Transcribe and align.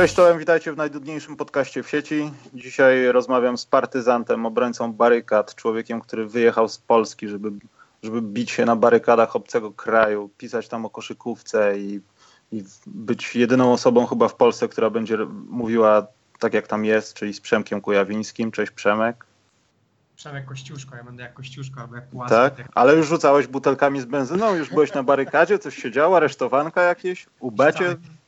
Cześć 0.00 0.14
czołem, 0.14 0.38
witajcie 0.38 0.72
w 0.72 0.76
najdudniejszym 0.76 1.36
podcaście 1.36 1.82
w 1.82 1.88
sieci. 1.88 2.30
Dzisiaj 2.54 3.12
rozmawiam 3.12 3.58
z 3.58 3.66
partyzantem, 3.66 4.46
obrońcą 4.46 4.92
barykad, 4.92 5.54
człowiekiem, 5.54 6.00
który 6.00 6.26
wyjechał 6.26 6.68
z 6.68 6.78
Polski, 6.78 7.28
żeby, 7.28 7.52
żeby 8.02 8.22
bić 8.22 8.50
się 8.50 8.64
na 8.64 8.76
barykadach 8.76 9.36
obcego 9.36 9.72
kraju, 9.72 10.30
pisać 10.38 10.68
tam 10.68 10.86
o 10.86 10.90
koszykówce 10.90 11.78
i, 11.78 12.00
i 12.52 12.64
być 12.86 13.36
jedyną 13.36 13.72
osobą 13.72 14.06
chyba 14.06 14.28
w 14.28 14.34
Polsce, 14.34 14.68
która 14.68 14.90
będzie 14.90 15.18
mówiła 15.48 16.06
tak 16.38 16.54
jak 16.54 16.66
tam 16.66 16.84
jest, 16.84 17.14
czyli 17.14 17.34
z 17.34 17.40
Przemkiem 17.40 17.80
Kujawińskim. 17.80 18.50
Cześć 18.50 18.72
Przemek. 18.72 19.26
Przemek 20.16 20.46
Kościuszko, 20.46 20.96
ja 20.96 21.04
będę 21.04 21.22
jak 21.22 21.34
Kościuszko 21.34 21.80
albo 21.80 21.96
jak 21.96 22.08
Płaski. 22.08 22.34
Tak, 22.34 22.68
ale 22.74 22.96
już 22.96 23.08
rzucałeś 23.08 23.46
butelkami 23.46 24.00
z 24.00 24.04
benzyną, 24.04 24.54
już 24.54 24.70
byłeś 24.70 24.94
na 24.94 25.02
barykadzie, 25.02 25.58
coś 25.58 25.76
się 25.76 25.90
działo, 25.90 26.16
aresztowanka 26.16 26.82
jakieś, 26.82 27.26
ubecie? 27.40 27.88
Tak. 27.88 28.19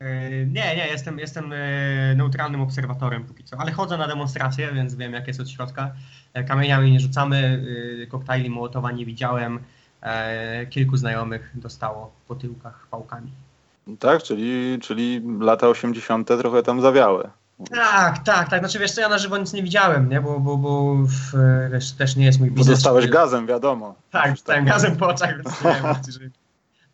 E, 0.00 0.30
nie, 0.46 0.76
nie, 0.76 0.88
jestem, 0.90 1.18
jestem 1.18 1.52
e, 1.52 2.14
neutralnym 2.16 2.60
obserwatorem 2.60 3.24
póki 3.24 3.44
co, 3.44 3.56
ale 3.60 3.72
chodzę 3.72 3.98
na 3.98 4.08
demonstracje, 4.08 4.72
więc 4.72 4.94
wiem 4.94 5.12
jak 5.12 5.26
jest 5.26 5.40
od 5.40 5.50
środka. 5.50 5.92
E, 6.34 6.44
kamieniami 6.44 6.92
nie 6.92 7.00
rzucamy, 7.00 7.66
koktajli 8.08 8.50
Mołotowa 8.50 8.92
nie 8.92 9.06
widziałem. 9.06 9.58
Kilku 10.70 10.96
znajomych 10.96 11.50
dostało 11.54 12.12
po 12.28 12.34
tyłkach 12.34 12.86
pałkami. 12.90 13.30
Tak, 13.98 14.22
czyli, 14.22 14.78
czyli 14.82 15.22
lata 15.40 15.68
80. 15.68 16.28
trochę 16.28 16.62
tam 16.62 16.80
zawiały. 16.80 17.30
Tak, 17.70 18.18
tak, 18.18 18.48
tak. 18.48 18.60
Znaczy 18.60 18.78
wiesz 18.78 18.92
co, 18.92 19.00
ja 19.00 19.08
na 19.08 19.18
żywo 19.18 19.38
nic 19.38 19.52
nie 19.52 19.62
widziałem, 19.62 20.08
nie? 20.08 20.20
Bo, 20.20 20.40
bo, 20.40 20.56
bo 20.56 20.94
w, 20.94 21.32
też, 21.98 22.16
nie 22.16 22.24
jest 22.24 22.40
mój 22.40 22.50
biznes. 22.50 22.66
Bo 22.66 22.72
dostałeś 22.72 23.08
gazem, 23.08 23.46
wiadomo. 23.46 23.94
Tak, 24.10 24.30
dostałem 24.30 24.64
gazem 24.64 24.96
po 24.96 25.08
oczach, 25.08 25.36
więc 25.36 25.64
nie 25.64 25.72
wiem, 25.72 26.36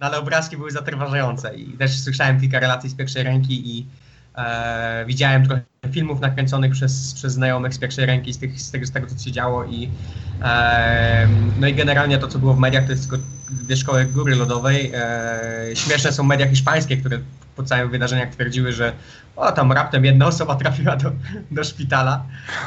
no 0.02 0.08
ale 0.08 0.18
obrazki 0.18 0.56
były 0.56 0.70
zatrważające 0.70 1.54
i 1.54 1.72
też 1.72 2.00
słyszałem 2.00 2.40
kilka 2.40 2.60
relacji 2.60 2.90
z 2.90 2.94
pierwszej 2.94 3.22
ręki 3.22 3.78
i 3.78 3.86
e, 4.36 5.04
widziałem 5.06 5.46
trochę 5.46 5.62
filmów 5.92 6.20
nakręconych 6.20 6.72
przez, 6.72 7.14
przez 7.14 7.32
znajomych 7.32 7.74
z 7.74 7.78
pierwszej 7.78 8.06
ręki 8.06 8.32
z, 8.32 8.38
tych, 8.38 8.60
z, 8.60 8.70
tego, 8.70 8.86
z 8.86 8.90
tego, 8.90 9.06
co 9.06 9.24
się 9.24 9.32
działo 9.32 9.64
i 9.64 9.90
e, 10.42 11.28
no 11.60 11.66
i 11.66 11.74
generalnie 11.74 12.18
to, 12.18 12.28
co 12.28 12.38
było 12.38 12.54
w 12.54 12.58
mediach, 12.58 12.84
to 12.84 12.92
jest 12.92 13.10
tylko 13.10 13.24
wierzchołek 13.66 14.12
góry 14.12 14.36
lodowej. 14.36 14.92
E, 14.94 15.76
śmieszne 15.76 16.12
są 16.12 16.22
media 16.22 16.48
hiszpańskie, 16.48 16.96
które 16.96 17.18
po 17.56 17.62
całym 17.62 17.90
wydarzeniach 17.90 18.30
twierdziły, 18.30 18.72
że 18.72 18.92
o, 19.36 19.52
tam 19.52 19.72
raptem 19.72 20.04
jedna 20.04 20.26
osoba 20.26 20.56
trafiła 20.56 20.96
do, 20.96 21.12
do 21.50 21.64
szpitala. 21.64 22.24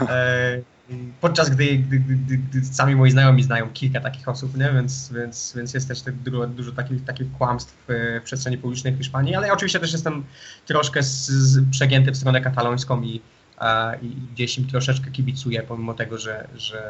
E, 0.09 0.74
podczas 1.22 1.50
gdy, 1.50 1.78
gdy, 1.78 2.00
gdy, 2.00 2.38
gdy, 2.38 2.66
sami 2.66 2.95
moi 2.95 3.11
znajomi 3.11 3.44
znają 3.44 3.69
kilka 3.69 4.00
takich 4.00 4.30
osób, 4.30 4.58
nie? 4.58 4.72
Więc, 4.73 5.11
więc, 5.14 5.53
więc 5.55 5.73
jest 5.73 5.88
też 5.88 6.02
dużo, 6.02 6.47
dużo 6.47 6.72
takich, 6.72 7.05
takich 7.05 7.31
kłamstw 7.31 7.78
w 7.88 8.22
przestrzeni 8.23 8.58
publicznej 8.58 8.94
w 8.94 8.97
Hiszpanii, 8.97 9.36
ale 9.36 9.47
ja 9.47 9.53
oczywiście 9.53 9.80
też 9.80 9.91
jestem 9.91 10.23
troszkę 10.66 11.03
z, 11.03 11.28
z 11.28 11.72
przegięty 11.72 12.11
w 12.11 12.17
stronę 12.17 12.41
katalońską 12.41 13.02
i, 13.02 13.22
a, 13.58 13.91
i 14.02 14.08
gdzieś 14.33 14.58
im 14.58 14.67
troszeczkę 14.67 15.11
kibicuję, 15.11 15.63
pomimo 15.63 15.94
tego, 15.94 16.17
że, 16.17 16.47
że 16.56 16.81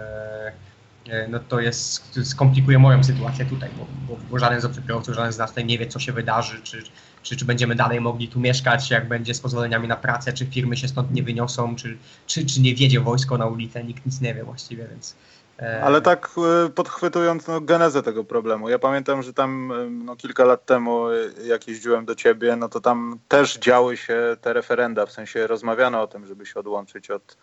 e, 1.09 1.27
no 1.27 1.39
to 1.39 1.59
jest, 1.59 2.19
skomplikuje 2.23 2.79
moją 2.79 3.03
sytuację 3.03 3.45
tutaj, 3.45 3.69
bo, 3.77 3.87
bo, 4.07 4.19
bo 4.29 4.39
żaden 4.39 4.61
z 4.61 4.65
obcokrajowców, 4.65 5.15
żaden 5.15 5.33
z 5.33 5.37
nas 5.37 5.49
tutaj 5.49 5.65
nie 5.65 5.77
wie, 5.77 5.87
co 5.87 5.99
się 5.99 6.13
wydarzy, 6.13 6.61
czy, 6.63 6.83
czy, 7.25 7.35
czy 7.35 7.45
będziemy 7.45 7.75
dalej 7.75 8.01
mogli 8.01 8.27
tu 8.27 8.39
mieszkać, 8.39 8.91
jak 8.91 9.07
będzie 9.07 9.33
z 9.33 9.41
pozwoleniami 9.41 9.87
na 9.87 9.95
pracę, 9.95 10.33
czy 10.33 10.45
firmy 10.45 10.77
się 10.77 10.87
stąd 10.87 11.11
nie 11.11 11.23
wyniosą, 11.23 11.75
czy, 11.75 11.97
czy, 12.27 12.45
czy 12.45 12.61
nie 12.61 12.75
wiedzie 12.75 12.99
wojsko 12.99 13.37
na 13.37 13.45
ulicę, 13.45 13.83
nikt 13.83 14.05
nic 14.05 14.21
nie 14.21 14.33
wie 14.33 14.43
właściwie, 14.43 14.87
więc... 14.87 15.15
E, 15.59 15.83
Ale 15.83 16.01
tak 16.01 16.29
e, 16.65 16.69
podchwytując 16.69 17.47
no, 17.47 17.61
genezę 17.61 18.03
tego 18.03 18.23
problemu, 18.23 18.69
ja 18.69 18.79
pamiętam, 18.79 19.23
że 19.23 19.33
tam 19.33 19.71
e, 19.71 19.89
no, 19.89 20.15
kilka 20.15 20.45
lat 20.45 20.65
temu, 20.65 21.05
jak 21.45 21.67
jeździłem 21.67 22.05
do 22.05 22.15
ciebie, 22.15 22.55
no 22.55 22.69
to 22.69 22.81
tam 22.81 23.19
też 23.27 23.57
działy 23.57 23.97
się 23.97 24.37
te 24.41 24.53
referenda, 24.53 25.05
w 25.05 25.11
sensie 25.11 25.47
rozmawiano 25.47 26.01
o 26.01 26.07
tym, 26.07 26.27
żeby 26.27 26.45
się 26.45 26.59
odłączyć 26.59 27.11
od 27.11 27.37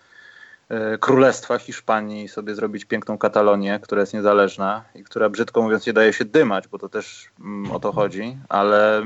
Królestwa 1.00 1.58
Hiszpanii 1.58 2.24
i 2.24 2.28
sobie 2.28 2.54
zrobić 2.54 2.84
piękną 2.84 3.18
Katalonię, 3.18 3.80
która 3.82 4.00
jest 4.00 4.14
niezależna 4.14 4.84
i 4.94 5.04
która 5.04 5.28
brzydko 5.28 5.62
mówiąc 5.62 5.86
nie 5.86 5.92
daje 5.92 6.12
się 6.12 6.24
dymać, 6.24 6.68
bo 6.68 6.78
to 6.78 6.88
też 6.88 7.30
mm, 7.40 7.70
o 7.70 7.80
to 7.80 7.92
chodzi, 7.92 8.38
ale 8.48 9.02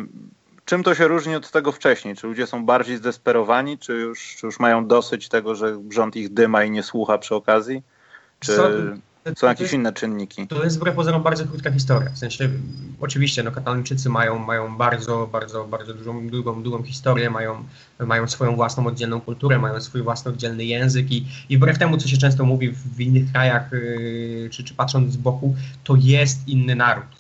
Czym 0.67 0.83
to 0.83 0.95
się 0.95 1.09
różni 1.09 1.35
od 1.35 1.51
tego 1.51 1.73
wcześniej? 1.73 2.17
Czy 2.17 2.27
ludzie 2.27 2.47
są 2.47 2.67
bardziej 2.67 2.97
zdesperowani, 2.97 3.79
czy 3.79 3.93
już, 3.93 4.37
czy 4.41 4.47
już 4.47 4.61
mają 4.61 4.87
dosyć 4.87 5.29
tego, 5.29 5.55
że 5.55 5.79
rząd 5.91 6.17
ich 6.17 6.33
dyma 6.35 6.65
i 6.65 6.71
nie 6.71 6.83
słucha 6.83 7.19
przy 7.19 7.35
okazji? 7.35 7.83
Czy 8.41 8.53
są, 8.57 8.63
są 9.37 9.47
jakieś 9.47 9.73
inne 9.73 9.93
czynniki? 9.93 10.47
To 10.47 10.65
jest 10.65 10.77
wbrew 10.77 10.95
pozorom 10.95 11.23
bardzo 11.23 11.45
krótka 11.45 11.73
historia. 11.73 12.11
W 12.11 12.19
sensie, 12.19 12.49
oczywiście, 13.01 13.43
no, 13.43 13.53
Katalończycy 13.53 14.09
mają, 14.09 14.39
mają 14.39 14.77
bardzo, 14.77 15.29
bardzo, 15.33 15.65
bardzo 15.65 15.95
dużą, 15.95 16.29
długą, 16.29 16.63
długą 16.63 16.83
historię, 16.83 17.31
mają, 17.31 17.65
mają 17.99 18.29
swoją 18.29 18.57
własną 18.57 18.87
oddzielną 18.87 19.21
kulturę, 19.21 19.59
mają 19.59 19.81
swój 19.81 20.03
własny 20.03 20.31
oddzielny 20.31 20.65
język 20.65 21.13
i, 21.13 21.27
i 21.49 21.57
wbrew 21.57 21.79
temu, 21.79 21.97
co 21.97 22.09
się 22.09 22.17
często 22.17 22.45
mówi 22.45 22.71
w, 22.71 22.97
w 22.97 23.01
innych 23.01 23.33
krajach, 23.33 23.73
yy, 23.73 24.51
czy, 24.51 24.65
czy 24.65 24.75
patrząc 24.75 25.13
z 25.13 25.17
boku, 25.17 25.57
to 25.85 25.95
jest 25.99 26.49
inny 26.49 26.75
naród 26.75 27.16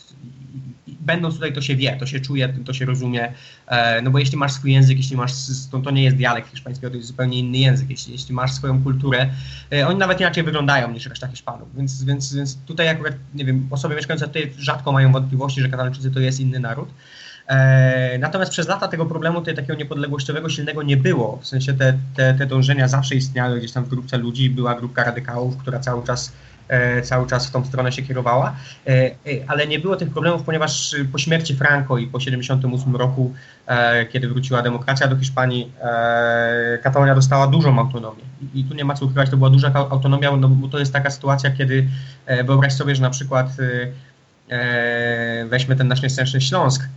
będąc 1.07 1.35
tutaj 1.35 1.53
to 1.53 1.61
się 1.61 1.77
wie, 1.77 1.97
to 2.01 2.07
się 2.07 2.21
czuje, 2.21 2.49
to 2.65 2.73
się 2.73 2.85
rozumie, 2.85 3.33
e, 3.67 4.03
no 4.03 4.11
bo 4.11 4.19
jeśli 4.19 4.37
masz 4.37 4.53
swój 4.53 4.73
język, 4.73 4.97
jeśli 4.97 5.17
masz, 5.17 5.33
to, 5.71 5.79
to 5.79 5.91
nie 5.91 6.05
jest 6.05 6.17
dialekt 6.17 6.51
hiszpański, 6.51 6.87
to 6.87 6.95
jest 6.95 7.09
zupełnie 7.09 7.39
inny 7.39 7.59
język, 7.59 7.91
jeśli, 7.91 8.13
jeśli 8.13 8.35
masz 8.35 8.53
swoją 8.53 8.83
kulturę, 8.83 9.31
e, 9.73 9.87
oni 9.87 9.99
nawet 9.99 10.21
inaczej 10.21 10.45
wyglądają 10.45 10.93
niż 10.93 11.07
reszta 11.07 11.27
Hiszpanów, 11.27 11.69
więc, 11.77 12.05
więc, 12.05 12.35
więc 12.35 12.59
tutaj 12.67 12.89
akurat, 12.89 13.15
nie 13.35 13.45
wiem, 13.45 13.69
osoby 13.71 13.95
mieszkające 13.95 14.27
tutaj 14.27 14.53
rzadko 14.59 14.93
mają 14.93 15.13
wątpliwości, 15.13 15.61
że 15.61 15.69
Katalończycy 15.69 16.11
to 16.11 16.21
jest 16.21 16.41
inny 16.41 16.61
naród, 16.61 16.89
e, 17.47 18.19
Natomiast 18.19 18.53
przez 18.53 18.69
lata 18.69 18.89
tego 18.89 19.07
problemu 19.07 19.39
tutaj 19.39 19.55
takiego 19.55 19.75
niepodległościowego 19.75 20.49
silnego 20.49 20.83
nie 20.83 20.97
było. 20.97 21.39
W 21.43 21.47
sensie 21.47 21.75
te, 21.75 21.99
te, 22.15 22.35
te 22.35 22.47
dążenia 22.47 22.89
zawsze 22.89 23.15
istniały 23.15 23.59
gdzieś 23.59 23.73
tam 23.73 23.85
w 23.85 23.89
grupce 23.89 24.19
ludzi. 24.19 24.51
Była 24.51 24.75
grupka 24.75 25.05
radykałów, 25.05 25.57
która 25.57 25.79
cały 25.79 26.05
czas 26.05 26.33
cały 27.03 27.27
czas 27.27 27.47
w 27.47 27.51
tą 27.51 27.65
stronę 27.65 27.93
się 27.93 28.03
kierowała, 28.03 28.57
e, 28.87 28.91
e, 28.91 29.11
ale 29.47 29.67
nie 29.67 29.79
było 29.79 29.97
tych 29.97 30.11
problemów, 30.11 30.43
ponieważ 30.43 30.97
po 31.13 31.19
śmierci 31.19 31.57
Franco 31.57 31.99
i 31.99 32.07
po 32.07 32.21
78 32.21 32.97
roku, 32.97 33.35
kiedy 34.11 34.29
wróciła 34.29 34.63
demokracja 34.63 35.09
do 35.09 35.17
Hiszpanii, 35.17 35.73
Katalonia 36.83 37.15
dostała 37.15 37.47
dużą 37.47 37.79
autonomię. 37.79 38.23
I 38.55 38.65
tu 38.65 38.75
nie 38.75 38.85
ma 38.85 38.95
co 38.95 39.05
ukrywać, 39.05 39.31
to 39.31 39.37
była 39.37 39.51
duża 39.51 39.73
autonomia, 39.75 40.37
no 40.37 40.49
bo 40.49 40.69
to 40.69 40.79
jest 40.79 40.93
taka 40.93 41.11
sytuacja, 41.11 41.51
kiedy 41.51 41.89
wyobraź 42.45 42.73
sobie, 42.73 42.95
że 42.95 43.03
na 43.03 43.11
przykład 43.11 43.47
weźmy 45.49 45.77
ten 45.77 45.89
nasz 45.89 46.03
nieszczęsny 46.03 46.41
Śląsk, 46.41 46.89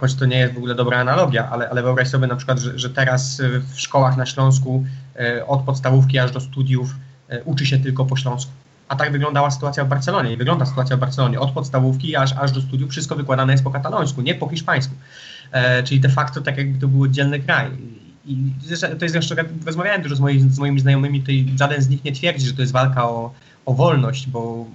choć 0.00 0.14
to 0.14 0.26
nie 0.26 0.38
jest 0.38 0.54
w 0.54 0.56
ogóle 0.56 0.74
dobra 0.74 0.98
analogia, 0.98 1.50
ale, 1.50 1.70
ale 1.70 1.82
wyobraź 1.82 2.08
sobie 2.08 2.26
na 2.26 2.36
przykład, 2.36 2.58
że, 2.58 2.78
że 2.78 2.90
teraz 2.90 3.42
w 3.74 3.80
szkołach 3.80 4.16
na 4.16 4.26
Śląsku 4.26 4.84
od 5.46 5.60
podstawówki 5.60 6.18
aż 6.18 6.32
do 6.32 6.40
studiów 6.40 6.94
uczy 7.44 7.66
się 7.66 7.78
tylko 7.78 8.04
po 8.04 8.16
śląsku. 8.16 8.52
A 8.88 8.96
tak 8.96 9.12
wyglądała 9.12 9.50
sytuacja 9.50 9.84
w 9.84 9.88
Barcelonie 9.88 10.32
i 10.32 10.36
wygląda 10.36 10.66
sytuacja 10.66 10.96
w 10.96 11.00
Barcelonie. 11.00 11.40
Od 11.40 11.50
podstawówki 11.50 12.16
aż, 12.16 12.32
aż 12.32 12.52
do 12.52 12.60
studiów 12.60 12.90
wszystko 12.90 13.16
wykładane 13.16 13.52
jest 13.52 13.64
po 13.64 13.70
katalońsku, 13.70 14.22
nie 14.22 14.34
po 14.34 14.48
hiszpańsku. 14.48 14.94
E, 15.52 15.82
czyli 15.82 16.00
de 16.00 16.08
facto 16.08 16.40
tak 16.40 16.56
jakby 16.56 16.78
to 16.78 16.88
był 16.88 17.02
oddzielny 17.02 17.40
kraj. 17.40 17.70
I 18.26 18.36
to 18.98 19.04
jest 19.04 19.14
jeszcze, 19.14 19.36
rozmawiałem 19.66 20.02
dużo 20.02 20.16
z, 20.16 20.20
moi, 20.20 20.40
z 20.40 20.58
moimi 20.58 20.80
znajomymi, 20.80 21.20
tutaj 21.20 21.46
żaden 21.58 21.82
z 21.82 21.88
nich 21.88 22.04
nie 22.04 22.12
twierdzi, 22.12 22.46
że 22.46 22.52
to 22.52 22.60
jest 22.60 22.72
walka 22.72 23.08
o, 23.08 23.32
o 23.66 23.74
wolność, 23.74 24.28
bo, 24.28 24.66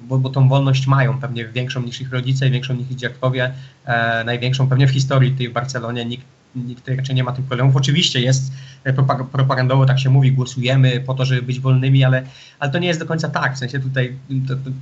bo, 0.00 0.18
bo 0.18 0.30
tą 0.30 0.48
wolność 0.48 0.86
mają 0.86 1.20
pewnie 1.20 1.44
większą 1.44 1.82
niż 1.82 2.00
ich 2.00 2.12
rodzice, 2.12 2.50
większą 2.50 2.74
niż 2.74 2.90
ich 2.90 2.96
dziadkowie, 2.96 3.52
e, 3.84 4.24
największą 4.24 4.68
pewnie 4.68 4.86
w 4.86 4.90
historii 4.90 5.32
tej 5.32 5.48
w 5.48 5.52
Barcelonie. 5.52 6.04
Nikt 6.04 6.26
nikt 6.56 6.88
raczej 6.88 7.14
nie 7.14 7.24
ma 7.24 7.32
tych 7.32 7.44
problemów. 7.44 7.76
Oczywiście 7.76 8.20
jest 8.20 8.52
e, 8.84 8.92
propagandowo, 9.32 9.86
tak 9.86 10.00
się 10.00 10.10
mówi, 10.10 10.32
głosujemy 10.32 11.00
po 11.00 11.14
to, 11.14 11.24
żeby 11.24 11.42
być 11.42 11.60
wolnymi, 11.60 12.04
ale, 12.04 12.22
ale 12.58 12.70
to 12.70 12.78
nie 12.78 12.88
jest 12.88 13.00
do 13.00 13.06
końca 13.06 13.28
tak. 13.28 13.54
W 13.54 13.58
sensie 13.58 13.80
tutaj, 13.80 14.16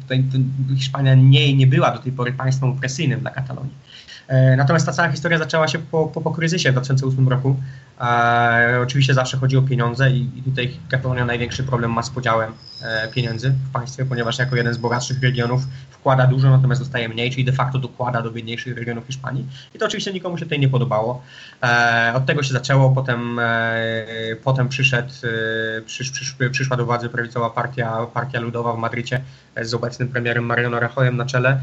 tutaj 0.02 0.24
Hiszpania 0.76 1.14
nie, 1.14 1.54
nie 1.54 1.66
była 1.66 1.90
do 1.90 1.98
tej 1.98 2.12
pory 2.12 2.32
państwem 2.32 2.70
opresyjnym 2.70 3.20
dla 3.20 3.30
Katalonii. 3.30 3.74
E, 4.28 4.56
natomiast 4.56 4.86
ta 4.86 4.92
cała 4.92 5.08
historia 5.08 5.38
zaczęła 5.38 5.68
się 5.68 5.78
po, 5.78 6.06
po, 6.06 6.20
po 6.20 6.30
kryzysie 6.30 6.70
w 6.70 6.72
2008 6.72 7.28
roku. 7.28 7.56
E, 8.00 8.80
oczywiście 8.82 9.14
zawsze 9.14 9.36
chodzi 9.36 9.56
o 9.56 9.62
pieniądze 9.62 10.10
i, 10.10 10.42
tutaj 10.44 10.76
Katalonia 10.90 11.24
największy 11.24 11.62
problem 11.62 11.92
ma 11.92 12.02
z 12.02 12.10
podziałem 12.10 12.52
e, 12.82 13.08
pieniędzy 13.08 13.50
w 13.50 13.72
państwie, 13.72 14.04
ponieważ 14.04 14.38
jako 14.38 14.56
jeden 14.56 14.74
z 14.74 14.78
bogatszych 14.78 15.22
regionów 15.22 15.62
wkłada 15.90 16.26
dużo, 16.26 16.50
natomiast 16.50 16.80
dostaje 16.80 17.08
mniej, 17.08 17.30
czyli 17.30 17.44
de 17.44 17.52
facto 17.52 17.78
dokłada 17.78 18.22
do 18.22 18.30
biedniejszych 18.30 18.76
regionów 18.76 19.06
Hiszpanii. 19.06 19.46
I 19.74 19.78
to 19.78 19.86
oczywiście 19.86 20.12
nikomu 20.12 20.38
się 20.38 20.44
tutaj 20.44 20.58
nie 20.58 20.68
podobało. 20.68 21.22
E, 21.62 22.12
od 22.14 22.26
tego 22.26 22.42
się 22.42 22.52
zaczęło, 22.52 22.90
potem, 22.90 23.40
potem 24.44 24.68
przyszedł, 24.68 25.12
przysz, 25.86 26.10
przysz, 26.10 26.36
przyszła 26.50 26.76
do 26.76 26.84
władzy 26.84 27.08
prawicowa 27.08 27.50
partia, 27.50 28.06
partia 28.14 28.40
ludowa 28.40 28.72
w 28.72 28.78
Madrycie 28.78 29.20
z 29.62 29.74
obecnym 29.74 30.08
premierem 30.08 30.44
Mariano 30.44 30.80
Rajoyem 30.80 31.16
na 31.16 31.26
czele. 31.26 31.60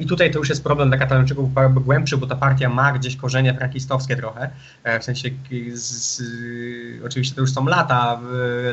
I 0.00 0.06
tutaj 0.06 0.30
to 0.30 0.38
już 0.38 0.48
jest 0.48 0.64
problem 0.64 0.88
dla 0.88 0.98
Katalończyków 0.98 1.50
głębszy, 1.84 2.16
bo 2.16 2.26
ta 2.26 2.36
partia 2.36 2.68
ma 2.68 2.92
gdzieś 2.92 3.16
korzenie 3.16 3.54
frankistowskie 3.54 4.16
trochę, 4.16 4.50
w 5.00 5.04
sensie 5.04 5.30
z, 5.74 5.82
z, 5.82 6.22
oczywiście 7.04 7.34
to 7.34 7.40
już 7.40 7.52
są 7.52 7.66
lata, 7.66 8.20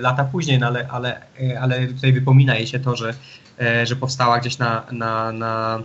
lata 0.01 0.24
później, 0.24 0.60
no 0.60 0.68
ale, 0.68 0.88
ale, 0.88 1.22
ale 1.62 1.88
tutaj 1.88 2.13
wypomina 2.13 2.56
jej 2.56 2.68
się 2.68 2.80
to, 2.80 2.95
że, 2.95 3.13
że 3.84 3.95
powstała 3.95 4.39
gdzieś 4.39 4.57
na, 4.57 4.84
na, 4.92 5.31
na, 5.31 5.80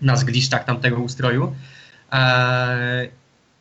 na 0.00 0.16
zgliszczach 0.16 0.64
tamtego 0.64 0.96
ustroju. 0.96 1.54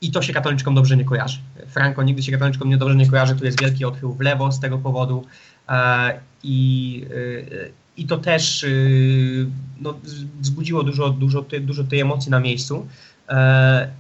I 0.01 0.11
to 0.11 0.21
się 0.21 0.33
katoliczkom 0.33 0.75
dobrze 0.75 0.97
nie 0.97 1.05
kojarzy. 1.05 1.39
Franco 1.67 2.03
nigdy 2.03 2.23
się 2.23 2.31
katoliczkom 2.31 2.69
nie 2.69 2.77
dobrze 2.77 2.95
nie 2.95 3.09
kojarzy, 3.09 3.35
tu 3.35 3.45
jest 3.45 3.61
wielki 3.61 3.85
odchył 3.85 4.13
w 4.13 4.21
lewo 4.21 4.51
z 4.51 4.59
tego 4.59 4.77
powodu. 4.77 5.25
I, 6.43 7.05
i 7.97 8.05
to 8.05 8.17
też 8.17 8.65
no, 9.81 9.93
wzbudziło 10.39 10.83
dużo, 10.83 11.09
dużo, 11.09 11.45
dużo 11.61 11.83
tej 11.83 11.99
emocji 11.99 12.31
na 12.31 12.39
miejscu. 12.39 12.87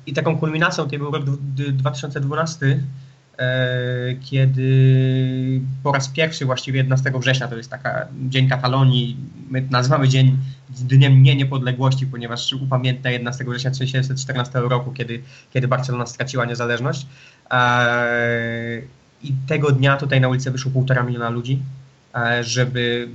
I 0.05 0.13
taką 0.13 0.37
kulminacją 0.37 0.87
tej 0.87 0.99
był 0.99 1.11
rok 1.11 1.23
2012, 1.73 2.83
kiedy 4.29 5.61
po 5.83 5.91
raz 5.91 6.07
pierwszy, 6.07 6.45
właściwie 6.45 6.77
11 6.77 7.11
września, 7.19 7.47
to 7.47 7.57
jest 7.57 7.69
taka 7.69 8.07
Dzień 8.29 8.49
Katalonii, 8.49 9.17
my 9.49 9.67
nazywamy 9.69 10.07
dzień 10.09 10.37
Dniem 10.69 11.23
Nie 11.23 11.35
Niepodległości, 11.35 12.07
ponieważ 12.07 12.53
upamiętnia 12.53 13.11
11 13.11 13.45
września 13.45 13.71
1914 13.71 14.59
roku, 14.59 14.91
kiedy, 14.91 15.21
kiedy 15.53 15.67
Barcelona 15.67 16.05
straciła 16.05 16.45
niezależność. 16.45 17.07
I 19.23 19.33
tego 19.47 19.71
dnia 19.71 19.97
tutaj 19.97 20.21
na 20.21 20.27
ulicę 20.27 20.51
wyszło 20.51 20.71
półtora 20.71 21.03
miliona 21.03 21.29
ludzi, 21.29 21.59
żeby 22.41 23.09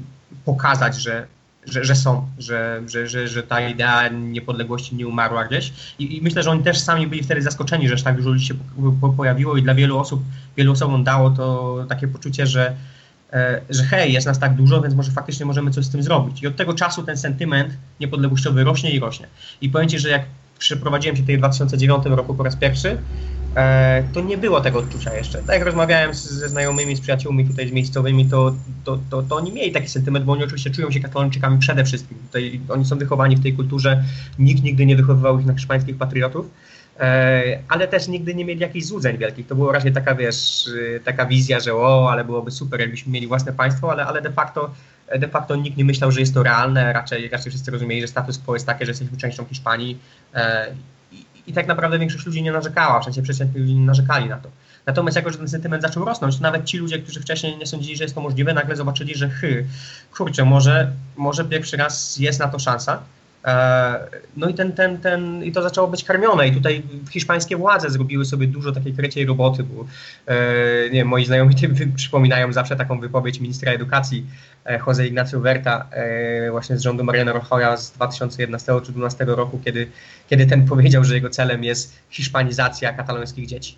pokazać, 0.45 0.97
że 0.97 1.27
że, 1.67 1.85
że 1.85 1.97
są, 1.97 2.29
że, 2.39 2.83
że, 2.87 3.09
że, 3.09 3.29
że 3.29 3.43
ta 3.43 3.69
idea 3.69 4.09
niepodległości 4.09 4.97
nie 4.97 5.07
umarła 5.07 5.45
gdzieś. 5.45 5.73
I, 5.99 6.17
I, 6.17 6.23
myślę, 6.23 6.43
że 6.43 6.51
oni 6.51 6.63
też 6.63 6.81
sami 6.81 7.07
byli 7.07 7.23
wtedy 7.23 7.43
zaskoczeni, 7.43 7.89
że 7.89 8.03
tak 8.03 8.17
dużo 8.17 8.31
ludzi 8.31 8.47
się 8.47 8.55
po, 8.55 8.93
po, 9.01 9.09
pojawiło 9.09 9.57
i 9.57 9.63
dla 9.63 9.75
wielu 9.75 9.99
osób, 9.99 10.23
wielu 10.57 10.73
osobom 10.73 11.05
dało 11.05 11.31
to 11.31 11.77
takie 11.89 12.09
poczucie, 12.09 12.47
że, 12.47 12.77
e, 13.33 13.61
że 13.71 13.85
hej, 13.85 14.13
jest 14.13 14.27
nas 14.27 14.39
tak 14.39 14.55
dużo, 14.55 14.83
więc 14.83 14.95
może 14.95 15.13
faktycznie 15.13 15.47
możemy 15.47 15.71
coś 15.71 15.85
z 15.85 15.91
tym 15.91 16.03
zrobić. 16.03 16.43
I 16.43 16.47
od 16.47 16.57
tego 16.57 16.75
czasu 16.75 17.03
ten 17.03 17.17
sentyment 17.17 17.75
niepodległościowy 18.01 18.65
rośnie 18.65 18.91
i 18.91 19.01
rośnie. 19.01 19.27
I 19.61 19.69
powiem 19.69 19.89
Ci, 19.89 19.99
że 19.99 20.09
jak 20.09 20.23
przeprowadziłem 20.59 21.17
się 21.17 21.23
tutaj 21.23 21.37
w 21.37 21.39
2009 21.39 22.05
roku 22.07 22.35
po 22.35 22.43
raz 22.43 22.57
pierwszy, 22.57 22.99
to 24.13 24.21
nie 24.21 24.39
było 24.39 24.61
tego 24.61 24.79
odczucia 24.79 25.15
jeszcze. 25.15 25.39
Tak 25.39 25.57
jak 25.57 25.65
rozmawiałem 25.65 26.15
ze 26.15 26.49
znajomymi, 26.49 26.97
z 26.97 27.01
przyjaciółmi 27.01 27.45
tutaj 27.49 27.69
z 27.69 27.73
miejscowymi, 27.73 28.27
to, 28.27 28.55
to, 28.85 28.99
to, 29.11 29.23
to, 29.23 29.37
oni 29.37 29.53
mieli 29.53 29.73
taki 29.73 29.89
sentyment, 29.89 30.25
bo 30.25 30.33
oni 30.33 30.45
oczywiście 30.45 30.71
czują 30.71 30.91
się 30.91 31.01
katalończykami 31.01 31.59
przede 31.59 31.85
wszystkim. 31.85 32.19
Tutaj 32.27 32.61
oni 32.69 32.85
są 32.85 32.99
wychowani 32.99 33.37
w 33.37 33.43
tej 33.43 33.53
kulturze, 33.53 34.05
nikt 34.39 34.63
nigdy 34.63 34.87
nie 34.87 34.97
wychowywał 34.97 35.41
ich 35.41 35.47
na 35.47 35.55
hiszpańskich 35.55 35.97
patriotów, 35.99 36.51
e, 37.01 37.59
ale 37.69 37.89
też 37.89 38.09
nigdy 38.09 38.35
nie 38.35 38.45
mieli 38.45 38.61
jakichś 38.61 38.87
złudzeń 38.87 39.19
wielkich. 39.19 39.47
To 39.47 39.55
była 39.55 39.73
raczej 39.73 39.93
taka, 39.93 40.15
wiesz, 40.15 40.71
taka 41.05 41.27
wizja, 41.27 41.61
że 41.61 41.75
o, 41.75 42.09
ale 42.11 42.25
byłoby 42.25 42.51
super, 42.51 42.81
jakbyśmy 42.81 43.13
mieli 43.13 43.27
własne 43.27 43.53
państwo, 43.53 43.91
ale, 43.91 44.07
ale 44.07 44.23
de 44.23 44.33
facto 44.33 44.71
de 45.19 45.29
facto 45.29 45.57
nikt 45.57 45.77
nie 45.77 45.85
myślał, 45.85 46.13
że 46.13 46.21
jest 46.21 46.35
to 46.35 46.43
realne, 46.43 46.93
raczej, 46.93 47.29
raczej 47.29 47.51
wszyscy 47.51 47.71
rozumieli, 47.71 48.01
że 48.01 48.09
status 48.09 48.39
quo 48.39 48.55
jest 48.55 48.67
taki, 48.67 48.85
że 48.85 48.91
jesteśmy 48.91 49.19
częścią 49.19 49.45
Hiszpanii 49.45 49.99
e, 50.35 50.67
i 51.47 51.53
tak 51.53 51.67
naprawdę 51.67 51.99
większość 51.99 52.27
ludzi 52.27 52.43
nie 52.43 52.53
narzekała, 52.53 53.01
w 53.01 53.05
sensie 53.05 53.23
przeciętni 53.23 53.61
ludzie 53.61 53.75
nie 53.75 53.87
narzekali 53.87 54.29
na 54.29 54.37
to. 54.37 54.49
Natomiast 54.87 55.17
jako, 55.17 55.31
że 55.31 55.39
ten 55.39 55.49
sentyment 55.49 55.83
zaczął 55.83 56.05
rosnąć, 56.05 56.37
to 56.37 56.43
nawet 56.43 56.65
ci 56.65 56.79
ludzie, 56.79 56.99
którzy 56.99 57.21
wcześniej 57.21 57.57
nie 57.57 57.67
sądzili, 57.67 57.97
że 57.97 58.05
jest 58.05 58.15
to 58.15 58.21
możliwe, 58.21 58.55
nagle 58.55 58.77
zobaczyli, 58.77 59.15
że 59.15 59.29
hy, 59.29 59.67
kurczę, 60.17 60.45
może, 60.45 60.93
może 61.17 61.45
pierwszy 61.45 61.77
raz 61.77 62.19
jest 62.19 62.41
na 62.41 62.49
to 62.49 62.59
szansa. 62.59 63.03
E, 63.45 64.09
no 64.37 64.49
i, 64.49 64.55
ten, 64.55 64.73
ten, 64.73 64.99
ten, 64.99 65.45
i 65.45 65.53
to 65.53 65.63
zaczęło 65.63 65.89
być 65.89 66.05
karmione 66.05 66.49
i 66.49 66.53
tutaj 66.53 66.83
hiszpańskie 67.11 67.57
władze 67.57 67.91
zrobiły 67.91 68.25
sobie 68.25 68.47
dużo 68.47 68.73
takiej 68.73 68.93
kreciej 68.93 69.27
roboty, 69.27 69.63
bo 69.65 69.85
e, 70.27 70.37
nie 70.91 71.05
moi 71.05 71.25
znajomi 71.25 71.55
przypominają 71.97 72.53
zawsze 72.53 72.77
taką 72.77 73.01
wypowiedź 73.01 73.41
ministra 73.41 73.73
edukacji 73.73 74.27
e, 74.65 74.79
Jose 74.87 75.07
Ignacio 75.07 75.41
Werta 75.41 75.89
właśnie 76.51 76.79
z 76.79 76.83
rządu 76.83 77.05
Mariano 77.05 77.33
Rajoya 77.33 77.77
z 77.77 77.91
2011 77.91 78.67
czy 78.67 78.93
2012 78.93 79.25
roku, 79.25 79.61
kiedy, 79.65 79.87
kiedy 80.31 80.47
ten 80.47 80.67
powiedział, 80.67 81.05
że 81.05 81.15
jego 81.15 81.31
celem 81.31 81.65
jest 81.65 81.99
hiszpanizacja 82.11 82.93
katalońskich 82.93 83.47
dzieci. 83.47 83.77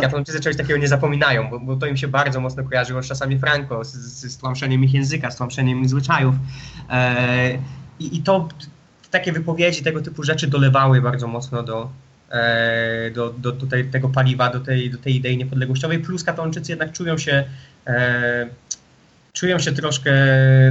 Katalończycy 0.00 0.40
czegoś 0.40 0.56
takiego 0.56 0.78
nie 0.78 0.88
zapominają, 0.88 1.50
bo, 1.50 1.60
bo, 1.60 1.76
to 1.76 1.86
im 1.86 1.96
się 1.96 2.08
bardzo 2.08 2.40
mocno 2.40 2.64
kojarzyło 2.64 3.02
z 3.02 3.06
czasami 3.06 3.38
Franco, 3.38 3.84
z, 3.84 3.92
z 4.32 4.38
tłamszeniem 4.38 4.84
ich 4.84 4.94
języka, 4.94 5.30
z 5.30 5.36
tłamszeniem 5.36 5.80
ich 5.80 5.88
zwyczajów. 5.88 6.34
I, 7.98 8.16
i 8.16 8.22
to 8.22 8.48
takie 9.10 9.32
wypowiedzi, 9.32 9.82
tego 9.82 10.00
typu 10.00 10.22
rzeczy 10.22 10.46
dolewały 10.46 11.00
bardzo 11.00 11.26
mocno 11.26 11.62
do, 11.62 11.90
e, 12.30 13.10
do, 13.10 13.30
do 13.30 13.52
tutaj 13.52 13.84
tego 13.84 14.08
paliwa, 14.08 14.50
do 14.50 14.60
tej, 14.60 14.90
do 14.90 14.98
tej 14.98 15.16
idei 15.16 15.36
niepodległościowej, 15.36 15.98
plus 15.98 16.24
katalończycy 16.24 16.72
jednak 16.72 16.92
czują 16.92 17.18
się 17.18 17.44
e, 17.86 18.46
czują 19.32 19.58
się 19.58 19.72
troszkę 19.72 20.12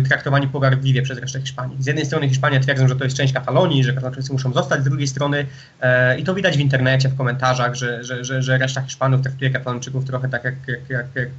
traktowani 0.07 0.47
pogardliwie 0.47 1.01
przez 1.01 1.19
resztę 1.19 1.41
Hiszpanii. 1.41 1.83
Z 1.83 1.85
jednej 1.85 2.05
strony 2.05 2.29
Hiszpania 2.29 2.59
twierdzą, 2.59 2.87
że 2.87 2.95
to 2.95 3.03
jest 3.03 3.17
część 3.17 3.33
Katalonii, 3.33 3.83
że 3.83 3.93
Katalończycy 3.93 4.33
muszą 4.33 4.53
zostać, 4.53 4.81
z 4.81 4.83
drugiej 4.83 5.07
strony 5.07 5.45
e, 5.81 6.19
i 6.19 6.23
to 6.23 6.33
widać 6.35 6.57
w 6.57 6.59
internecie, 6.59 7.09
w 7.09 7.17
komentarzach, 7.17 7.75
że, 7.75 8.03
że, 8.03 8.25
że, 8.25 8.41
że 8.41 8.57
reszta 8.57 8.81
Hiszpanów 8.81 9.21
traktuje 9.21 9.51
Katalończyków 9.51 10.05
trochę 10.05 10.29
tak 10.29 10.43
jak, 10.43 10.55
jak, 10.67 10.89
jak, 10.89 11.05
jak 11.15 11.29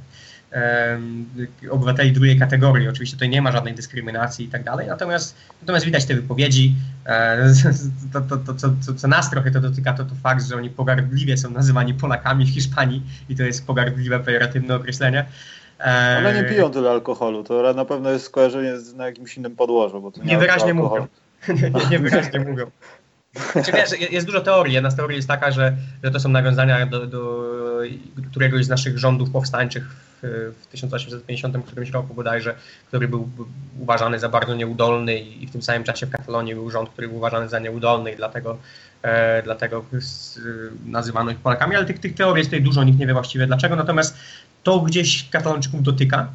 obywateli 1.71 2.11
drugiej 2.11 2.39
kategorii. 2.39 2.87
Oczywiście 2.87 3.15
tutaj 3.15 3.29
nie 3.29 3.41
ma 3.41 3.51
żadnej 3.51 3.73
dyskryminacji 3.73 4.45
i 4.45 4.49
tak 4.49 4.63
dalej, 4.63 4.87
natomiast, 4.87 5.35
natomiast 5.61 5.85
widać 5.85 6.05
te 6.05 6.15
wypowiedzi. 6.15 6.75
E, 7.05 7.53
to, 8.13 8.21
to, 8.21 8.37
to, 8.37 8.53
co, 8.53 8.69
co, 8.81 8.93
co 8.93 9.07
nas 9.07 9.29
trochę 9.29 9.51
to 9.51 9.59
dotyka, 9.59 9.93
to, 9.93 10.05
to 10.05 10.15
fakt, 10.23 10.45
że 10.45 10.55
oni 10.55 10.69
pogardliwie 10.69 11.37
są 11.37 11.51
nazywani 11.51 11.93
Polakami 11.93 12.45
w 12.45 12.49
Hiszpanii 12.49 13.03
i 13.29 13.35
to 13.35 13.43
jest 13.43 13.67
pogardliwe, 13.67 14.19
pejoratywne 14.19 14.75
określenie. 14.75 15.25
Ale 16.17 16.33
nie 16.33 16.43
piją 16.43 16.71
tyle 16.71 16.89
alkoholu, 16.89 17.43
to 17.43 17.73
na 17.73 17.85
pewno 17.85 18.09
jest 18.09 18.25
skojarzenie 18.25 18.73
na 18.95 19.05
jakimś 19.05 19.37
innym 19.37 19.55
podłożu. 19.55 20.01
Bo 20.01 20.11
to 20.11 20.21
nie 20.21 20.27
niewyraźnie 20.27 20.73
mówią. 20.73 21.07
niewyraźnie 21.91 22.39
mówią. 22.39 22.71
Znaczy, 23.51 23.71
wiesz, 23.71 24.11
jest 24.11 24.27
dużo 24.27 24.41
teorii. 24.41 24.73
Jedna 24.73 24.91
z 24.91 24.95
teorii 24.95 25.15
jest 25.15 25.27
taka, 25.27 25.51
że, 25.51 25.75
że 26.03 26.11
to 26.11 26.19
są 26.19 26.29
nawiązania 26.29 26.85
do, 26.85 27.07
do 27.07 27.43
któregoś 28.31 28.65
z 28.65 28.69
naszych 28.69 28.97
rządów 28.97 29.29
powstańczych 29.29 30.08
w, 30.23 30.53
w 30.61 30.67
1850 30.67 31.65
którymś 31.65 31.89
roku 31.89 32.13
bodajże, 32.13 32.55
który 32.87 33.07
był 33.07 33.29
uważany 33.79 34.19
za 34.19 34.29
bardzo 34.29 34.55
nieudolny 34.55 35.19
i, 35.19 35.47
w 35.47 35.51
tym 35.51 35.61
samym 35.61 35.83
czasie 35.83 36.05
w 36.05 36.09
Katalonii 36.09 36.55
był 36.55 36.69
rząd, 36.69 36.89
który 36.89 37.07
był 37.07 37.17
uważany 37.17 37.49
za 37.49 37.59
nieudolny 37.59 38.11
i 38.11 38.15
dlatego, 38.15 38.57
e, 39.01 39.43
dlatego 39.43 39.85
nazywano 40.85 41.31
ich 41.31 41.37
Polakami, 41.37 41.75
ale 41.75 41.85
tych, 41.85 41.99
tych 41.99 42.15
teorii 42.15 42.39
jest 42.39 42.49
tutaj 42.49 42.63
dużo, 42.63 42.83
nikt 42.83 42.99
nie 42.99 43.07
wie 43.07 43.13
właściwie 43.13 43.47
dlaczego, 43.47 43.75
natomiast 43.75 44.17
to 44.63 44.79
gdzieś 44.79 45.29
Katalończyków 45.29 45.83
dotyka, 45.83 46.27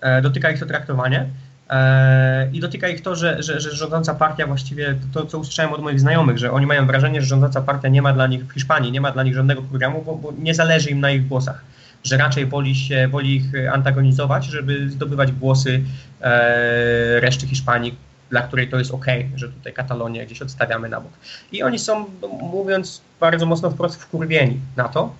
e, 0.00 0.22
dotyka 0.22 0.50
ich 0.50 0.60
to 0.60 0.66
traktowanie. 0.66 1.26
E, 1.70 2.50
I 2.52 2.60
dotyka 2.60 2.88
ich 2.88 3.02
to, 3.02 3.16
że, 3.16 3.42
że, 3.42 3.60
że 3.60 3.70
rządząca 3.70 4.14
partia 4.14 4.46
właściwie, 4.46 4.94
to, 5.12 5.26
co 5.26 5.38
usłyszałem 5.38 5.72
od 5.72 5.82
moich 5.82 6.00
znajomych, 6.00 6.38
że 6.38 6.52
oni 6.52 6.66
mają 6.66 6.86
wrażenie, 6.86 7.20
że 7.20 7.26
rządząca 7.26 7.62
partia 7.62 7.88
nie 7.88 8.02
ma 8.02 8.12
dla 8.12 8.26
nich 8.26 8.46
w 8.46 8.52
Hiszpanii, 8.52 8.92
nie 8.92 9.00
ma 9.00 9.10
dla 9.10 9.22
nich 9.22 9.34
żadnego 9.34 9.62
programu, 9.62 10.02
bo, 10.02 10.16
bo 10.16 10.32
nie 10.38 10.54
zależy 10.54 10.90
im 10.90 11.00
na 11.00 11.10
ich 11.10 11.28
głosach. 11.28 11.64
Że 12.04 12.16
raczej 12.16 12.46
woli, 12.46 12.74
się, 12.74 13.08
woli 13.08 13.36
ich 13.36 13.52
antagonizować, 13.72 14.44
żeby 14.44 14.90
zdobywać 14.90 15.32
głosy 15.32 15.82
e, 16.20 17.20
reszty 17.20 17.46
Hiszpanii, 17.46 17.94
dla 18.30 18.42
której 18.42 18.68
to 18.68 18.78
jest 18.78 18.90
ok, 18.90 19.06
że 19.34 19.48
tutaj 19.48 19.72
Katalonię 19.72 20.26
gdzieś 20.26 20.42
odstawiamy 20.42 20.88
na 20.88 21.00
bok. 21.00 21.12
I 21.52 21.62
oni 21.62 21.78
są, 21.78 22.06
mówiąc 22.40 23.00
bardzo 23.20 23.46
mocno 23.46 23.70
wprost, 23.70 24.02
wkurwieni 24.02 24.60
na 24.76 24.88
to. 24.88 25.14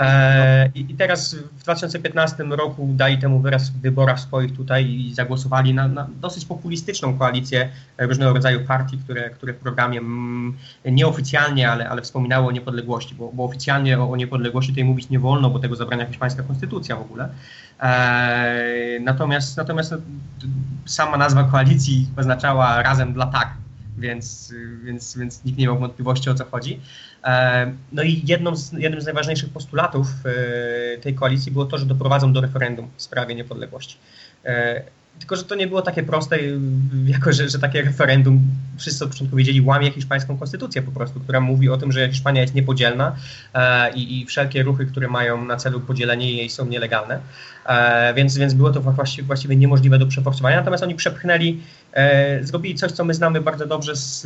E, 0.00 0.70
I 0.74 0.94
teraz 0.94 1.34
w 1.34 1.62
2015 1.62 2.44
roku 2.44 2.88
dali 2.92 3.18
temu 3.18 3.40
wyraz 3.40 3.70
w 3.70 3.80
wyborach 3.80 4.20
swoich 4.20 4.56
tutaj 4.56 4.86
i 4.90 5.14
zagłosowali 5.14 5.74
na, 5.74 5.88
na 5.88 6.08
dosyć 6.20 6.44
populistyczną 6.44 7.18
koalicję 7.18 7.68
różnego 7.98 8.32
rodzaju 8.32 8.60
partii, 8.66 8.98
które, 8.98 9.30
które 9.30 9.52
w 9.52 9.56
programie 9.56 9.98
mm, 9.98 10.56
nieoficjalnie, 10.84 11.70
ale, 11.70 11.88
ale 11.88 12.02
wspominały 12.02 12.46
o 12.46 12.50
niepodległości, 12.50 13.14
bo, 13.14 13.32
bo 13.32 13.44
oficjalnie 13.44 13.98
o, 13.98 14.10
o 14.10 14.16
niepodległości 14.16 14.72
tutaj 14.72 14.84
mówić 14.84 15.08
nie 15.08 15.18
wolno, 15.18 15.50
bo 15.50 15.58
tego 15.58 15.76
zabrania 15.76 16.06
hiszpańska 16.06 16.42
konstytucja 16.42 16.96
w 16.96 17.00
ogóle. 17.00 17.28
E, 17.80 18.98
natomiast, 19.00 19.56
natomiast 19.56 19.94
sama 20.86 21.16
nazwa 21.16 21.44
koalicji 21.44 22.08
oznaczała 22.16 22.82
razem 22.82 23.12
dla 23.12 23.26
tak, 23.26 23.54
więc, 24.00 24.54
więc, 24.82 25.18
więc 25.18 25.44
nikt 25.44 25.58
nie 25.58 25.66
miał 25.66 25.78
wątpliwości 25.78 26.30
o 26.30 26.34
co 26.34 26.44
chodzi. 26.44 26.80
E, 27.24 27.72
no 27.92 28.02
i 28.02 28.22
jedną 28.26 28.56
z, 28.56 28.72
jednym 28.72 29.00
z 29.00 29.04
najważniejszych 29.04 29.50
postulatów 29.50 30.06
e, 30.24 30.98
tej 30.98 31.14
koalicji 31.14 31.52
było 31.52 31.64
to, 31.64 31.78
że 31.78 31.86
doprowadzą 31.86 32.32
do 32.32 32.40
referendum 32.40 32.90
w 32.96 33.02
sprawie 33.02 33.34
niepodległości. 33.34 33.96
Tylko, 35.18 35.36
że 35.36 35.44
to 35.44 35.54
nie 35.54 35.66
było 35.66 35.82
takie 35.82 36.02
proste, 36.02 36.38
jako 37.14 37.32
że, 37.32 37.48
że 37.48 37.58
takie 37.58 37.82
referendum, 37.82 38.40
wszyscy 38.78 39.04
od 39.04 39.10
początku 39.10 39.36
wiedzieli, 39.36 39.60
łamie 39.60 39.90
hiszpańską 39.90 40.38
konstytucję 40.38 40.82
po 40.82 40.92
prostu, 40.92 41.20
która 41.20 41.40
mówi 41.40 41.68
o 41.68 41.76
tym, 41.76 41.92
że 41.92 42.08
Hiszpania 42.08 42.40
jest 42.40 42.54
niepodzielna 42.54 43.16
e, 43.54 43.92
i, 43.92 44.20
i, 44.20 44.26
wszelkie 44.26 44.62
ruchy, 44.62 44.86
które 44.86 45.08
mają 45.08 45.44
na 45.44 45.56
celu 45.56 45.80
podzielenie 45.80 46.32
jej 46.32 46.50
są 46.50 46.66
nielegalne. 46.66 47.20
E, 47.66 48.14
więc, 48.14 48.36
więc 48.36 48.54
było 48.54 48.70
to 48.70 48.80
właściwie, 48.80 49.26
właściwie 49.26 49.56
niemożliwe 49.56 49.98
do 49.98 50.06
przeforsowania. 50.06 50.56
Natomiast 50.56 50.82
oni 50.82 50.94
przepchnęli, 50.94 51.60
e, 51.92 52.44
zrobili 52.44 52.74
coś, 52.74 52.92
co 52.92 53.04
my 53.04 53.14
znamy 53.14 53.40
bardzo 53.40 53.66
dobrze 53.66 53.96
z, 53.96 54.22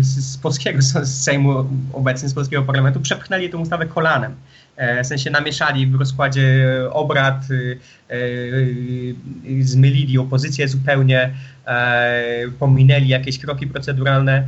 z, 0.00 0.32
z 0.32 0.38
polskiego 0.38 0.82
z 1.02 1.22
Sejmu 1.22 1.66
obecnie, 1.92 2.28
z 2.28 2.34
polskiego 2.34 2.62
parlamentu, 2.62 3.00
przepchnęli 3.00 3.50
tę 3.50 3.56
ustawę 3.56 3.86
kolanem. 3.86 4.34
W 5.02 5.06
sensie 5.06 5.30
namieszali 5.30 5.86
w 5.86 5.94
rozkładzie 5.94 6.66
obrad, 6.90 7.42
zmylili 9.60 10.18
opozycję 10.18 10.68
zupełnie, 10.68 11.34
pominęli 12.58 13.08
jakieś 13.08 13.38
kroki 13.38 13.66
proceduralne, 13.66 14.44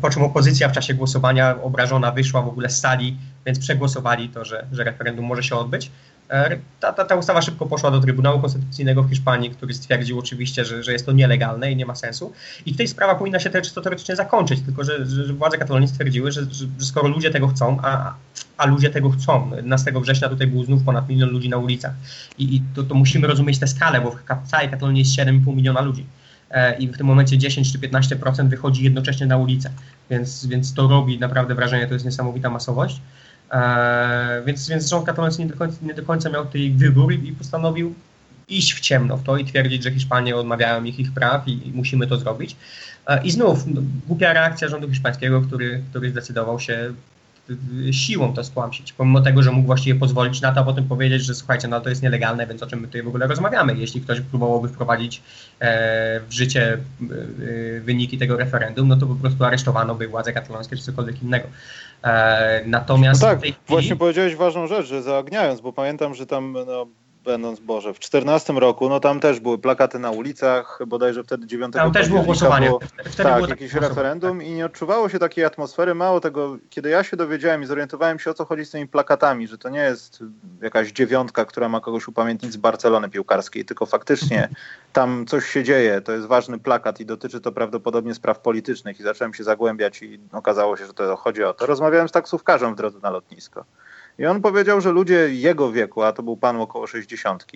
po 0.00 0.10
czym 0.10 0.22
opozycja 0.22 0.68
w 0.68 0.72
czasie 0.72 0.94
głosowania 0.94 1.62
obrażona 1.62 2.12
wyszła 2.12 2.42
w 2.42 2.48
ogóle 2.48 2.70
z 2.70 2.80
sali, 2.80 3.16
więc 3.46 3.58
przegłosowali 3.58 4.28
to, 4.28 4.44
że, 4.44 4.66
że 4.72 4.84
referendum 4.84 5.24
może 5.24 5.42
się 5.42 5.56
odbyć. 5.56 5.90
E, 6.30 6.58
ta, 6.80 6.92
ta, 6.92 7.04
ta, 7.04 7.16
ustawa 7.16 7.42
szybko 7.42 7.66
poszła 7.66 7.90
do 7.90 8.00
Trybunału 8.00 8.40
Konstytucyjnego 8.40 9.02
w 9.02 9.08
Hiszpanii, 9.08 9.50
który 9.50 9.74
stwierdził 9.74 10.18
oczywiście, 10.18 10.64
że, 10.64 10.82
że 10.82 10.92
jest 10.92 11.06
to 11.06 11.12
nielegalne 11.12 11.72
i 11.72 11.76
nie 11.76 11.86
ma 11.86 11.94
sensu. 11.94 12.32
I 12.66 12.70
tutaj 12.70 12.88
sprawa 12.88 13.14
powinna 13.14 13.38
się 13.38 13.50
czysto 13.50 13.80
teoretycznie 13.80 14.16
zakończyć, 14.16 14.60
tylko 14.60 14.84
że, 14.84 15.06
że 15.06 15.32
władze 15.32 15.58
katalonii 15.58 15.88
stwierdziły, 15.88 16.32
że, 16.32 16.44
że, 16.50 16.66
skoro 16.78 17.08
ludzie 17.08 17.30
tego 17.30 17.48
chcą, 17.48 17.78
a, 17.82 18.14
a 18.56 18.66
ludzie 18.66 18.90
tego 18.90 19.10
chcą, 19.10 19.50
11 19.56 19.92
września 20.00 20.28
tutaj 20.28 20.46
był 20.46 20.64
znów 20.64 20.84
ponad 20.84 21.08
milion 21.08 21.30
ludzi 21.30 21.48
na 21.48 21.56
ulicach 21.56 21.92
i, 22.38 22.56
i 22.56 22.62
to, 22.74 22.82
to 22.82 22.94
musimy 22.94 23.26
rozumieć 23.26 23.58
tę 23.58 23.66
skalę, 23.66 24.00
bo 24.00 24.10
w 24.10 24.48
całej 24.50 24.68
Katalonii 24.68 25.02
jest 25.02 25.12
7,5 25.12 25.56
miliona 25.56 25.80
ludzi 25.80 26.06
e, 26.50 26.78
i 26.78 26.88
w 26.88 26.96
tym 26.96 27.06
momencie 27.06 27.38
10 27.38 27.72
czy 27.72 27.78
15% 27.78 28.48
wychodzi 28.48 28.84
jednocześnie 28.84 29.26
na 29.26 29.36
ulicę, 29.36 29.70
więc, 30.10 30.46
więc 30.46 30.74
to 30.74 30.88
robi 30.88 31.18
naprawdę 31.18 31.54
wrażenie, 31.54 31.86
to 31.86 31.94
jest 31.94 32.04
niesamowita 32.04 32.50
masowość. 32.50 33.00
E, 33.52 34.42
więc, 34.46 34.68
więc 34.68 34.88
rząd 34.88 35.06
kataloński 35.06 35.42
nie 35.42 35.48
do, 35.48 35.56
końca, 35.56 35.76
nie 35.82 35.94
do 35.94 36.02
końca 36.02 36.30
miał 36.30 36.46
tej 36.46 36.72
wybór 36.72 37.12
i, 37.12 37.32
postanowił 37.32 37.94
iść 38.48 38.74
w 38.74 38.80
ciemno 38.80 39.16
w 39.16 39.22
to 39.22 39.36
i 39.36 39.44
twierdzić, 39.44 39.82
że 39.82 39.90
Hiszpanie 39.90 40.36
odmawiają 40.36 40.84
ich 40.84 40.98
ich 40.98 41.12
praw 41.12 41.48
i, 41.48 41.68
i 41.68 41.72
musimy 41.72 42.06
to 42.06 42.16
zrobić. 42.16 42.56
E, 43.06 43.24
I 43.24 43.30
znów 43.30 43.66
no, 43.66 43.82
głupia 44.06 44.32
reakcja 44.32 44.68
rządu 44.68 44.88
hiszpańskiego, 44.88 45.42
który, 45.42 45.82
który 45.90 46.10
zdecydował 46.10 46.60
się 46.60 46.94
siłą 47.92 48.34
to 48.34 48.44
skłamsić, 48.44 48.92
pomimo 48.92 49.20
tego, 49.20 49.42
że 49.42 49.50
mógł 49.50 49.66
właściwie 49.66 50.00
pozwolić 50.00 50.40
na 50.40 50.52
to, 50.52 50.60
a 50.60 50.64
potem 50.64 50.84
powiedzieć, 50.88 51.22
że 51.22 51.34
słuchajcie, 51.34 51.68
no 51.68 51.80
to 51.80 51.88
jest 51.88 52.02
nielegalne, 52.02 52.46
więc 52.46 52.62
o 52.62 52.66
czym 52.66 52.80
my 52.80 52.86
tutaj 52.86 53.02
w 53.02 53.08
ogóle 53.08 53.26
rozmawiamy. 53.26 53.74
Jeśli 53.78 54.00
ktoś 54.00 54.20
próbowałby 54.20 54.68
wprowadzić 54.68 55.22
e, 55.60 56.20
w 56.20 56.32
życie 56.32 56.72
e, 56.72 57.80
wyniki 57.80 58.18
tego 58.18 58.36
referendum, 58.36 58.88
no 58.88 58.96
to 58.96 59.06
po 59.06 59.14
prostu 59.14 59.44
aresztowano 59.44 59.94
by 59.94 60.08
władze 60.08 60.32
katalońskie 60.32 60.76
czy 60.76 60.82
cokolwiek 60.82 61.22
innego. 61.22 61.48
E, 62.04 62.62
natomiast 62.66 63.22
no 63.22 63.28
tak, 63.28 63.38
chwili... 63.38 63.54
właśnie 63.68 63.96
powiedziałeś 63.96 64.36
ważną 64.36 64.66
rzecz, 64.66 64.86
że 64.86 65.02
zaogniając, 65.02 65.60
bo 65.60 65.72
pamiętam, 65.72 66.14
że 66.14 66.26
tam 66.26 66.52
no, 66.66 66.86
będąc 67.30 67.60
Boże, 67.60 67.94
w 67.94 67.98
14 67.98 68.52
roku, 68.52 68.88
no 68.88 69.00
tam 69.00 69.20
też 69.20 69.40
były 69.40 69.58
plakaty 69.58 69.98
na 69.98 70.10
ulicach, 70.10 70.78
bodajże 70.86 71.24
wtedy 71.24 71.46
9 71.46 71.74
Tam 71.74 71.92
też 71.92 72.08
było 72.08 72.22
głosowanie. 72.22 72.66
Było, 72.66 72.80
wtedy 73.04 73.28
tak, 73.28 73.36
było 73.36 73.48
jakieś 73.48 73.74
referendum 73.74 74.38
tak. 74.38 74.46
i 74.46 74.50
nie 74.50 74.66
odczuwało 74.66 75.08
się 75.08 75.18
takiej 75.18 75.44
atmosfery. 75.44 75.94
Mało 75.94 76.20
tego, 76.20 76.56
kiedy 76.70 76.88
ja 76.88 77.04
się 77.04 77.16
dowiedziałem 77.16 77.62
i 77.62 77.66
zorientowałem 77.66 78.18
się 78.18 78.30
o 78.30 78.34
co 78.34 78.44
chodzi 78.44 78.64
z 78.64 78.70
tymi 78.70 78.88
plakatami, 78.88 79.48
że 79.48 79.58
to 79.58 79.68
nie 79.68 79.80
jest 79.80 80.24
jakaś 80.62 80.92
dziewiątka, 80.92 81.44
która 81.44 81.68
ma 81.68 81.80
kogoś 81.80 82.08
upamiętnić 82.08 82.52
z 82.52 82.56
Barcelony 82.56 83.08
piłkarskiej, 83.08 83.64
tylko 83.64 83.86
faktycznie 83.86 84.48
tam 84.92 85.26
coś 85.26 85.46
się 85.46 85.64
dzieje, 85.64 86.00
to 86.00 86.12
jest 86.12 86.26
ważny 86.26 86.58
plakat 86.58 87.00
i 87.00 87.06
dotyczy 87.06 87.40
to 87.40 87.52
prawdopodobnie 87.52 88.14
spraw 88.14 88.38
politycznych 88.38 89.00
i 89.00 89.02
zacząłem 89.02 89.34
się 89.34 89.44
zagłębiać 89.44 90.02
i 90.02 90.20
okazało 90.32 90.76
się, 90.76 90.86
że 90.86 90.94
to 90.94 91.16
chodzi 91.16 91.44
o 91.44 91.54
to. 91.54 91.66
Rozmawiałem 91.66 92.08
z 92.08 92.12
taksówkarzem 92.12 92.74
w 92.74 92.76
drodze 92.76 92.98
na 93.02 93.10
lotnisko. 93.10 93.64
I 94.20 94.26
on 94.26 94.42
powiedział, 94.42 94.80
że 94.80 94.92
ludzie 94.92 95.34
jego 95.34 95.72
wieku, 95.72 96.02
a 96.02 96.12
to 96.12 96.22
był 96.22 96.36
pan 96.36 96.56
około 96.56 96.86
60, 96.86 97.46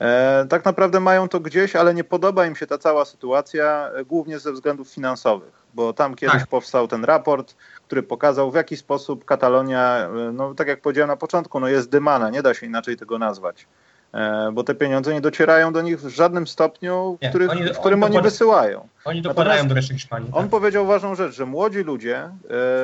e, 0.00 0.46
tak 0.48 0.64
naprawdę 0.64 1.00
mają 1.00 1.28
to 1.28 1.40
gdzieś, 1.40 1.76
ale 1.76 1.94
nie 1.94 2.04
podoba 2.04 2.46
im 2.46 2.56
się 2.56 2.66
ta 2.66 2.78
cała 2.78 3.04
sytuacja, 3.04 3.90
e, 3.94 4.04
głównie 4.04 4.38
ze 4.38 4.52
względów 4.52 4.88
finansowych, 4.88 5.52
bo 5.74 5.92
tam 5.92 6.14
kiedyś 6.14 6.40
tak. 6.40 6.46
powstał 6.46 6.88
ten 6.88 7.04
raport, 7.04 7.54
który 7.86 8.02
pokazał, 8.02 8.50
w 8.50 8.54
jaki 8.54 8.76
sposób 8.76 9.24
Katalonia, 9.24 9.98
e, 9.98 10.32
no 10.32 10.54
tak 10.54 10.68
jak 10.68 10.80
powiedziałem 10.80 11.08
na 11.08 11.16
początku, 11.16 11.60
no 11.60 11.68
jest 11.68 11.90
dymana, 11.90 12.30
nie 12.30 12.42
da 12.42 12.54
się 12.54 12.66
inaczej 12.66 12.96
tego 12.96 13.18
nazwać. 13.18 13.66
E, 14.14 14.52
bo 14.52 14.64
te 14.64 14.74
pieniądze 14.74 15.14
nie 15.14 15.20
docierają 15.20 15.72
do 15.72 15.82
nich 15.82 16.00
w 16.00 16.08
żadnym 16.08 16.46
stopniu, 16.46 17.18
w, 17.22 17.28
których, 17.28 17.50
oni, 17.50 17.62
w 17.62 17.78
którym 17.78 18.02
oni, 18.02 18.12
dokłada, 18.12 18.30
wysyłają. 18.30 18.88
Oni 19.04 19.22
dokładają 19.22 19.68
do 19.68 19.74
reszty 19.74 19.94
Hiszpanii. 19.94 20.30
On 20.32 20.42
tak. 20.42 20.50
powiedział 20.50 20.86
ważną 20.86 21.14
rzecz, 21.14 21.34
że 21.34 21.46
młodzi 21.46 21.78
ludzie, 21.78 22.30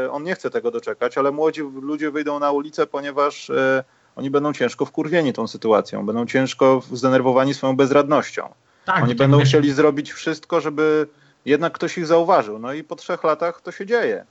e, 0.04 0.10
on 0.10 0.22
nie 0.22 0.34
chce 0.34 0.50
tego 0.50 0.70
doczekać, 0.70 1.18
ale 1.18 1.30
młodzi 1.32 1.60
ludzie 1.82 2.10
wyjdą 2.10 2.38
na 2.38 2.52
ulicę, 2.52 2.86
ponieważ 2.86 3.50
e, 3.50 3.84
oni 4.16 4.30
będą 4.30 4.52
ciężko 4.52 4.84
wkurwieni 4.84 5.32
tą 5.32 5.46
sytuacją, 5.46 6.06
będą 6.06 6.26
ciężko 6.26 6.82
zdenerwowani 6.92 7.54
swoją 7.54 7.76
bezradnością. 7.76 8.48
Tak, 8.84 9.04
oni 9.04 9.14
będą 9.14 9.38
wiesz... 9.38 9.48
chcieli 9.48 9.72
zrobić 9.72 10.12
wszystko, 10.12 10.60
żeby 10.60 11.06
jednak 11.44 11.72
ktoś 11.72 11.98
ich 11.98 12.06
zauważył. 12.06 12.58
No 12.58 12.72
i 12.72 12.84
po 12.84 12.96
trzech 12.96 13.24
latach 13.24 13.60
to 13.60 13.72
się 13.72 13.86
dzieje. 13.86 14.24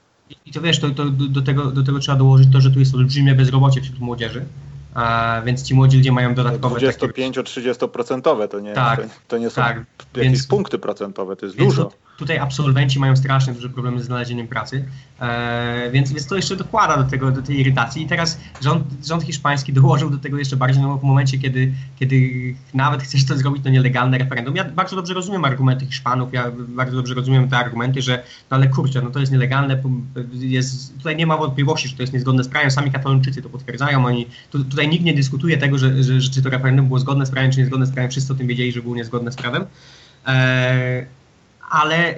I 0.46 0.52
to 0.52 0.60
wiesz, 0.60 0.80
to, 0.80 0.90
to 0.90 1.04
do, 1.04 1.42
tego, 1.42 1.64
do 1.64 1.82
tego 1.82 1.98
trzeba 1.98 2.18
dołożyć 2.18 2.48
to, 2.52 2.60
że 2.60 2.70
tu 2.70 2.78
jest 2.78 2.94
olbrzymie 2.94 3.34
bezrobocie 3.34 3.80
wśród 3.80 4.00
młodzieży 4.00 4.44
a, 4.94 5.42
więc 5.44 5.62
ci 5.62 5.74
młodzi 5.74 5.96
ludzie 5.96 6.12
mają 6.12 6.34
dodatkowe... 6.34 6.80
25-30% 6.80 8.48
to 8.48 8.60
nie, 8.60 8.72
tak, 8.72 9.00
to, 9.02 9.08
to, 9.28 9.38
nie 9.38 9.50
są 9.50 9.62
tak, 9.62 9.76
jakieś 10.16 10.30
więc, 10.30 10.46
punkty 10.46 10.78
procentowe, 10.78 11.36
to 11.36 11.46
jest 11.46 11.58
dużo. 11.58 11.92
Tutaj 12.16 12.38
absolwenci 12.38 12.98
mają 12.98 13.16
strasznie 13.16 13.52
duże 13.52 13.68
problemy 13.68 14.02
z 14.02 14.06
znalezieniem 14.06 14.48
pracy, 14.48 14.84
e, 15.20 15.90
więc, 15.92 16.12
więc 16.12 16.26
to 16.26 16.36
jeszcze 16.36 16.56
dokłada 16.56 16.96
do, 16.96 17.04
tego, 17.04 17.30
do 17.30 17.42
tej 17.42 17.60
irytacji. 17.60 18.02
I 18.02 18.06
teraz 18.06 18.40
rząd, 18.62 18.84
rząd 19.06 19.22
hiszpański 19.22 19.72
dołożył 19.72 20.10
do 20.10 20.18
tego 20.18 20.38
jeszcze 20.38 20.56
bardziej 20.56 20.82
no, 20.82 20.98
w 20.98 21.02
momencie, 21.02 21.38
kiedy, 21.38 21.72
kiedy 21.96 22.30
nawet 22.74 23.02
chcesz 23.02 23.26
to 23.26 23.36
zrobić, 23.36 23.64
to 23.64 23.70
nielegalne 23.70 24.18
referendum. 24.18 24.56
Ja 24.56 24.64
bardzo 24.64 24.96
dobrze 24.96 25.14
rozumiem 25.14 25.44
argumenty 25.44 25.86
Hiszpanów, 25.86 26.32
ja 26.32 26.50
bardzo 26.68 26.96
dobrze 26.96 27.14
rozumiem 27.14 27.48
te 27.48 27.56
argumenty, 27.56 28.02
że 28.02 28.22
no 28.50 28.56
ale 28.56 28.68
kurczę, 28.68 29.02
no 29.02 29.10
to 29.10 29.20
jest 29.20 29.32
nielegalne, 29.32 29.82
jest, 30.32 30.98
tutaj 30.98 31.16
nie 31.16 31.26
ma 31.26 31.36
wątpliwości, 31.36 31.88
że 31.88 31.96
to 31.96 32.02
jest 32.02 32.12
niezgodne 32.12 32.44
z 32.44 32.48
prawem, 32.48 32.70
sami 32.70 32.90
katalończycy 32.90 33.42
to 33.42 33.48
potwierdzają, 33.48 34.06
oni, 34.06 34.26
tu, 34.50 34.64
tutaj 34.64 34.88
nikt 34.88 35.04
nie 35.04 35.14
dyskutuje 35.14 35.58
tego, 35.58 35.78
że, 35.78 36.02
że, 36.02 36.20
że, 36.20 36.30
czy 36.30 36.42
to 36.42 36.50
referendum 36.50 36.86
było 36.86 36.98
zgodne 36.98 37.26
z 37.26 37.30
prawem, 37.30 37.50
czy 37.50 37.58
niezgodne 37.58 37.86
z 37.86 37.90
prawem, 37.90 38.10
wszyscy 38.10 38.32
o 38.32 38.36
tym 38.36 38.46
wiedzieli, 38.46 38.72
że 38.72 38.82
było 38.82 38.96
niezgodne 38.96 39.32
z 39.32 39.36
prawem. 39.36 39.64
E, 40.26 41.06
ale 41.70 42.14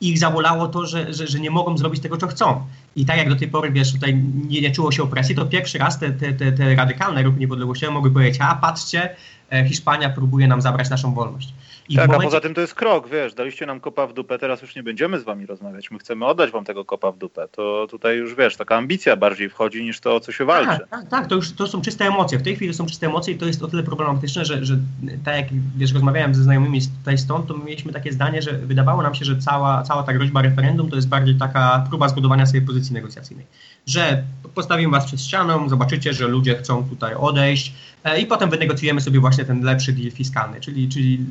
ich 0.00 0.18
zabolało 0.18 0.68
to, 0.68 0.86
że, 0.86 1.12
że, 1.14 1.26
że, 1.26 1.40
nie 1.40 1.50
mogą 1.50 1.78
zrobić 1.78 2.02
tego, 2.02 2.16
co 2.16 2.26
chcą. 2.26 2.66
I 2.96 3.06
tak 3.06 3.16
jak 3.16 3.28
do 3.28 3.36
tej 3.36 3.48
pory, 3.48 3.70
wiesz, 3.70 3.92
tutaj 3.92 4.14
nie, 4.48 4.60
nie 4.60 4.70
czuło 4.70 4.92
się 4.92 5.02
opresji, 5.02 5.34
to 5.34 5.46
pierwszy 5.46 5.78
raz 5.78 5.98
te, 5.98 6.10
te, 6.10 6.32
te, 6.32 6.52
te 6.52 6.74
radykalne 6.74 7.22
ruchy 7.22 7.38
niepodległościowe 7.38 7.92
mogły 7.92 8.10
powiedzieć, 8.10 8.40
a 8.40 8.54
patrzcie, 8.54 9.16
e, 9.52 9.68
Hiszpania 9.68 10.10
próbuje 10.10 10.48
nam 10.48 10.62
zabrać 10.62 10.90
naszą 10.90 11.14
wolność. 11.14 11.54
I 11.88 11.96
tak, 11.96 12.06
momencie... 12.06 12.26
a 12.26 12.30
poza 12.30 12.40
tym 12.40 12.54
to 12.54 12.60
jest 12.60 12.74
krok, 12.74 13.08
wiesz, 13.08 13.34
daliście 13.34 13.66
nam 13.66 13.80
kopa 13.80 14.06
w 14.06 14.12
dupę, 14.12 14.38
teraz 14.38 14.62
już 14.62 14.76
nie 14.76 14.82
będziemy 14.82 15.20
z 15.20 15.24
wami 15.24 15.46
rozmawiać, 15.46 15.90
my 15.90 15.98
chcemy 15.98 16.26
oddać 16.26 16.50
wam 16.50 16.64
tego 16.64 16.84
kopa 16.84 17.12
w 17.12 17.18
dupę. 17.18 17.48
To 17.52 17.86
tutaj 17.90 18.16
już, 18.16 18.34
wiesz, 18.34 18.56
taka 18.56 18.76
ambicja 18.76 19.16
bardziej 19.16 19.50
wchodzi 19.50 19.82
niż 19.82 20.00
to, 20.00 20.14
o 20.14 20.20
co 20.20 20.32
się 20.32 20.44
walczy. 20.44 20.78
Tak, 20.78 20.88
tak, 20.90 21.08
tak 21.08 21.26
to 21.26 21.34
już 21.34 21.52
to 21.52 21.66
są 21.66 21.80
czyste 21.80 22.04
emocje. 22.04 22.38
W 22.38 22.42
tej 22.42 22.56
chwili 22.56 22.70
to 22.70 22.76
są 22.76 22.86
czyste 22.86 23.06
emocje 23.06 23.34
i 23.34 23.38
to 23.38 23.46
jest 23.46 23.62
o 23.62 23.68
tyle 23.68 23.82
problematyczne, 23.82 24.44
że, 24.44 24.64
że 24.64 24.76
tak 25.24 25.36
jak, 25.36 25.46
wiesz, 25.76 25.92
rozmawiałem 25.92 26.34
ze 26.34 26.42
znajomymi 26.42 26.80
tutaj 26.98 27.18
stąd, 27.18 27.46
to 27.46 27.58
mieliśmy 27.58 27.92
takie 27.92 28.12
zdanie, 28.12 28.42
że 28.42 28.52
wydawało 28.52 29.02
nam 29.02 29.14
się, 29.14 29.24
że 29.24 29.38
cała, 29.38 29.82
cała 29.82 30.02
ta 30.02 30.12
groźba 30.12 30.42
referendum 30.42 30.90
to 30.90 30.96
jest 30.96 31.08
bardziej 31.08 31.34
taka 31.34 31.86
próba 31.88 32.08
zbudowania 32.08 32.46
swojej 32.46 32.66
pozycji 32.66 32.94
negocjacyjnej. 32.94 33.46
Że 33.86 34.22
postawimy 34.54 34.92
was 34.92 35.06
przed 35.06 35.20
ścianą, 35.20 35.68
zobaczycie, 35.68 36.12
że 36.12 36.28
ludzie 36.28 36.56
chcą 36.56 36.88
tutaj 36.88 37.14
odejść, 37.14 37.74
i 38.18 38.26
potem 38.26 38.50
wynegocjujemy 38.50 39.00
sobie 39.00 39.20
właśnie 39.20 39.44
ten 39.44 39.62
lepszy 39.62 39.92
deal 39.92 40.10
fiskalny, 40.10 40.60
czyli, 40.60 40.88
czyli 40.88 41.26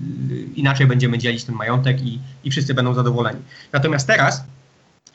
inaczej 0.55 0.87
będziemy 0.87 1.17
dzielić 1.17 1.43
ten 1.43 1.55
majątek 1.55 2.01
i, 2.01 2.19
i 2.43 2.51
wszyscy 2.51 2.73
będą 2.73 2.93
zadowoleni. 2.93 3.39
Natomiast 3.71 4.07
teraz, 4.07 4.43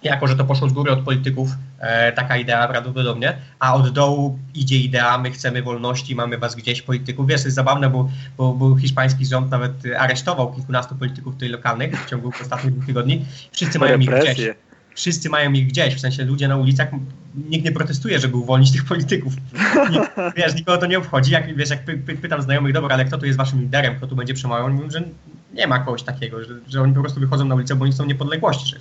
jako 0.02 0.26
że 0.26 0.36
to 0.36 0.44
poszło 0.44 0.68
z 0.68 0.72
góry 0.72 0.92
od 0.92 1.00
polityków, 1.00 1.50
e, 1.78 2.12
taka 2.12 2.36
idea 2.36 2.68
prawdopodobnie, 2.68 3.36
a 3.58 3.74
od 3.74 3.90
dołu 3.90 4.38
idzie 4.54 4.76
idea, 4.76 5.18
my 5.18 5.30
chcemy 5.30 5.62
wolności, 5.62 6.14
mamy 6.14 6.38
was 6.38 6.54
gdzieś 6.54 6.82
polityków. 6.82 7.26
Wiesz, 7.26 7.44
jest 7.44 7.56
zabawne, 7.56 7.90
bo, 7.90 8.10
bo, 8.36 8.52
bo 8.54 8.76
hiszpański 8.76 9.26
rząd 9.26 9.50
nawet 9.50 9.72
aresztował 9.98 10.52
kilkunastu 10.52 10.94
polityków 10.94 11.34
tutaj 11.34 11.48
lokalnych 11.48 12.04
w 12.04 12.10
ciągu 12.10 12.32
ostatnich 12.40 12.72
dwóch 12.72 12.86
tygodni. 12.86 13.24
Wszyscy 13.52 13.78
mają 13.78 13.98
ich 13.98 14.10
gdzieś 14.10 14.50
wszyscy 14.98 15.28
mają 15.28 15.52
ich 15.52 15.66
gdzieś, 15.66 15.94
w 15.94 16.00
sensie 16.00 16.24
ludzie 16.24 16.48
na 16.48 16.56
ulicach, 16.56 16.88
nikt 17.48 17.64
nie 17.64 17.72
protestuje, 17.72 18.18
żeby 18.18 18.36
uwolnić 18.36 18.72
tych 18.72 18.84
polityków. 18.84 19.32
Nikt, 19.90 20.10
wiesz, 20.36 20.54
nikogo 20.54 20.78
to 20.78 20.86
nie 20.86 20.98
obchodzi. 20.98 21.32
Jak, 21.32 21.56
wiesz, 21.56 21.70
jak 21.70 21.84
py, 21.84 21.98
py, 21.98 22.16
pytam 22.16 22.42
znajomych, 22.42 22.72
dobra, 22.72 22.94
ale 22.94 23.04
kto 23.04 23.18
tu 23.18 23.26
jest 23.26 23.38
waszym 23.38 23.60
liderem, 23.60 23.96
kto 23.96 24.06
tu 24.06 24.16
będzie 24.16 24.34
przemawiał, 24.34 24.66
oni 24.66 24.74
mówią, 24.74 24.90
że 24.90 25.02
nie 25.54 25.66
ma 25.66 25.78
kogoś 25.78 26.02
takiego, 26.02 26.44
że, 26.44 26.54
że 26.68 26.82
oni 26.82 26.94
po 26.94 27.00
prostu 27.00 27.20
wychodzą 27.20 27.44
na 27.44 27.54
ulicę, 27.54 27.74
bo 27.74 27.84
oni 27.84 27.92
chcą 27.92 28.06
niepodległości, 28.06 28.74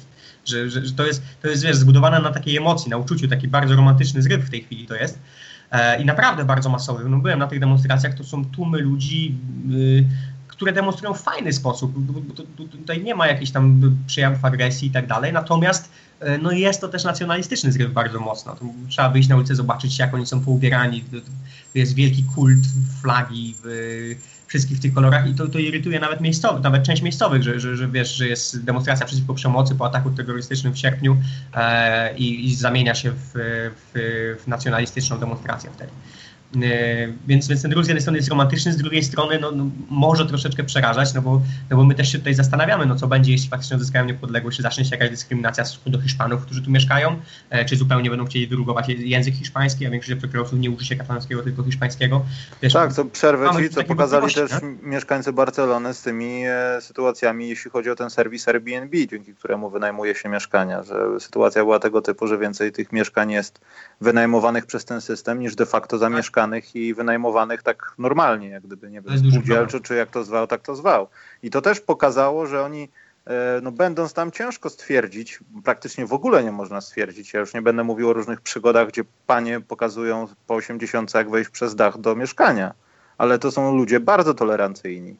że, 0.45 0.69
że, 0.69 0.85
że, 0.85 0.93
to 0.93 1.05
jest, 1.05 1.23
to 1.41 1.47
jest 1.47 1.63
wiesz, 1.63 1.75
zbudowane 1.75 2.19
na 2.19 2.31
takiej 2.31 2.57
emocji, 2.57 2.89
na 2.89 2.97
uczuciu, 2.97 3.27
taki 3.27 3.47
bardzo 3.47 3.75
romantyczny 3.75 4.21
zryw 4.21 4.45
w 4.45 4.49
tej 4.49 4.61
chwili 4.63 4.87
to 4.87 4.95
jest. 4.95 5.19
E, 5.71 6.01
I 6.01 6.05
naprawdę 6.05 6.45
bardzo 6.45 6.69
masowy. 6.69 7.09
No, 7.09 7.17
byłem 7.17 7.39
na 7.39 7.47
tych 7.47 7.59
demonstracjach, 7.59 8.13
to 8.13 8.23
są 8.23 8.45
tłumy 8.45 8.79
ludzi, 8.79 9.35
y, 9.71 10.05
które 10.57 10.73
demonstrują 10.73 11.13
fajny 11.13 11.53
sposób. 11.53 11.93
Tutaj 12.71 13.03
nie 13.03 13.15
ma 13.15 13.27
jakichś 13.27 13.51
tam 13.51 13.95
przejawów 14.07 14.45
agresji 14.45 14.87
i 14.87 14.91
tak 14.91 15.07
dalej, 15.07 15.33
natomiast 15.33 15.91
e, 16.19 16.37
no 16.37 16.51
jest 16.51 16.81
to 16.81 16.87
też 16.87 17.03
nacjonalistyczny 17.03 17.71
zryw 17.71 17.93
bardzo 17.93 18.19
mocno. 18.19 18.55
To 18.55 18.65
trzeba 18.89 19.09
wyjść 19.09 19.29
na 19.29 19.35
ulicę, 19.35 19.55
zobaczyć 19.55 19.99
jak 19.99 20.13
oni 20.13 20.25
są 20.25 20.41
poubierani. 20.41 21.03
Jest 21.75 21.93
wielki 21.93 22.23
kult 22.35 22.59
flagi, 23.01 23.55
wszystkich 24.47 24.77
w 24.77 24.81
tych 24.81 24.93
kolorach 24.93 25.29
i 25.29 25.35
to, 25.35 25.47
to 25.47 25.59
irytuje 25.59 25.99
nawet 25.99 26.21
miejscowych, 26.21 26.63
nawet 26.63 26.83
część 26.83 27.01
miejscowych, 27.01 27.43
że, 27.43 27.59
że, 27.59 27.77
że 27.77 27.87
wiesz, 27.87 28.15
że 28.15 28.27
jest 28.27 28.63
demonstracja 28.63 29.05
przeciwko 29.05 29.33
przemocy 29.33 29.75
po 29.75 29.85
ataku 29.85 30.11
terrorystycznym 30.11 30.73
w 30.73 30.77
sierpniu 30.77 31.17
e, 31.55 32.17
i, 32.17 32.45
i, 32.45 32.55
zamienia 32.55 32.95
się 32.95 33.11
w, 33.11 33.31
w, 33.33 34.37
w 34.43 34.47
nacjonalistyczną 34.47 35.19
demonstrację 35.19 35.69
wtedy. 35.75 35.91
E, 36.55 36.59
więc, 37.27 37.47
więc 37.47 37.61
ten 37.61 37.73
ruch 37.73 37.85
z 37.85 37.87
jednej 37.87 38.01
strony 38.01 38.17
jest 38.17 38.29
romantyczny, 38.29 38.73
z 38.73 38.77
drugiej 38.77 39.03
strony 39.03 39.39
no, 39.39 39.51
no, 39.51 39.65
może 39.89 40.25
troszeczkę 40.25 40.63
przerażać, 40.63 41.13
no 41.13 41.21
bo, 41.21 41.41
no 41.69 41.77
bo 41.77 41.83
my 41.83 41.95
też 41.95 42.11
się 42.11 42.17
tutaj 42.17 42.33
zastanawiamy, 42.33 42.85
no 42.85 42.95
co 42.95 43.07
będzie, 43.07 43.31
jeśli 43.31 43.49
faktycznie 43.49 43.75
odzyskają 43.75 44.05
niepodległość, 44.05 44.57
czy 44.57 44.63
zacznie 44.63 44.85
się 44.85 44.91
jakaś 44.91 45.09
dyskryminacja 45.09 45.63
w 45.63 45.67
stosunku 45.67 45.89
do 45.89 46.01
Hiszpanów, 46.01 46.41
którzy 46.41 46.61
tu 46.61 46.71
mieszkają, 46.71 47.15
e, 47.49 47.65
czy 47.65 47.75
zupełnie 47.75 48.09
będą 48.09 48.25
chcieli 48.25 48.47
wyrugować 48.47 48.89
język 48.89 49.35
hiszpański, 49.35 49.85
a 49.85 49.89
większość 49.89 50.19
przekrojowców 50.19 50.59
nie 50.59 50.71
uczy 50.71 50.85
się 50.85 50.95
katalońskiego, 50.95 51.43
tylko 51.43 51.63
hiszpańskiego. 51.63 52.25
Wiesz, 52.61 52.73
tak, 52.73 52.93
co 52.93 53.05
przerwę 53.05 53.49
ci, 53.57 53.69
co 53.69 53.83
pokazali 53.83 54.33
też 54.33 54.51
nie? 54.51 54.89
mieszkańcy 54.89 55.33
Barcelony 55.33 55.93
z 55.93 56.01
tymi 56.01 56.43
e, 56.45 56.81
sytuacjami, 56.81 57.49
jeśli 57.49 57.71
chodzi 57.71 57.89
o 57.89 57.95
ten 57.95 58.09
serwis 58.09 58.47
Airbnb, 58.47 59.07
dzięki 59.07 59.35
któremu 59.35 59.69
wynajmuje 59.69 60.15
się 60.15 60.29
mieszkania, 60.29 60.83
że 60.83 61.19
sytuacja 61.19 61.63
była 61.63 61.79
tego 61.79 62.01
typu, 62.01 62.27
że 62.27 62.37
więcej 62.37 62.71
tych 62.71 62.91
mieszkań 62.91 63.31
jest 63.31 63.61
wynajmowanych 64.01 64.65
przez 64.65 64.85
ten 64.85 65.01
system 65.01 65.39
niż 65.39 65.55
de 65.55 65.65
facto 65.65 65.97
zamieszkanych 65.97 66.36
i 66.73 66.93
wynajmowanych 66.93 67.63
tak 67.63 67.93
normalnie, 67.97 68.49
jak 68.49 68.63
gdyby, 68.63 68.89
nie 68.91 69.01
wiem, 69.01 69.31
spółdzielczo, 69.31 69.79
czy 69.79 69.95
jak 69.95 70.11
to 70.11 70.23
zwał, 70.23 70.47
tak 70.47 70.61
to 70.61 70.75
zwał. 70.75 71.07
I 71.43 71.49
to 71.49 71.61
też 71.61 71.79
pokazało, 71.81 72.45
że 72.45 72.63
oni 72.63 72.89
e, 73.27 73.59
no 73.63 73.71
będąc 73.71 74.13
tam 74.13 74.31
ciężko 74.31 74.69
stwierdzić, 74.69 75.39
praktycznie 75.63 76.05
w 76.05 76.13
ogóle 76.13 76.43
nie 76.43 76.51
można 76.51 76.81
stwierdzić, 76.81 77.33
ja 77.33 77.39
już 77.39 77.53
nie 77.53 77.61
będę 77.61 77.83
mówił 77.83 78.09
o 78.09 78.13
różnych 78.13 78.41
przygodach, 78.41 78.87
gdzie 78.87 79.03
panie 79.27 79.61
pokazują 79.61 80.27
po 80.47 80.55
80 80.55 81.13
jak 81.13 81.29
wejść 81.29 81.49
przez 81.49 81.75
dach 81.75 81.97
do 81.97 82.15
mieszkania, 82.15 82.73
ale 83.17 83.39
to 83.39 83.51
są 83.51 83.75
ludzie 83.75 83.99
bardzo 83.99 84.33
tolerancyjni, 84.33 85.15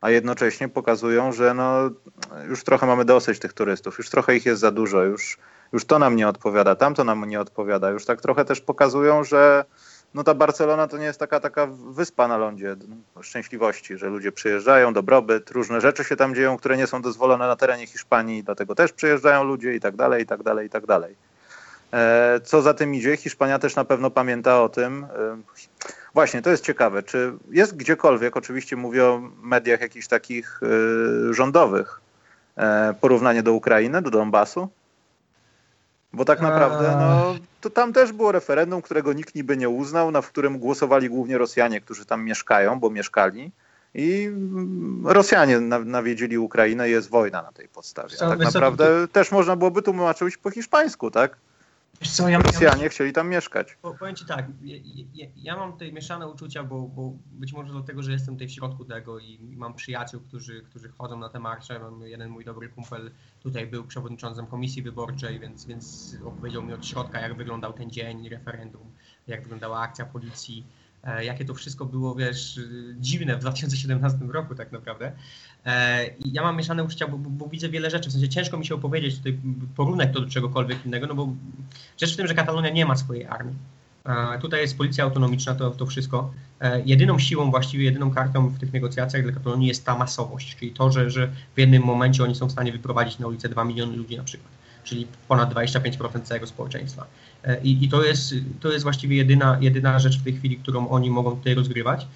a 0.00 0.10
jednocześnie 0.10 0.68
pokazują, 0.68 1.32
że 1.32 1.54
no 1.54 1.90
już 2.48 2.64
trochę 2.64 2.86
mamy 2.86 3.04
dosyć 3.04 3.38
tych 3.38 3.52
turystów, 3.52 3.98
już 3.98 4.10
trochę 4.10 4.36
ich 4.36 4.46
jest 4.46 4.60
za 4.60 4.70
dużo, 4.70 5.02
już, 5.02 5.38
już 5.72 5.84
to 5.84 5.98
nam 5.98 6.16
nie 6.16 6.28
odpowiada, 6.28 6.74
tamto 6.74 7.04
nam 7.04 7.24
nie 7.24 7.40
odpowiada, 7.40 7.90
już 7.90 8.04
tak 8.04 8.20
trochę 8.20 8.44
też 8.44 8.60
pokazują, 8.60 9.24
że 9.24 9.64
no 10.14 10.24
ta 10.24 10.34
Barcelona 10.34 10.86
to 10.86 10.98
nie 10.98 11.04
jest 11.04 11.20
taka, 11.20 11.40
taka 11.40 11.66
wyspa 11.66 12.28
na 12.28 12.36
lądzie 12.36 12.76
szczęśliwości, 13.20 13.98
że 13.98 14.06
ludzie 14.06 14.32
przyjeżdżają, 14.32 14.92
dobrobyt, 14.92 15.50
różne 15.50 15.80
rzeczy 15.80 16.04
się 16.04 16.16
tam 16.16 16.34
dzieją, 16.34 16.56
które 16.56 16.76
nie 16.76 16.86
są 16.86 17.02
dozwolone 17.02 17.46
na 17.46 17.56
terenie 17.56 17.86
Hiszpanii, 17.86 18.44
dlatego 18.44 18.74
też 18.74 18.92
przyjeżdżają 18.92 19.44
ludzie 19.44 19.74
i 19.74 19.80
tak 19.80 19.96
dalej, 19.96 20.22
i 20.22 20.26
tak 20.26 20.42
dalej, 20.42 20.66
i 20.66 20.70
tak 20.70 20.86
dalej. 20.86 21.16
E, 21.92 22.40
co 22.44 22.62
za 22.62 22.74
tym 22.74 22.94
idzie, 22.94 23.16
Hiszpania 23.16 23.58
też 23.58 23.76
na 23.76 23.84
pewno 23.84 24.10
pamięta 24.10 24.62
o 24.62 24.68
tym. 24.68 25.04
E, 25.04 25.36
właśnie, 26.14 26.42
to 26.42 26.50
jest 26.50 26.64
ciekawe, 26.64 27.02
czy 27.02 27.32
jest 27.50 27.76
gdziekolwiek, 27.76 28.36
oczywiście 28.36 28.76
mówię 28.76 29.04
o 29.04 29.22
mediach 29.42 29.80
jakichś 29.80 30.06
takich 30.06 30.60
e, 30.62 31.34
rządowych, 31.34 32.00
porównanie 33.00 33.42
do 33.42 33.52
Ukrainy, 33.52 34.02
do 34.02 34.10
Donbasu? 34.10 34.68
Bo 36.12 36.24
tak 36.24 36.40
naprawdę 36.40 36.96
no, 37.00 37.34
to 37.60 37.70
tam 37.70 37.92
też 37.92 38.12
było 38.12 38.32
referendum, 38.32 38.82
którego 38.82 39.12
nikt 39.12 39.34
niby 39.34 39.56
nie 39.56 39.68
uznał, 39.68 40.10
na 40.10 40.22
którym 40.22 40.58
głosowali 40.58 41.08
głównie 41.08 41.38
Rosjanie, 41.38 41.80
którzy 41.80 42.04
tam 42.04 42.24
mieszkają, 42.24 42.80
bo 42.80 42.90
mieszkali. 42.90 43.52
I 43.94 44.30
Rosjanie 45.04 45.60
nawiedzili 45.84 46.38
Ukrainę 46.38 46.88
jest 46.88 47.10
wojna 47.10 47.42
na 47.42 47.52
tej 47.52 47.68
podstawie. 47.68 48.16
Tak 48.16 48.54
naprawdę 48.54 49.08
też 49.08 49.32
można 49.32 49.56
byłoby 49.56 49.82
tłumaczyć 49.82 50.36
po 50.36 50.50
hiszpańsku, 50.50 51.10
tak? 51.10 51.36
Wiesz 52.00 52.10
co, 52.10 52.28
ja, 52.28 52.38
Rosjanie 52.38 52.82
ja, 52.82 52.88
chcieli 52.88 53.12
tam 53.12 53.28
mieszkać. 53.28 53.78
Powiem 53.82 54.16
Ci 54.16 54.24
tak, 54.26 54.46
ja, 54.62 55.26
ja, 55.36 55.56
mam 55.56 55.72
tutaj 55.72 55.92
mieszane 55.92 56.28
uczucia, 56.28 56.64
bo, 56.64 56.82
bo 56.82 57.12
być 57.32 57.52
może 57.52 57.72
dlatego, 57.72 58.02
że 58.02 58.12
jestem 58.12 58.34
tutaj 58.34 58.48
w 58.48 58.52
środku 58.52 58.84
tego 58.84 59.18
i, 59.18 59.38
mam 59.56 59.74
przyjaciół, 59.74 60.20
którzy, 60.20 60.62
którzy 60.62 60.88
chodzą 60.88 61.18
na 61.18 61.28
te 61.28 61.38
marsze. 61.38 61.78
Mam 61.78 62.02
jeden 62.02 62.30
mój 62.30 62.44
dobry 62.44 62.68
kumpel 62.68 63.10
tutaj 63.42 63.66
był 63.66 63.84
przewodniczącym 63.84 64.46
komisji 64.46 64.82
wyborczej, 64.82 65.40
więc, 65.40 65.66
więc 65.66 66.16
opowiedział 66.24 66.62
mi 66.62 66.72
od 66.72 66.86
środka, 66.86 67.20
jak 67.20 67.36
wyglądał 67.36 67.72
ten 67.72 67.90
dzień 67.90 68.28
referendum, 68.28 68.92
jak 69.26 69.42
wyglądała 69.42 69.80
akcja 69.80 70.06
policji 70.06 70.66
jakie 71.22 71.44
to 71.44 71.54
wszystko 71.54 71.84
było, 71.84 72.14
wiesz, 72.14 72.60
dziwne 72.98 73.36
w 73.36 73.40
2017 73.40 74.18
roku 74.28 74.54
tak 74.54 74.72
naprawdę. 74.72 75.12
E, 75.66 76.06
I 76.06 76.32
ja 76.32 76.42
mam 76.42 76.56
mieszane 76.56 76.84
uczucia, 76.84 77.08
bo, 77.08 77.18
bo, 77.18 77.30
bo, 77.30 77.46
widzę 77.46 77.68
wiele 77.68 77.90
rzeczy, 77.90 78.10
w 78.10 78.12
sensie 78.12 78.28
ciężko 78.28 78.58
mi 78.58 78.66
się 78.66 78.74
opowiedzieć 78.74 79.16
tutaj, 79.16 79.38
porównać 79.76 80.08
to 80.14 80.20
do 80.20 80.26
czegokolwiek 80.26 80.86
innego, 80.86 81.06
no 81.06 81.14
bo 81.14 81.28
rzecz 81.98 82.12
w 82.14 82.16
tym, 82.16 82.26
że 82.26 82.34
Katalonia 82.34 82.70
nie 82.70 82.86
ma 82.86 82.96
swojej 82.96 83.26
armii. 83.26 83.54
E, 84.06 84.38
tutaj 84.38 84.60
jest 84.60 84.76
policja 84.76 85.04
autonomiczna, 85.04 85.54
to, 85.54 85.70
to 85.70 85.86
wszystko. 85.86 86.32
Jedyną 86.84 87.18
siłą, 87.18 87.50
właściwie 87.50 87.84
jedyną 87.84 88.10
kartą 88.10 88.48
w 88.48 88.58
tych 88.58 88.72
negocjacjach 88.72 89.22
dla 89.22 89.32
Katalonii 89.32 89.68
jest 89.68 89.84
ta 89.84 89.98
masowość, 89.98 90.56
czyli 90.56 90.72
to, 90.72 90.90
że, 90.90 91.10
że 91.10 91.28
w 91.56 91.58
jednym 91.58 91.82
momencie 91.82 92.24
oni 92.24 92.34
są 92.34 92.46
w 92.46 92.52
stanie 92.52 92.72
wyprowadzić 92.72 93.18
na 93.18 93.26
ulicę 93.26 93.48
2 93.48 93.64
miliony 93.64 93.96
ludzi 93.96 94.16
na 94.16 94.24
przykład, 94.24 94.52
czyli 94.84 95.06
ponad 95.28 95.54
25% 95.54 96.22
całego 96.22 96.46
społeczeństwa. 96.46 97.06
E, 97.44 97.60
I, 97.62 97.84
i 97.84 97.88
to, 97.88 98.04
jest, 98.04 98.34
to 98.60 98.72
jest 98.72 98.82
właściwie 98.82 99.16
jedyna, 99.16 99.58
jedyna 99.60 99.98
rzecz 99.98 100.18
w 100.18 100.24
tej 100.24 100.32
chwili, 100.32 100.56
którą 100.56 100.88
oni 100.88 101.10
mogą 101.10 101.36
tutaj 101.36 101.54
rozgrywać. 101.54 102.06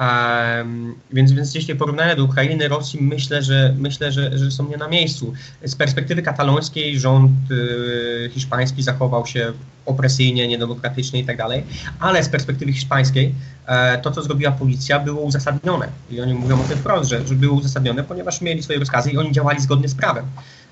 Um, 0.00 0.94
więc, 1.12 1.32
więc 1.32 1.54
jeśli 1.54 1.74
porównania 1.74 2.16
do 2.16 2.24
Ukrainy, 2.24 2.68
Rosji, 2.68 3.02
myślę, 3.02 3.42
że 3.42 3.74
myślę, 3.78 4.12
że, 4.12 4.38
że 4.38 4.50
są 4.50 4.68
nie 4.68 4.76
na 4.76 4.88
miejscu. 4.88 5.32
Z 5.64 5.76
perspektywy 5.76 6.22
katalońskiej 6.22 7.00
rząd 7.00 7.30
y, 7.50 8.30
hiszpański 8.32 8.82
zachował 8.82 9.26
się 9.26 9.52
opresyjnie, 9.86 10.48
niedemokratycznie 10.48 11.20
i 11.20 11.24
tak 11.24 11.36
dalej, 11.36 11.62
ale 11.98 12.24
z 12.24 12.28
perspektywy 12.28 12.72
hiszpańskiej 12.72 13.34
e, 13.66 13.98
to, 13.98 14.10
co 14.10 14.22
zrobiła 14.22 14.52
policja, 14.52 14.98
było 14.98 15.20
uzasadnione. 15.20 15.88
I 16.10 16.20
oni 16.20 16.34
mówią 16.34 16.60
o 16.60 16.64
tym 16.64 16.78
wprost, 16.78 17.10
że, 17.10 17.26
że 17.26 17.34
było 17.34 17.54
uzasadnione, 17.56 18.04
ponieważ 18.04 18.40
mieli 18.40 18.62
swoje 18.62 18.78
rozkazy 18.78 19.10
i 19.10 19.16
oni 19.16 19.32
działali 19.32 19.60
zgodnie 19.60 19.88
z 19.88 19.94
prawem. 19.94 20.24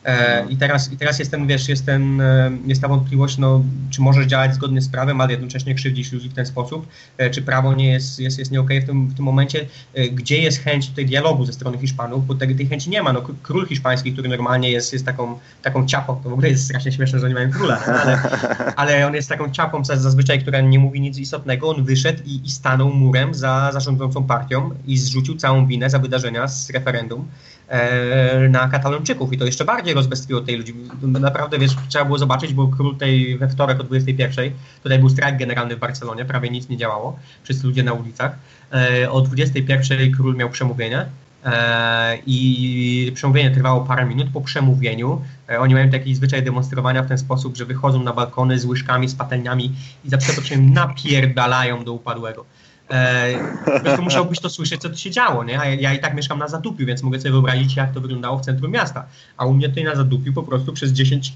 E, 0.08 0.46
I 0.50 0.56
teraz, 0.56 0.92
I 0.92 0.96
teraz 0.96 1.18
jest 1.18 1.30
ten, 1.30 1.46
wiesz, 1.46 1.68
jest, 1.68 1.86
ten, 1.86 2.20
e, 2.20 2.50
jest 2.66 2.82
ta 2.82 2.88
wątpliwość, 2.88 3.38
no, 3.38 3.64
czy 3.90 4.00
możesz 4.00 4.26
działać 4.26 4.54
zgodnie 4.54 4.80
z 4.80 4.88
prawem, 4.88 5.20
ale 5.20 5.32
jednocześnie 5.32 5.74
krzywdzić 5.74 6.12
ludzi 6.12 6.28
w 6.28 6.34
ten 6.34 6.46
sposób, 6.46 6.86
e, 7.18 7.30
czy 7.30 7.42
prawo 7.42 7.74
nie 7.74 7.92
jest, 7.92 8.20
jest, 8.20 8.38
jest 8.38 8.50
nie 8.50 8.60
okay 8.60 8.80
w 8.80 8.84
tym, 8.84 9.06
w 9.06 9.16
tym 9.16 9.24
momencie, 9.24 9.66
gdzie 10.12 10.38
jest 10.38 10.58
chęć 10.58 10.88
tutaj 10.88 11.06
dialogu 11.06 11.44
ze 11.44 11.52
strony 11.52 11.78
Hiszpanów, 11.78 12.26
bo 12.26 12.34
tej, 12.34 12.56
tej 12.56 12.66
chęci 12.66 12.90
nie 12.90 13.02
ma. 13.02 13.12
No, 13.12 13.22
król 13.42 13.66
hiszpański, 13.66 14.12
który 14.12 14.28
normalnie 14.28 14.70
jest, 14.70 14.92
jest 14.92 15.06
taką, 15.06 15.38
taką 15.62 15.86
ciapą, 15.86 16.20
to 16.22 16.30
w 16.30 16.32
ogóle 16.32 16.48
jest 16.48 16.64
strasznie 16.64 16.92
śmieszne, 16.92 17.18
że 17.18 17.26
oni 17.26 17.34
mają 17.34 17.50
króla, 17.50 17.80
no, 17.86 17.92
ale, 17.92 18.18
ale 18.76 19.06
on 19.06 19.14
jest 19.14 19.28
taką 19.28 19.50
ciapą 19.50 19.84
zazwyczaj, 19.84 20.40
która 20.40 20.60
nie 20.60 20.78
mówi 20.78 21.00
nic 21.00 21.18
istotnego, 21.18 21.70
on 21.70 21.84
wyszedł 21.84 22.22
i, 22.24 22.40
i 22.44 22.50
stanął 22.50 22.90
murem 22.90 23.34
za 23.34 23.70
zarządzającą 23.72 24.24
partią 24.24 24.70
i 24.86 24.98
zrzucił 24.98 25.36
całą 25.36 25.66
winę 25.66 25.90
za 25.90 25.98
wydarzenia 25.98 26.48
z 26.48 26.70
referendum. 26.70 27.28
E, 27.68 28.48
na 28.48 28.68
Katalończyków 28.68 29.32
i 29.32 29.38
to 29.38 29.44
jeszcze 29.44 29.64
bardziej 29.64 29.94
rozbestwiło 29.94 30.40
tej 30.40 30.56
ludzi. 30.56 30.74
Naprawdę, 31.02 31.58
wiesz, 31.58 31.76
trzeba 31.88 32.04
było 32.04 32.18
zobaczyć, 32.18 32.54
bo 32.54 32.68
król 32.68 32.96
tej 32.96 33.38
we 33.38 33.48
wtorek 33.48 33.80
o 33.80 33.84
21, 33.84 34.50
tutaj 34.82 34.98
był 34.98 35.08
strajk 35.08 35.38
generalny 35.38 35.76
w 35.76 35.78
Barcelonie, 35.78 36.24
prawie 36.24 36.50
nic 36.50 36.68
nie 36.68 36.76
działało, 36.76 37.18
wszyscy 37.42 37.66
ludzie 37.66 37.82
na 37.82 37.92
ulicach. 37.92 38.38
E, 38.72 39.10
o 39.10 39.20
21 39.20 40.12
król 40.12 40.36
miał 40.36 40.50
przemówienie 40.50 41.06
e, 41.44 42.18
i 42.26 43.12
przemówienie 43.14 43.50
trwało 43.50 43.80
parę 43.80 44.06
minut. 44.06 44.28
Po 44.32 44.40
przemówieniu 44.40 45.22
oni 45.58 45.74
mają 45.74 45.90
taki 45.90 46.14
zwyczaj 46.14 46.42
demonstrowania 46.42 47.02
w 47.02 47.08
ten 47.08 47.18
sposób, 47.18 47.56
że 47.56 47.64
wychodzą 47.64 48.02
na 48.02 48.12
balkony 48.12 48.58
z 48.58 48.64
łyżkami, 48.64 49.08
z 49.08 49.14
patelniami 49.14 49.74
i 50.04 50.10
za 50.10 50.18
przeproszeniem 50.18 50.72
napierdalają 50.72 51.84
do 51.84 51.92
upadłego. 51.92 52.44
E, 52.90 54.02
musiałbyś 54.02 54.40
to 54.40 54.50
słyszeć, 54.50 54.80
co 54.80 54.90
tu 54.90 54.96
się 54.96 55.10
działo, 55.10 55.44
nie? 55.44 55.60
A 55.60 55.66
ja, 55.66 55.74
ja, 55.74 55.94
i 55.94 56.00
tak 56.00 56.14
mieszkam 56.14 56.38
na 56.38 56.48
Zadupiu, 56.48 56.86
więc 56.86 57.02
mogę 57.02 57.20
sobie 57.20 57.32
wyobrazić, 57.32 57.76
jak 57.76 57.92
to 57.92 58.00
wyglądało 58.00 58.38
w 58.38 58.44
centrum 58.44 58.72
miasta. 58.72 59.06
A 59.36 59.46
u 59.46 59.54
mnie 59.54 59.68
tutaj 59.68 59.84
na 59.84 59.94
Zadupiu 59.94 60.32
po 60.32 60.42
prostu 60.42 60.72
przez 60.72 60.92
10, 60.92 61.32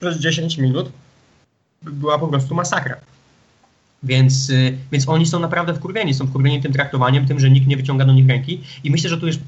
przez 0.00 0.18
10 0.18 0.58
minut 0.58 0.92
była 1.82 2.18
po 2.18 2.28
prostu 2.28 2.54
masakra. 2.54 2.96
Więc, 4.02 4.50
y, 4.50 4.78
więc 4.92 5.08
oni 5.08 5.26
są 5.26 5.40
naprawdę 5.40 5.74
wkurwieni, 5.74 6.14
są 6.14 6.26
wkurwieni 6.26 6.62
tym 6.62 6.72
traktowaniem, 6.72 7.26
tym, 7.26 7.40
że 7.40 7.50
nikt 7.50 7.66
nie 7.66 7.76
wyciąga 7.76 8.04
do 8.04 8.12
nich 8.12 8.28
ręki 8.28 8.60
i 8.84 8.90
myślę, 8.90 9.10
że 9.10 9.18
tu 9.18 9.26
jest 9.26 9.40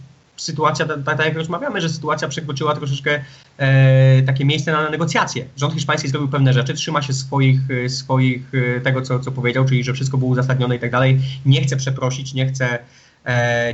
sytuacja, 0.42 0.86
tak 1.04 1.24
jak 1.24 1.36
rozmawiamy, 1.36 1.80
że 1.80 1.88
sytuacja 1.88 2.28
przekroczyła 2.28 2.74
troszeczkę 2.74 3.24
e, 3.58 4.22
takie 4.22 4.44
miejsce 4.44 4.72
na 4.72 4.90
negocjacje. 4.90 5.44
Rząd 5.56 5.74
hiszpański 5.74 6.08
zrobił 6.08 6.28
pewne 6.28 6.52
rzeczy, 6.52 6.74
trzyma 6.74 7.02
się 7.02 7.12
swoich, 7.12 7.60
e, 7.84 7.88
swoich 7.88 8.42
e, 8.54 8.80
tego, 8.80 9.02
co, 9.02 9.18
co 9.18 9.32
powiedział, 9.32 9.64
czyli 9.64 9.84
że 9.84 9.92
wszystko 9.92 10.18
było 10.18 10.30
uzasadnione 10.30 10.76
i 10.76 10.78
tak 10.78 10.90
dalej. 10.90 11.20
Nie 11.46 11.62
chce 11.62 11.76
przeprosić, 11.76 12.34
nie 12.34 12.46
chce 12.46 12.78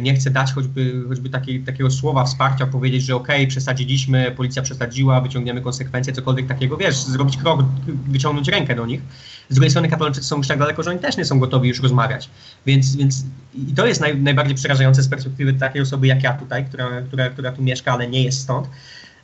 nie 0.01 0.15
chcę 0.15 0.31
dać 0.31 0.53
choćby, 0.53 1.05
choćby 1.09 1.31
takiej, 1.31 1.61
takiego 1.61 1.91
słowa 1.91 2.25
wsparcia, 2.25 2.67
powiedzieć, 2.67 3.03
że 3.03 3.17
okej, 3.17 3.37
okay, 3.37 3.47
przesadziliśmy, 3.47 4.33
policja 4.37 4.63
przesadziła, 4.63 5.21
wyciągniemy 5.21 5.61
konsekwencje, 5.61 6.13
cokolwiek 6.13 6.47
takiego, 6.47 6.77
wiesz, 6.77 6.97
zrobić 6.97 7.37
krok, 7.37 7.65
wyciągnąć 8.09 8.49
rękę 8.49 8.75
do 8.75 8.87
nich. 8.87 9.01
Z 9.49 9.55
drugiej 9.55 9.71
strony 9.71 9.89
katolicy 9.89 10.23
są 10.23 10.37
już 10.37 10.49
tak 10.49 10.59
daleko, 10.59 10.83
że 10.83 10.91
oni 10.91 10.99
też 10.99 11.17
nie 11.17 11.25
są 11.25 11.39
gotowi 11.39 11.69
już 11.69 11.83
rozmawiać. 11.83 12.31
Więc, 12.67 12.97
więc 12.97 13.25
i 13.55 13.75
to 13.75 13.87
jest 13.87 14.01
naj, 14.01 14.19
najbardziej 14.19 14.55
przerażające 14.55 15.03
z 15.03 15.09
perspektywy 15.09 15.53
takiej 15.53 15.83
osoby 15.83 16.07
jak 16.07 16.23
ja 16.23 16.33
tutaj, 16.33 16.65
która, 16.65 17.03
która, 17.03 17.31
która 17.31 17.53
tu 17.53 17.63
mieszka, 17.63 17.93
ale 17.93 18.09
nie 18.09 18.23
jest 18.23 18.41
stąd. 18.41 18.69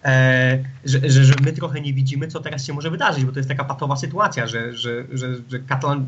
E, 0.05 0.65
że, 0.85 1.11
że, 1.11 1.25
że, 1.25 1.35
my 1.45 1.53
trochę 1.53 1.81
nie 1.81 1.93
widzimy, 1.93 2.29
co 2.29 2.41
teraz 2.41 2.67
się 2.67 2.73
może 2.73 2.91
wydarzyć, 2.91 3.25
bo 3.25 3.33
to 3.33 3.39
jest 3.39 3.49
taka 3.49 3.65
patowa 3.65 3.97
sytuacja, 3.97 4.47
że, 4.47 4.77
że, 4.77 5.05
że, 5.13 5.35
że 5.51 5.59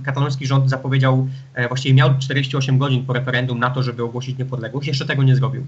kataloński 0.05 0.47
rząd 0.47 0.71
zapowiedział, 0.71 1.29
e, 1.55 1.69
właściwie 1.69 1.95
miał 1.95 2.19
48 2.19 2.79
godzin 2.79 3.07
po 3.07 3.13
referendum 3.13 3.59
na 3.59 3.71
to, 3.71 3.83
żeby 3.83 4.03
ogłosić 4.03 4.39
niepodległość, 4.39 4.89
jeszcze 4.89 5.07
tego 5.07 5.23
nie 5.23 5.37
zrobił. 5.37 5.67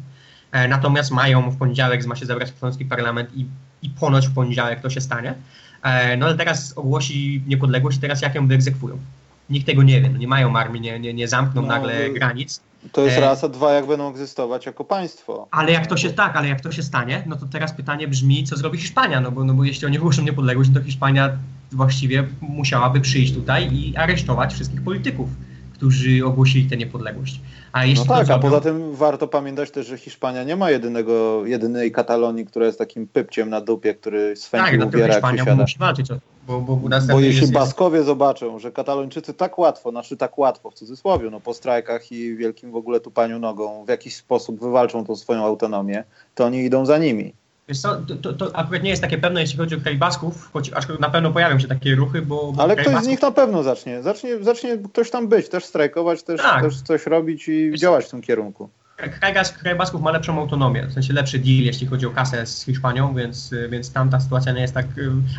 E, 0.52 0.68
natomiast 0.68 1.10
mają 1.10 1.50
w 1.50 1.56
poniedziałek, 1.56 2.06
ma 2.06 2.16
się 2.16 2.26
zebrać 2.26 2.52
katalonski 2.52 2.84
parlament 2.84 3.36
i, 3.36 3.46
i 3.82 3.90
ponoć 3.90 4.28
w 4.28 4.34
poniedziałek 4.34 4.80
to 4.80 4.90
się 4.90 5.00
stanie. 5.00 5.34
No 6.18 6.26
ale 6.26 6.36
teraz 6.36 6.72
ogłosi 6.78 7.42
niepodległość 7.46 7.98
i 7.98 8.00
teraz 8.00 8.22
jak 8.22 8.34
ją 8.34 8.46
wyegzekwują? 8.46 8.98
Nikt 9.50 9.66
tego 9.66 9.82
nie 9.82 10.00
wie, 10.00 10.08
no 10.08 10.18
nie 10.18 10.28
mają 10.28 10.56
armii, 10.56 10.80
nie, 10.80 11.00
nie, 11.00 11.14
nie 11.14 11.28
zamkną 11.28 11.62
no, 11.62 11.68
nagle 11.68 12.10
granic. 12.10 12.60
To 12.92 13.04
jest 13.04 13.18
e, 13.18 13.20
raz, 13.20 13.44
a 13.44 13.48
dwa, 13.48 13.72
jak 13.72 13.86
będą 13.86 14.10
egzystować 14.10 14.66
jako 14.66 14.84
państwo. 14.84 15.48
Ale 15.50 15.72
jak 15.72 15.86
to 15.86 15.96
się 15.96 16.10
tak, 16.10 16.36
ale 16.36 16.48
jak 16.48 16.60
to 16.60 16.72
się 16.72 16.82
stanie, 16.82 17.22
no 17.26 17.36
to 17.36 17.46
teraz 17.52 17.72
pytanie 17.72 18.08
brzmi, 18.08 18.44
co 18.44 18.56
zrobi 18.56 18.78
Hiszpania? 18.78 19.20
No 19.20 19.30
bo, 19.30 19.44
no 19.44 19.54
bo 19.54 19.64
jeśli 19.64 19.86
oni 19.86 19.98
ogłoszą 19.98 20.22
niepodległość, 20.22 20.70
no 20.74 20.80
to 20.80 20.86
Hiszpania 20.86 21.30
właściwie 21.72 22.28
musiałaby 22.40 23.00
przyjść 23.00 23.34
tutaj 23.34 23.74
i 23.74 23.96
aresztować 23.96 24.54
wszystkich 24.54 24.82
polityków, 24.82 25.28
którzy 25.74 26.24
ogłosili 26.24 26.70
tę 26.70 26.76
niepodległość. 26.76 27.40
A 27.72 27.84
jeśli 27.84 28.04
no 28.08 28.14
tak, 28.14 28.26
zrobią... 28.26 28.40
a 28.40 28.50
poza 28.50 28.60
tym 28.60 28.94
warto 28.94 29.28
pamiętać 29.28 29.70
też, 29.70 29.86
że 29.86 29.98
Hiszpania 29.98 30.44
nie 30.44 30.56
ma 30.56 30.70
jedynego, 30.70 31.46
jedynej 31.46 31.92
Katalonii, 31.92 32.46
która 32.46 32.66
jest 32.66 32.78
takim 32.78 33.06
pypciem 33.06 33.50
na 33.50 33.60
dupie, 33.60 33.94
który 33.94 34.36
swędzi 34.36 34.78
tak, 34.78 34.88
ubiera 34.88 35.14
Hiszpania 35.14 35.54
musi 35.54 35.78
walczyć 35.78 36.10
o 36.10 36.14
bo, 36.48 36.60
bo, 36.60 36.76
bo 37.12 37.20
jeśli 37.20 37.40
jest, 37.40 37.52
Baskowie 37.52 38.02
zobaczą, 38.02 38.58
że 38.58 38.72
Katalończycy 38.72 39.34
tak 39.34 39.58
łatwo, 39.58 39.90
znaczy 39.90 40.16
tak 40.16 40.38
łatwo 40.38 40.70
w 40.70 40.74
cudzysłowie, 40.74 41.30
no 41.30 41.40
po 41.40 41.54
strajkach 41.54 42.12
i 42.12 42.36
wielkim 42.36 42.70
w 42.70 42.76
ogóle 42.76 43.00
tupaniu 43.00 43.38
nogą 43.38 43.84
w 43.84 43.88
jakiś 43.88 44.16
sposób 44.16 44.60
wywalczą 44.60 45.06
tą 45.06 45.16
swoją 45.16 45.44
autonomię, 45.44 46.04
to 46.34 46.44
oni 46.44 46.64
idą 46.64 46.86
za 46.86 46.98
nimi. 46.98 47.32
Wiesz 47.68 47.80
co, 47.80 47.96
to, 47.96 48.16
to, 48.16 48.32
to, 48.32 48.56
akurat 48.56 48.82
nie 48.82 48.90
jest 48.90 49.02
takie 49.02 49.18
pewne, 49.18 49.40
jeśli 49.40 49.58
chodzi 49.58 49.74
o 49.74 49.80
kraj 49.80 49.96
Basków, 49.96 50.50
choć 50.52 50.72
aż 50.72 50.86
na 51.00 51.10
pewno 51.10 51.32
pojawią 51.32 51.58
się 51.58 51.68
takie 51.68 51.94
ruchy, 51.94 52.22
bo... 52.22 52.52
bo 52.52 52.62
Ale 52.62 52.74
ktoś 52.74 52.86
Basków... 52.86 53.04
z 53.04 53.08
nich 53.08 53.22
na 53.22 53.30
pewno 53.30 53.62
zacznie. 53.62 54.02
zacznie. 54.02 54.44
Zacznie 54.44 54.78
ktoś 54.78 55.10
tam 55.10 55.28
być, 55.28 55.48
też 55.48 55.64
strajkować, 55.64 56.22
też, 56.22 56.42
tak. 56.42 56.62
też 56.62 56.82
coś 56.82 57.06
robić 57.06 57.48
i 57.48 57.70
wiesz, 57.70 57.80
działać 57.80 58.04
w 58.04 58.10
tym 58.10 58.22
kierunku. 58.22 58.68
Kraj, 58.98 59.76
Basków 59.76 60.02
ma 60.02 60.10
lepszą 60.10 60.40
autonomię, 60.40 60.86
w 60.86 60.92
sensie 60.92 61.12
lepszy 61.12 61.38
deal, 61.38 61.58
jeśli 61.58 61.86
chodzi 61.86 62.06
o 62.06 62.10
kasę 62.10 62.46
z 62.46 62.64
Hiszpanią, 62.64 63.14
więc, 63.14 63.54
więc 63.70 63.92
tam 63.92 64.10
ta 64.10 64.20
sytuacja 64.20 64.52
nie 64.52 64.60
jest 64.60 64.74
tak... 64.74 64.86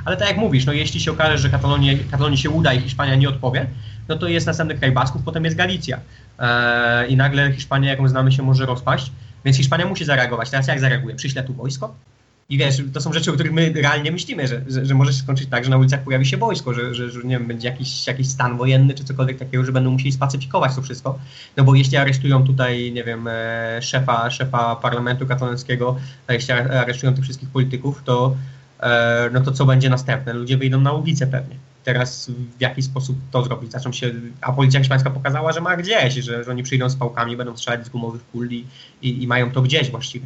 Ale 0.06 0.18
tak 0.18 0.28
jak 0.28 0.38
mówisz, 0.38 0.66
no 0.66 0.74
jeśli 0.74 1.00
się 1.00 1.12
okaże, 1.12 1.38
że 1.38 1.50
Katalonii, 1.50 2.00
Katalonii 2.12 2.38
się 2.38 2.50
uda 2.50 2.74
i 2.74 2.82
Hiszpania 2.82 3.16
nie 3.16 3.30
odpowie, 3.30 3.68
no 4.08 4.16
to 4.16 4.28
jest 4.28 4.48
następny 4.48 4.78
kraj 4.78 4.92
Basków, 4.92 5.22
potem 5.24 5.46
jest 5.46 5.58
Galicja. 5.58 6.00
Eee, 6.40 7.12
I 7.12 7.16
nagle 7.16 7.52
Hiszpania, 7.52 7.90
jaką 7.90 8.08
znamy 8.08 8.32
się, 8.32 8.44
może 8.44 8.66
rozpaść. 8.66 9.12
Więc 9.46 9.58
Hiszpania 9.58 9.86
musi 9.86 10.06
zareagować. 10.06 10.50
Teraz 10.50 10.68
jak 10.68 10.80
zareaguje? 10.80 11.16
Przyśle 11.16 11.44
tu 11.44 11.54
wojsko? 11.54 11.96
I 12.50 12.58
wiesz, 12.58 12.84
to 12.94 13.02
są 13.02 13.14
rzeczy, 13.14 13.32
o 13.32 13.34
których 13.34 13.52
my 13.52 13.74
realnie 13.76 14.12
myślimy, 14.12 14.48
że, 14.48 14.62
że, 14.68 14.86
że 14.86 14.94
może 14.94 15.14
się 15.14 15.20
skończyć 15.20 15.50
tak, 15.50 15.64
że 15.64 15.70
na 15.70 15.78
ulicach 15.78 16.04
pojawi 16.04 16.26
się 16.26 16.38
wojsko, 16.38 16.74
że, 16.74 16.96
że, 16.96 17.12
że 17.12 17.24
nie 17.24 17.38
wiem, 17.38 17.48
będzie 17.48 17.68
jakiś, 17.68 18.08
jakiś 18.08 18.30
stan 18.30 18.58
wojenny 18.58 18.94
czy 18.94 19.04
cokolwiek 19.04 19.38
takiego, 19.38 19.66
że 19.66 19.72
będą 19.72 19.92
musieli 19.92 20.12
spacyfikować 20.12 20.76
to 20.76 20.82
wszystko. 20.82 21.20
No 21.58 21.64
bo 21.64 21.76
jeśli 21.76 21.98
aresztują 21.98 22.44
tutaj, 22.44 22.92
nie 22.92 23.04
wiem, 23.04 23.28
e, 23.28 23.82
szefa, 23.82 24.32
szefa 24.32 24.76
parlamentu 24.76 25.28
katalońskiego, 25.28 25.98
a 26.28 26.34
jeśli 26.34 26.54
aresztują 26.54 27.14
tych 27.14 27.24
wszystkich 27.24 27.50
polityków, 27.50 28.02
to 28.04 28.36
e, 28.80 29.30
no 29.34 29.42
to 29.42 29.52
co 29.52 29.66
będzie 29.66 29.90
następne? 29.90 30.34
Ludzie 30.34 30.58
wyjdą 30.58 30.82
na 30.82 30.94
ulicę 30.94 31.28
pewnie. 31.28 31.56
Teraz 31.84 32.32
w 32.58 32.62
jaki 32.62 32.82
sposób 32.82 33.18
to 33.32 33.44
zrobić? 33.44 33.72
Zaczą 33.72 33.92
się, 33.92 34.12
a 34.42 34.54
policja 34.54 34.80
hiszpańska 34.80 35.10
pokazała, 35.10 35.52
że 35.52 35.62
ma 35.62 35.78
gdzieś, 35.78 36.14
że, 36.14 36.44
że 36.44 36.52
oni 36.52 36.64
przyjdą 36.64 36.90
z 36.90 36.96
pałkami, 36.96 37.38
będą 37.38 37.58
strzelać 37.58 37.86
z 37.86 37.90
gumowych 37.90 38.22
kul 38.32 38.52
i, 38.52 38.66
i, 39.02 39.24
i 39.24 39.28
mają 39.28 39.52
to 39.52 39.62
gdzieś 39.62 39.92
właściwie. 39.92 40.26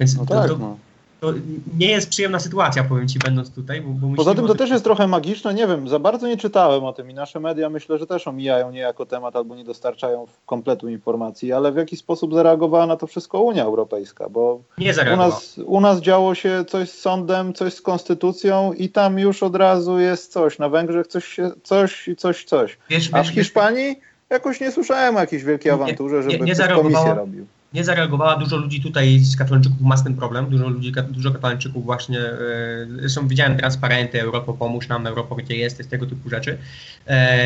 Więc 0.00 0.16
no 0.16 0.26
to, 0.26 0.34
tak, 0.34 0.50
to, 0.50 0.58
no 0.58 0.87
to 1.20 1.32
nie 1.78 1.90
jest 1.90 2.08
przyjemna 2.08 2.38
sytuacja, 2.38 2.84
powiem 2.84 3.08
Ci, 3.08 3.18
będąc 3.18 3.50
tutaj. 3.50 3.80
Bo, 3.80 4.08
bo 4.08 4.16
Poza 4.16 4.34
tym 4.34 4.46
to 4.46 4.54
też 4.54 4.70
jest 4.70 4.84
trochę 4.84 5.06
magiczne, 5.06 5.54
nie 5.54 5.66
wiem, 5.66 5.88
za 5.88 5.98
bardzo 5.98 6.28
nie 6.28 6.36
czytałem 6.36 6.84
o 6.84 6.92
tym 6.92 7.10
i 7.10 7.14
nasze 7.14 7.40
media 7.40 7.70
myślę, 7.70 7.98
że 7.98 8.06
też 8.06 8.28
omijają 8.28 8.70
niejako 8.70 9.06
temat 9.06 9.36
albo 9.36 9.56
nie 9.56 9.64
dostarczają 9.64 10.26
kompletu 10.46 10.88
informacji, 10.88 11.52
ale 11.52 11.72
w 11.72 11.76
jaki 11.76 11.96
sposób 11.96 12.34
zareagowała 12.34 12.86
na 12.86 12.96
to 12.96 13.06
wszystko 13.06 13.42
Unia 13.42 13.64
Europejska, 13.64 14.28
bo 14.28 14.60
nie 14.78 14.92
u 15.14 15.16
nas, 15.16 15.58
u 15.58 15.80
nas 15.80 16.00
działo 16.00 16.34
się 16.34 16.64
coś 16.68 16.90
z 16.90 17.00
sądem, 17.00 17.52
coś 17.52 17.74
z 17.74 17.82
konstytucją 17.82 18.72
i 18.72 18.88
tam 18.88 19.18
już 19.18 19.42
od 19.42 19.56
razu 19.56 19.98
jest 19.98 20.32
coś, 20.32 20.58
na 20.58 20.68
Węgrzech 20.68 21.06
coś, 21.06 21.36
coś 21.62 22.08
i 22.08 22.16
coś, 22.16 22.44
coś. 22.44 22.78
Wiesz, 22.90 23.10
A 23.12 23.22
w 23.22 23.28
Hiszpanii 23.28 24.00
jakoś 24.30 24.60
nie 24.60 24.72
słyszałem 24.72 25.16
o 25.16 25.20
jakiejś 25.20 25.44
wielkiej 25.44 25.72
awanturze, 25.72 26.22
żeby 26.22 26.44
nie, 26.44 26.52
nie 26.52 26.68
komisję 26.68 27.14
robił 27.14 27.46
nie 27.72 27.84
zareagowała. 27.84 28.36
Dużo 28.36 28.56
ludzi 28.56 28.80
tutaj 28.80 29.18
z 29.18 29.36
katalończyków 29.36 29.80
ma 29.80 29.96
z 29.96 30.04
tym 30.04 30.16
problem. 30.16 30.50
Dużo 30.50 30.68
ludzi, 30.68 30.92
dużo 31.10 31.30
katalończyków 31.30 31.84
właśnie, 31.84 32.20
e, 32.20 32.86
zresztą 33.00 33.28
widziałem 33.28 33.56
transparenty, 33.56 34.22
Europo 34.22 34.52
pomóż 34.52 34.88
nam, 34.88 35.06
Europo 35.06 35.34
gdzie 35.36 35.56
jesteś, 35.56 35.86
tego 35.86 36.06
typu 36.06 36.30
rzeczy. 36.30 36.58
E, 37.06 37.38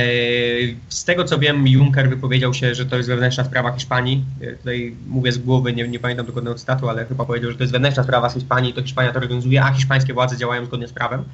z 0.89 1.05
tego 1.05 1.25
co 1.25 1.39
wiem, 1.39 1.69
Juncker 1.69 2.09
wypowiedział 2.09 2.55
się, 2.55 2.75
że 2.75 2.87
to 2.87 2.97
jest 2.97 3.09
wewnętrzna 3.09 3.45
sprawa 3.45 3.73
Hiszpanii. 3.73 4.25
E, 4.41 4.53
tutaj 4.53 4.97
mówię 5.07 5.33
z 5.33 5.39
głowy, 5.39 5.73
nie, 5.73 5.89
nie 5.89 5.99
pamiętam 5.99 6.27
dokładnego 6.27 6.59
cytatu, 6.59 6.89
ale 6.89 7.07
chyba 7.07 7.25
powiedział, 7.25 7.51
że 7.51 7.57
to 7.57 7.63
jest 7.63 7.73
wewnętrzna 7.73 8.03
sprawa 8.03 8.29
z 8.29 8.35
Hiszpanii, 8.35 8.75
to 8.75 8.83
Hiszpania 8.83 9.13
to 9.13 9.21
rozwiązuje, 9.21 9.65
a 9.65 9.73
hiszpańskie 9.73 10.15
władze 10.15 10.37
działają 10.37 10.65
zgodnie 10.65 10.89
z 10.89 10.93
prawem. 10.93 11.25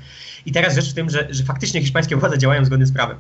I 0.47 0.53
teraz 0.53 0.75
rzecz 0.75 0.91
w 0.91 0.95
tym, 0.95 1.11
że, 1.11 1.27
że 1.31 1.45
faktycznie 1.45 1.81
hiszpańskie 1.81 2.17
władze 2.17 2.39
działają 2.39 2.65
zgodnie 2.65 2.87
z 2.87 2.93
prawem. 2.93 3.17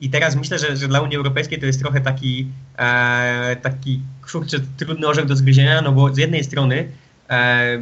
I 0.00 0.10
teraz 0.10 0.36
myślę, 0.36 0.58
że, 0.58 0.76
że 0.76 0.88
dla 0.88 1.00
Unii 1.00 1.16
Europejskiej 1.16 1.60
to 1.60 1.66
jest 1.66 1.80
trochę 1.80 2.00
taki, 2.00 2.46
e, 2.78 3.56
taki 3.62 4.00
kurczę, 4.32 4.56
trudny 4.76 5.06
orzech 5.06 5.26
do 5.26 5.36
zgryzienia, 5.36 5.82
no 5.82 5.92
bo 5.92 6.14
z 6.14 6.18
jednej 6.18 6.44
strony 6.44 6.88
e, 7.30 7.78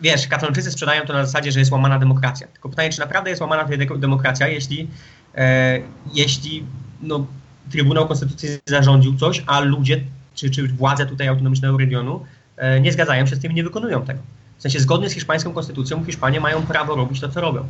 wiesz, 0.00 0.26
Katalończycy 0.26 0.70
sprzedają 0.70 1.06
to 1.06 1.12
na 1.12 1.26
zasadzie, 1.26 1.52
że 1.52 1.58
jest 1.58 1.72
łamana 1.72 1.98
demokracja. 1.98 2.46
Tylko 2.46 2.68
pytanie, 2.68 2.90
czy 2.90 3.00
naprawdę 3.00 3.30
jest 3.30 3.42
łamana 3.42 3.68
demokracja, 3.96 4.48
jeśli, 4.48 4.88
e, 5.34 5.80
jeśli 6.14 6.64
no, 7.02 7.26
Trybunał 7.70 8.08
Konstytucyjny 8.08 8.58
zarządził 8.66 9.16
coś, 9.16 9.44
a 9.46 9.60
ludzie, 9.60 10.00
czy, 10.34 10.50
czy 10.50 10.68
władze 10.68 11.06
tutaj 11.06 11.28
autonomicznego 11.28 11.78
regionu 11.78 12.24
e, 12.56 12.80
nie 12.80 12.92
zgadzają 12.92 13.26
się 13.26 13.36
z 13.36 13.40
tym 13.40 13.52
i 13.52 13.54
nie 13.54 13.64
wykonują 13.64 14.04
tego. 14.04 14.20
W 14.58 14.62
sensie 14.62 14.80
zgodnie 14.80 15.08
z 15.08 15.12
hiszpańską 15.12 15.52
konstytucją 15.52 16.04
Hiszpanie 16.04 16.40
mają 16.40 16.62
prawo 16.62 16.94
robić 16.94 17.20
to, 17.20 17.28
co 17.28 17.40
robią. 17.40 17.66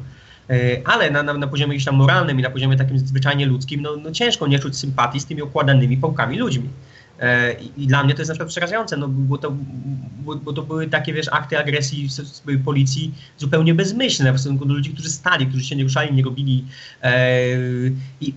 E, 0.50 0.80
ale 0.84 1.10
na, 1.10 1.22
na, 1.22 1.34
na 1.34 1.46
poziomie 1.46 1.74
gdzieś 1.74 1.84
tam 1.84 1.96
moralnym 1.96 2.40
i 2.40 2.42
na 2.42 2.50
poziomie 2.50 2.76
takim 2.76 2.98
zwyczajnie 2.98 3.46
ludzkim, 3.46 3.82
no, 3.82 3.96
no 3.96 4.10
ciężko 4.10 4.46
nie 4.46 4.58
czuć 4.58 4.76
sympatii 4.76 5.20
z 5.20 5.26
tymi 5.26 5.42
okładanymi 5.42 5.96
pałkami 5.96 6.38
ludźmi. 6.38 6.68
E, 7.20 7.52
I, 7.52 7.82
I, 7.82 7.86
dla 7.86 8.04
mnie 8.04 8.14
to 8.14 8.20
jest 8.20 8.28
na 8.28 8.34
przykład 8.34 8.48
przerażające, 8.48 8.96
no, 8.96 9.08
bo, 9.08 9.38
to, 9.38 9.56
bo, 10.18 10.36
bo 10.36 10.52
to 10.52 10.62
były 10.62 10.86
takie, 10.86 11.12
wiesz, 11.12 11.28
akty 11.32 11.58
agresji 11.58 12.08
policji 12.64 13.14
zupełnie 13.38 13.74
bezmyślne 13.74 14.32
w 14.32 14.40
stosunku 14.40 14.64
do 14.64 14.74
ludzi, 14.74 14.90
którzy 14.90 15.10
stali, 15.10 15.46
którzy 15.46 15.64
się 15.64 15.76
nie 15.76 15.84
ruszali, 15.84 16.14
nie 16.14 16.22
robili. 16.22 16.64
E, 17.02 17.56
i, 18.20 18.34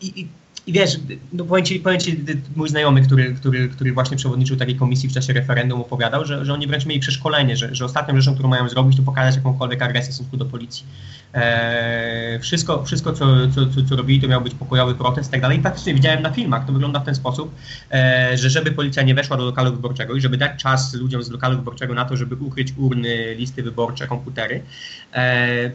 i, 0.00 0.20
i 0.20 0.28
i 0.66 0.72
wiesz, 0.72 0.96
no 1.32 1.44
powiem 1.44 1.64
ci, 1.64 1.80
powiem 1.80 2.00
ci, 2.00 2.24
mój 2.56 2.68
znajomy, 2.68 3.02
który, 3.02 3.34
który, 3.34 3.68
który 3.68 3.92
właśnie 3.92 4.16
przewodniczył 4.16 4.56
takiej 4.56 4.76
komisji 4.76 5.08
w 5.08 5.12
czasie 5.12 5.32
referendum, 5.32 5.80
opowiadał, 5.80 6.24
że, 6.24 6.44
że 6.44 6.54
oni 6.54 6.66
wręcz 6.66 6.86
mieli 6.86 7.00
przeszkolenie, 7.00 7.56
że, 7.56 7.74
że 7.74 7.84
ostatnią 7.84 8.20
rzeczą, 8.20 8.34
którą 8.34 8.48
mają 8.48 8.68
zrobić, 8.68 8.96
to 8.96 9.02
pokazać 9.02 9.36
jakąkolwiek 9.36 9.82
agresję 9.82 10.12
w 10.12 10.14
stosunku 10.14 10.36
do 10.36 10.44
policji. 10.44 10.86
Eee, 11.34 12.40
wszystko, 12.40 12.84
wszystko 12.84 13.12
co, 13.12 13.26
co, 13.54 13.66
co, 13.66 13.88
co, 13.88 13.96
robili, 13.96 14.20
to 14.20 14.28
miał 14.28 14.40
być 14.40 14.54
pokojowy 14.54 14.94
protest 14.94 15.28
i 15.28 15.32
tak 15.32 15.40
dalej. 15.40 15.58
I 15.58 15.62
faktycznie 15.62 15.94
widziałem 15.94 16.22
na 16.22 16.30
filmach, 16.30 16.66
to 16.66 16.72
wygląda 16.72 17.00
w 17.00 17.04
ten 17.04 17.14
sposób, 17.14 17.54
e, 17.90 18.30
że 18.34 18.50
żeby 18.50 18.72
policja 18.72 19.02
nie 19.02 19.14
weszła 19.14 19.36
do 19.36 19.44
lokalu 19.44 19.72
wyborczego 19.72 20.14
i 20.14 20.20
żeby 20.20 20.36
dać 20.36 20.62
czas 20.62 20.94
ludziom 20.94 21.22
z 21.22 21.30
lokalu 21.30 21.56
wyborczego 21.56 21.94
na 21.94 22.04
to, 22.04 22.16
żeby 22.16 22.34
ukryć 22.34 22.74
urny, 22.76 23.34
listy 23.34 23.62
wyborcze, 23.62 24.06
komputery, 24.06 24.62
e, 25.12 25.26
E, 25.66 25.70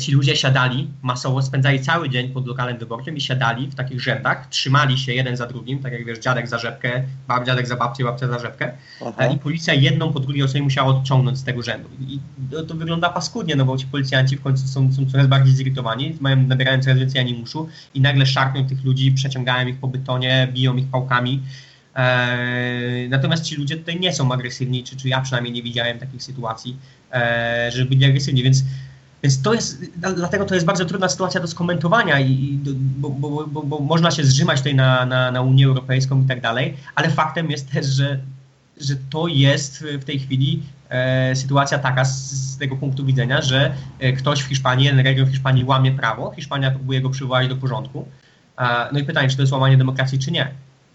ci 0.00 0.12
ludzie 0.12 0.36
siadali 0.36 0.88
masowo, 1.02 1.42
spędzali 1.42 1.80
cały 1.80 2.10
dzień 2.10 2.28
pod 2.28 2.46
lokalem 2.46 2.78
wyborczym 2.78 3.16
i 3.16 3.20
siadali 3.20 3.66
w 3.66 3.74
takich 3.74 4.00
rzędach, 4.00 4.48
trzymali 4.48 4.98
się 4.98 5.12
jeden 5.12 5.36
za 5.36 5.46
drugim, 5.46 5.78
tak 5.78 5.92
jak 5.92 6.04
wiesz, 6.04 6.18
dziadek 6.18 6.48
za 6.48 6.58
rzepkę, 6.58 7.02
bab, 7.28 7.46
dziadek 7.46 7.66
za 7.66 7.76
babcię, 7.76 8.04
babcia 8.04 8.28
za 8.28 8.38
rzepkę 8.38 8.72
Aha. 9.00 9.12
E, 9.18 9.34
i 9.34 9.38
policja 9.38 9.74
jedną 9.74 10.12
po 10.12 10.20
drugiej 10.20 10.42
osobie 10.42 10.62
musiała 10.62 10.88
odciągnąć 10.88 11.38
z 11.38 11.44
tego 11.44 11.62
rzędu. 11.62 11.88
I 12.00 12.20
to, 12.50 12.62
to, 12.62 12.74
wygląda 12.74 13.08
paskudnie, 13.10 13.56
no 13.56 13.64
bo 13.64 13.76
ci 13.76 13.86
policjanci 13.86 14.36
w 14.36 14.42
końcu 14.42 14.68
są, 14.68 14.92
są 14.92 15.06
coraz 15.06 15.26
bardziej 15.26 15.54
zirytowani, 15.54 16.16
mają, 16.20 16.36
nabierają 16.36 16.82
coraz 16.82 16.98
więcej 16.98 17.20
animuszu 17.20 17.68
i 17.94 18.00
nagle 18.00 18.26
szarpną 18.26 18.68
tych 18.68 18.84
ludzi, 18.84 19.12
przeciągają 19.12 19.68
ich 19.68 19.76
po 19.78 19.88
betonie, 19.88 20.48
biją 20.52 20.76
ich 20.76 20.86
pałkami. 20.86 21.42
E, 21.96 23.08
natomiast 23.08 23.44
ci 23.44 23.56
ludzie 23.56 23.76
tutaj 23.76 24.00
nie 24.00 24.12
są 24.12 24.32
agresywni, 24.32 24.84
czy, 24.84 24.96
czy 24.96 25.08
ja 25.08 25.20
przynajmniej 25.20 25.52
nie 25.52 25.62
widziałem 25.62 25.98
takich 25.98 26.22
sytuacji, 26.22 26.76
e, 27.12 27.70
żeby 27.72 27.88
byli 27.88 28.04
agresywni, 28.04 28.42
więc 28.42 28.64
więc 29.22 29.42
to 29.42 29.54
jest, 29.54 29.84
dlatego 29.96 30.44
to 30.44 30.54
jest 30.54 30.66
bardzo 30.66 30.84
trudna 30.84 31.08
sytuacja 31.08 31.40
do 31.40 31.46
skomentowania, 31.46 32.20
i, 32.20 32.58
bo, 32.74 33.10
bo, 33.10 33.46
bo, 33.46 33.62
bo 33.62 33.80
można 33.80 34.10
się 34.10 34.24
zrzymać 34.24 34.58
tutaj 34.58 34.74
na, 34.74 35.06
na, 35.06 35.30
na 35.30 35.42
Unię 35.42 35.66
Europejską 35.66 36.22
i 36.22 36.26
tak 36.26 36.40
dalej, 36.40 36.76
ale 36.94 37.10
faktem 37.10 37.50
jest 37.50 37.72
też, 37.72 37.86
że, 37.86 38.18
że 38.80 38.94
to 39.10 39.26
jest 39.28 39.84
w 40.00 40.04
tej 40.04 40.18
chwili 40.18 40.62
e, 40.88 41.36
sytuacja 41.36 41.78
taka 41.78 42.04
z, 42.04 42.30
z, 42.30 42.58
tego 42.58 42.76
punktu 42.76 43.04
widzenia, 43.04 43.42
że 43.42 43.74
e, 43.98 44.12
ktoś 44.12 44.40
w 44.40 44.46
Hiszpanii, 44.46 44.86
jeden 44.86 45.00
region 45.00 45.26
w 45.26 45.30
Hiszpanii 45.30 45.64
łamie 45.64 45.92
prawo, 45.92 46.32
Hiszpania 46.36 46.70
próbuje 46.70 47.00
go 47.00 47.10
przywołać 47.10 47.48
do 47.48 47.56
porządku. 47.56 48.08
No 48.92 48.98
i 48.98 49.04
pytanie, 49.04 49.28
czy 49.28 49.36
to 49.36 49.42
jest 49.42 49.52
łamanie 49.52 49.76
demokracji, 49.76 50.18
czy 50.18 50.30
nie. 50.30 50.50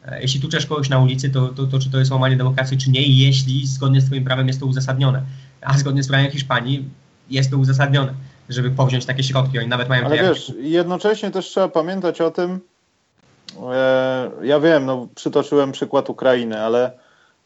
E, 0.06 0.22
jeśli 0.22 0.42
tuczesz 0.42 0.66
kogoś 0.66 0.90
na 0.90 1.00
ulicy, 1.00 1.30
to, 1.30 1.48
to, 1.48 1.68
to 1.68 1.80
czy 1.80 1.90
to 1.90 2.00
jest 2.00 2.12
łamanie 2.12 2.38
demokracji, 2.38 2.78
czy 2.78 2.92
nie, 2.92 3.02
i 3.02 3.18
jeśli 3.18 3.68
zgodnie 3.68 4.02
z 4.02 4.06
twoim 4.06 4.24
prawem 4.24 4.48
jest 4.48 4.60
to 4.60 4.66
uzasadnione. 4.66 5.22
A 5.62 5.78
zgodnie 5.78 6.04
z 6.04 6.08
prawem 6.08 6.32
Hiszpanii 6.32 6.90
jest 7.30 7.52
to 7.52 7.58
uzasadnione, 7.58 8.14
żeby 8.50 8.72
powziąć 8.72 9.06
takie 9.06 9.24
środki. 9.24 9.60
Oni 9.60 9.68
nawet 9.68 9.90
mają... 9.90 10.06
Ale 10.06 10.18
wiesz, 10.18 10.54
jednocześnie 10.60 11.32
też 11.32 11.46
trzeba 11.46 11.68
pamiętać 11.68 12.22
o 12.22 12.32
tym, 12.32 12.60
e, 13.74 14.32
ja 14.42 14.60
wiem, 14.60 14.86
no 14.86 15.08
przytoczyłem 15.16 15.72
przykład 15.72 16.10
Ukrainy, 16.10 16.62
ale 16.62 16.92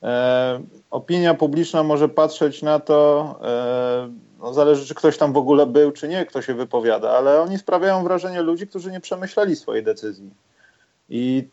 e, 0.03 0.59
opinia 0.91 1.33
publiczna 1.33 1.83
może 1.83 2.09
patrzeć 2.09 2.61
na 2.61 2.79
to, 2.79 3.39
e, 3.43 4.09
no 4.39 4.53
zależy 4.53 4.85
czy 4.85 4.95
ktoś 4.95 5.17
tam 5.17 5.33
w 5.33 5.37
ogóle 5.37 5.65
był, 5.65 5.91
czy 5.91 6.07
nie, 6.07 6.25
kto 6.25 6.41
się 6.41 6.53
wypowiada, 6.53 7.11
ale 7.11 7.41
oni 7.41 7.57
sprawiają 7.57 8.03
wrażenie 8.03 8.41
ludzi, 8.41 8.67
którzy 8.67 8.91
nie 8.91 8.99
przemyśleli 8.99 9.55
swojej 9.55 9.83
decyzji. 9.83 10.29
I 11.09 11.47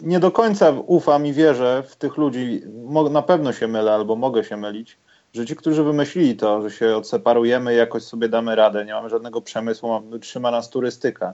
nie 0.00 0.20
do 0.20 0.30
końca 0.30 0.70
ufam 0.70 1.26
i 1.26 1.32
wierzę 1.32 1.82
w 1.88 1.96
tych 1.96 2.16
ludzi, 2.16 2.62
na 3.10 3.22
pewno 3.22 3.52
się 3.52 3.68
mylę 3.68 3.94
albo 3.94 4.16
mogę 4.16 4.44
się 4.44 4.56
mylić, 4.56 4.98
że 5.34 5.46
ci, 5.46 5.56
którzy 5.56 5.84
wymyślili 5.84 6.36
to, 6.36 6.62
że 6.62 6.70
się 6.70 6.96
odseparujemy 6.96 7.74
i 7.74 7.76
jakoś 7.76 8.02
sobie 8.02 8.28
damy 8.28 8.54
radę, 8.56 8.84
nie 8.84 8.92
mamy 8.92 9.10
żadnego 9.10 9.40
przemysłu, 9.40 10.02
trzyma 10.20 10.50
nas 10.50 10.70
turystyka. 10.70 11.32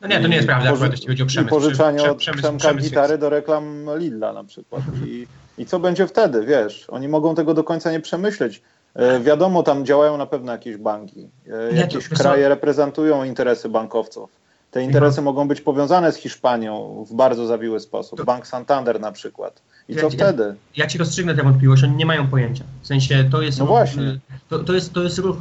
No 0.00 0.08
nie, 0.08 0.20
to 0.20 0.28
nie 0.28 0.36
jest 0.36 0.48
prawda, 0.48 0.70
poży- 0.70 0.88
jeśli 0.90 1.06
chodzi 1.08 1.22
o 1.22 1.26
przemysł. 1.26 1.48
I 1.48 1.50
pożyczanie 1.50 2.10
od 2.10 2.18
przemysł, 2.18 2.58
gitary 2.78 3.18
do 3.18 3.28
reklam 3.30 3.86
Lidla 3.98 4.32
na 4.32 4.44
przykład. 4.44 4.82
I, 5.06 5.26
I 5.58 5.66
co 5.66 5.78
będzie 5.78 6.06
wtedy, 6.06 6.46
wiesz? 6.46 6.86
Oni 6.90 7.08
mogą 7.08 7.34
tego 7.34 7.54
do 7.54 7.64
końca 7.64 7.92
nie 7.92 8.00
przemyśleć. 8.00 8.62
E, 8.94 9.20
wiadomo, 9.20 9.62
tam 9.62 9.84
działają 9.84 10.16
na 10.16 10.26
pewno 10.26 10.52
jakieś 10.52 10.76
banki. 10.76 11.28
E, 11.72 11.76
jakieś 11.76 12.08
kraje 12.08 12.48
reprezentują 12.48 13.24
interesy 13.24 13.68
bankowców. 13.68 14.30
Te 14.70 14.82
interesy 14.82 15.22
mogą 15.22 15.48
być 15.48 15.60
powiązane 15.60 16.12
z 16.12 16.16
Hiszpanią 16.16 17.04
w 17.08 17.14
bardzo 17.14 17.46
zawiły 17.46 17.80
sposób. 17.80 18.24
Bank 18.24 18.46
Santander 18.46 19.00
na 19.00 19.12
przykład. 19.12 19.62
I 19.90 19.96
co 19.96 20.00
ja, 20.00 20.10
wtedy? 20.10 20.42
Ja, 20.42 20.84
ja 20.84 20.86
ci 20.86 20.98
rozstrzygnę 20.98 21.34
tę 21.34 21.42
wątpliwość, 21.42 21.84
oni 21.84 21.96
nie 21.96 22.06
mają 22.06 22.26
pojęcia. 22.26 22.64
W 22.82 22.86
sensie 22.86 23.24
to 23.30 23.42
jest 23.42 23.58
no 23.58 23.64
ruch, 23.64 23.70
właśnie. 23.70 24.18
To, 24.48 24.58
to, 24.58 24.72
jest, 24.72 24.92
to 24.92 25.02
jest 25.02 25.18
ruch 25.18 25.36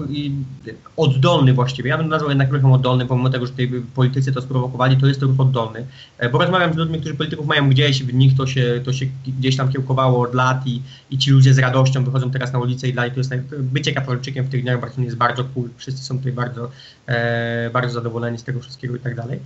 oddolny 0.98 1.54
właściwie. 1.54 1.90
Ja 1.90 1.98
bym 1.98 2.10
nazwał 2.10 2.30
jednak 2.30 2.54
ruchem 2.54 2.72
oddolnym, 2.72 3.08
pomimo 3.08 3.30
tego, 3.30 3.46
że 3.46 3.54
tej 3.54 3.70
politycy 3.96 4.32
to 4.32 4.42
sprowokowali, 4.42 4.98
to 4.98 5.08
jest 5.08 5.20
to 5.20 5.26
ruch 5.26 5.40
oddolny. 5.40 5.86
E, 6.18 6.30
bo 6.30 6.38
rozmawiam 6.38 6.74
z 6.74 6.76
ludźmi, 6.76 7.00
którzy 7.00 7.16
polityków 7.16 7.48
mają 7.48 7.70
gdzieś, 7.70 8.04
w 8.04 8.14
nich 8.14 8.38
to 8.38 8.48
się, 8.48 8.82
to 8.86 8.94
się 8.94 9.06
gdzieś 9.28 9.58
tam 9.58 9.72
kiełkowało 9.72 10.22
od 10.22 10.34
lat 10.34 10.68
i, 10.68 10.82
i 11.12 11.18
ci 11.18 11.32
ludzie 11.32 11.54
z 11.54 11.60
radością 11.60 12.04
wychodzą 12.04 12.32
teraz 12.32 12.54
na 12.54 12.60
ulicę 12.60 12.88
i 12.88 12.94
dalej 12.94 13.12
to 13.12 13.18
jest 13.18 13.34
bycie 13.52 13.94
katoliczykiem 13.94 14.46
w 14.46 14.50
tych 14.50 14.64
dniach 14.64 14.98
jest 14.98 15.18
bardzo 15.18 15.44
cool. 15.44 15.70
Wszyscy 15.78 16.04
są 16.04 16.18
tutaj 16.18 16.32
bardzo, 16.32 16.72
e, 17.08 17.70
bardzo 17.70 17.94
zadowoleni 17.94 18.38
z 18.38 18.44
tego 18.44 18.60
wszystkiego 18.60 18.96
i 18.96 19.00
tak 19.00 19.16
dalej. 19.16 19.40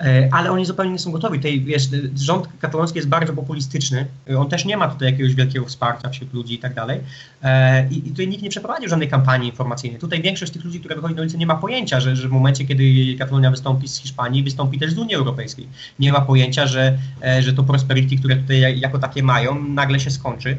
E, 0.00 0.28
ale 0.32 0.50
oni 0.50 0.64
zupełnie 0.64 0.92
nie 0.92 0.98
są 0.98 1.12
gotowi. 1.12 1.40
Tej, 1.40 1.60
wiesz, 1.60 1.88
rząd 2.16 2.48
kataloński 2.60 2.98
jest 2.98 3.08
bardzo 3.08 3.32
populistyczny, 3.32 4.06
on 4.38 4.48
też 4.48 4.64
nie 4.64 4.76
ma 4.76 4.88
tutaj 4.88 5.10
jakiegoś 5.12 5.34
wielkiego 5.34 5.66
wsparcia 5.66 6.08
wśród 6.08 6.34
ludzi 6.34 6.54
i 6.54 6.58
tak 6.58 6.74
dalej. 6.74 7.00
E, 7.42 7.88
I, 7.88 7.98
I 7.98 8.10
tutaj 8.10 8.28
nikt 8.28 8.42
nie 8.42 8.50
przeprowadził 8.50 8.88
żadnej 8.88 9.08
kampanii 9.08 9.48
informacyjnej. 9.50 10.00
Tutaj 10.00 10.22
większość 10.22 10.52
tych 10.52 10.64
ludzi, 10.64 10.80
które 10.80 10.94
wychodzi 10.94 11.14
na 11.14 11.22
ulicę, 11.22 11.38
nie 11.38 11.46
ma 11.46 11.54
pojęcia, 11.54 12.00
że, 12.00 12.16
że 12.16 12.28
w 12.28 12.30
momencie, 12.30 12.64
kiedy 12.64 12.84
Katalonia 13.18 13.50
wystąpi 13.50 13.88
z 13.88 13.96
Hiszpanii, 13.96 14.42
wystąpi 14.42 14.78
też 14.78 14.92
z 14.92 14.98
Unii 14.98 15.14
Europejskiej. 15.14 15.68
Nie 15.98 16.12
ma 16.12 16.20
pojęcia, 16.20 16.66
że, 16.66 16.98
e, 17.22 17.42
że 17.42 17.52
to 17.52 17.62
prosperity, 17.62 18.16
które 18.16 18.36
tutaj 18.36 18.80
jako 18.80 18.98
takie 18.98 19.22
mają, 19.22 19.64
nagle 19.68 20.00
się 20.00 20.10
skończy, 20.10 20.56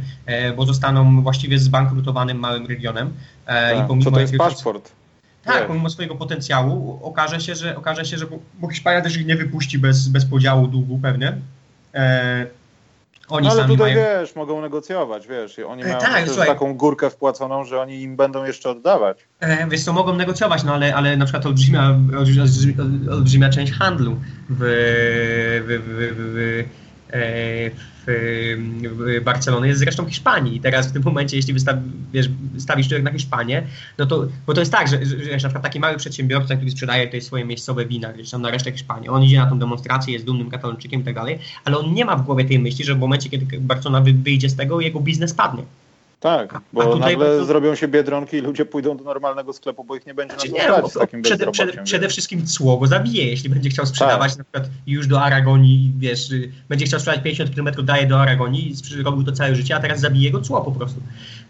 bo 0.57 0.65
zostaną 0.65 1.21
właściwie 1.21 1.59
zbankrutowanym 1.59 2.39
małym 2.39 2.65
regionem. 2.65 3.13
Tak, 3.45 3.85
I 3.85 3.87
pomimo 3.87 4.03
co 4.03 4.11
to 4.11 4.19
jest 4.19 4.37
paszport? 4.37 4.91
Tak, 5.53 5.67
pomimo 5.67 5.89
swojego 5.89 6.15
potencjału 6.15 6.99
okaże 7.03 7.39
się, 7.41 7.55
że, 7.55 7.75
okaże 7.75 8.05
się, 8.05 8.17
że 8.17 8.25
bo 8.59 8.69
Hiszpania 8.69 9.01
też 9.01 9.17
ich 9.17 9.25
nie 9.25 9.35
wypuści 9.35 9.79
bez, 9.79 10.07
bez 10.07 10.25
podziału 10.25 10.67
długu 10.67 10.99
pewnie. 11.01 11.37
E, 11.93 12.45
oni 13.29 13.47
no, 13.47 13.53
ale 13.53 13.67
tutaj 13.67 13.95
mają... 13.95 13.95
wiesz, 13.95 14.35
mogą 14.35 14.61
negocjować, 14.61 15.27
wiesz, 15.27 15.59
oni 15.59 15.83
e, 15.83 15.85
mają 15.85 15.99
tak, 15.99 16.27
słuchaj, 16.27 16.47
taką 16.47 16.73
górkę 16.73 17.09
wpłaconą, 17.09 17.63
że 17.63 17.81
oni 17.81 18.01
im 18.01 18.15
będą 18.15 18.45
jeszcze 18.45 18.69
oddawać. 18.69 19.17
E, 19.39 19.67
wiesz 19.67 19.83
co, 19.83 19.93
mogą 19.93 20.13
negocjować, 20.15 20.63
no 20.63 20.73
ale, 20.73 20.95
ale 20.95 21.17
na 21.17 21.25
przykład 21.25 21.45
olbrzymia, 21.45 21.97
olbrzymia, 22.17 22.43
olbrzymia 23.11 23.49
część 23.49 23.73
handlu 23.73 24.15
w, 24.49 24.59
w, 25.67 25.81
w, 25.83 26.15
w 26.17 26.86
w 28.07 29.21
Barcelonie 29.23 29.67
jest 29.67 29.79
zresztą 29.79 30.05
Hiszpanii. 30.05 30.55
I 30.55 30.59
teraz 30.59 30.87
w 30.87 30.91
tym 30.91 31.03
momencie, 31.03 31.37
jeśli 31.37 31.53
wystaw, 31.53 31.75
wiesz, 32.13 32.29
stawisz 32.57 32.87
człowiek 32.87 33.03
na 33.03 33.11
Hiszpanię, 33.11 33.63
no 33.97 34.05
to, 34.05 34.27
bo 34.47 34.53
to 34.53 34.59
jest 34.59 34.71
tak, 34.71 34.87
że, 34.87 35.05
że, 35.05 35.17
że 35.17 35.31
na 35.31 35.37
przykład 35.37 35.63
taki 35.63 35.79
mały 35.79 35.97
przedsiębiorca, 35.97 36.55
który 36.55 36.71
sprzedaje 36.71 37.05
tutaj 37.05 37.21
swoje 37.21 37.45
miejscowe 37.45 37.85
wina 37.85 38.13
gdzieś 38.13 38.29
tam 38.29 38.41
na 38.41 38.51
resztę 38.51 38.71
Hiszpanii, 38.71 39.09
on 39.09 39.23
idzie 39.23 39.37
na 39.37 39.49
tą 39.49 39.59
demonstrację, 39.59 40.13
jest 40.13 40.25
dumnym 40.25 40.49
katalończykiem 40.49 41.01
i 41.01 41.03
tak 41.03 41.15
dalej, 41.15 41.39
ale 41.65 41.77
on 41.77 41.93
nie 41.93 42.05
ma 42.05 42.15
w 42.15 42.25
głowie 42.25 42.45
tej 42.45 42.59
myśli, 42.59 42.85
że 42.85 42.95
w 42.95 42.99
momencie, 42.99 43.29
kiedy 43.29 43.59
Barcelona 43.59 44.11
wyjdzie 44.13 44.49
z 44.49 44.55
tego, 44.55 44.81
jego 44.81 44.99
biznes 44.99 45.33
padnie. 45.33 45.63
Tak, 46.19 46.61
bo 46.73 46.95
nagle 46.95 47.45
zrobią 47.45 47.75
się 47.75 47.87
biedronki 47.87 48.37
i 48.37 48.41
ludzie 48.41 48.65
pójdą 48.65 48.97
do 48.97 49.03
normalnego 49.03 49.53
sklepu, 49.53 49.83
bo 49.83 49.95
ich 49.95 50.05
nie 50.05 50.13
będzie 50.13 50.35
znaczy, 50.35 50.67
na 50.67 50.81
co 50.81 50.89
z 50.89 50.93
takim 50.93 51.21
przede, 51.21 51.51
przede, 51.51 51.83
przede, 51.83 52.09
wszystkim 52.09 52.45
cło 52.45 52.77
go 52.77 52.87
zabije, 52.87 53.25
jeśli 53.25 53.49
będzie 53.49 53.69
chciał 53.69 53.85
sprzedawać 53.85 54.31
tak. 54.31 54.37
na 54.37 54.43
przykład 54.43 54.69
już 54.87 55.07
do 55.07 55.21
Aragonii, 55.21 55.93
wiesz, 55.97 56.29
będzie 56.69 56.85
chciał 56.85 56.99
sprzedać 56.99 57.23
50 57.23 57.55
km 57.55 57.85
daje 57.85 58.07
do 58.07 58.21
Aragonii 58.21 58.71
i 58.71 59.03
robił 59.03 59.23
to 59.23 59.31
całe 59.31 59.55
życie, 59.55 59.75
a 59.75 59.79
teraz 59.79 59.99
zabije 59.99 60.31
go 60.31 60.41
cło 60.41 60.61
po 60.61 60.71
prostu. 60.71 61.01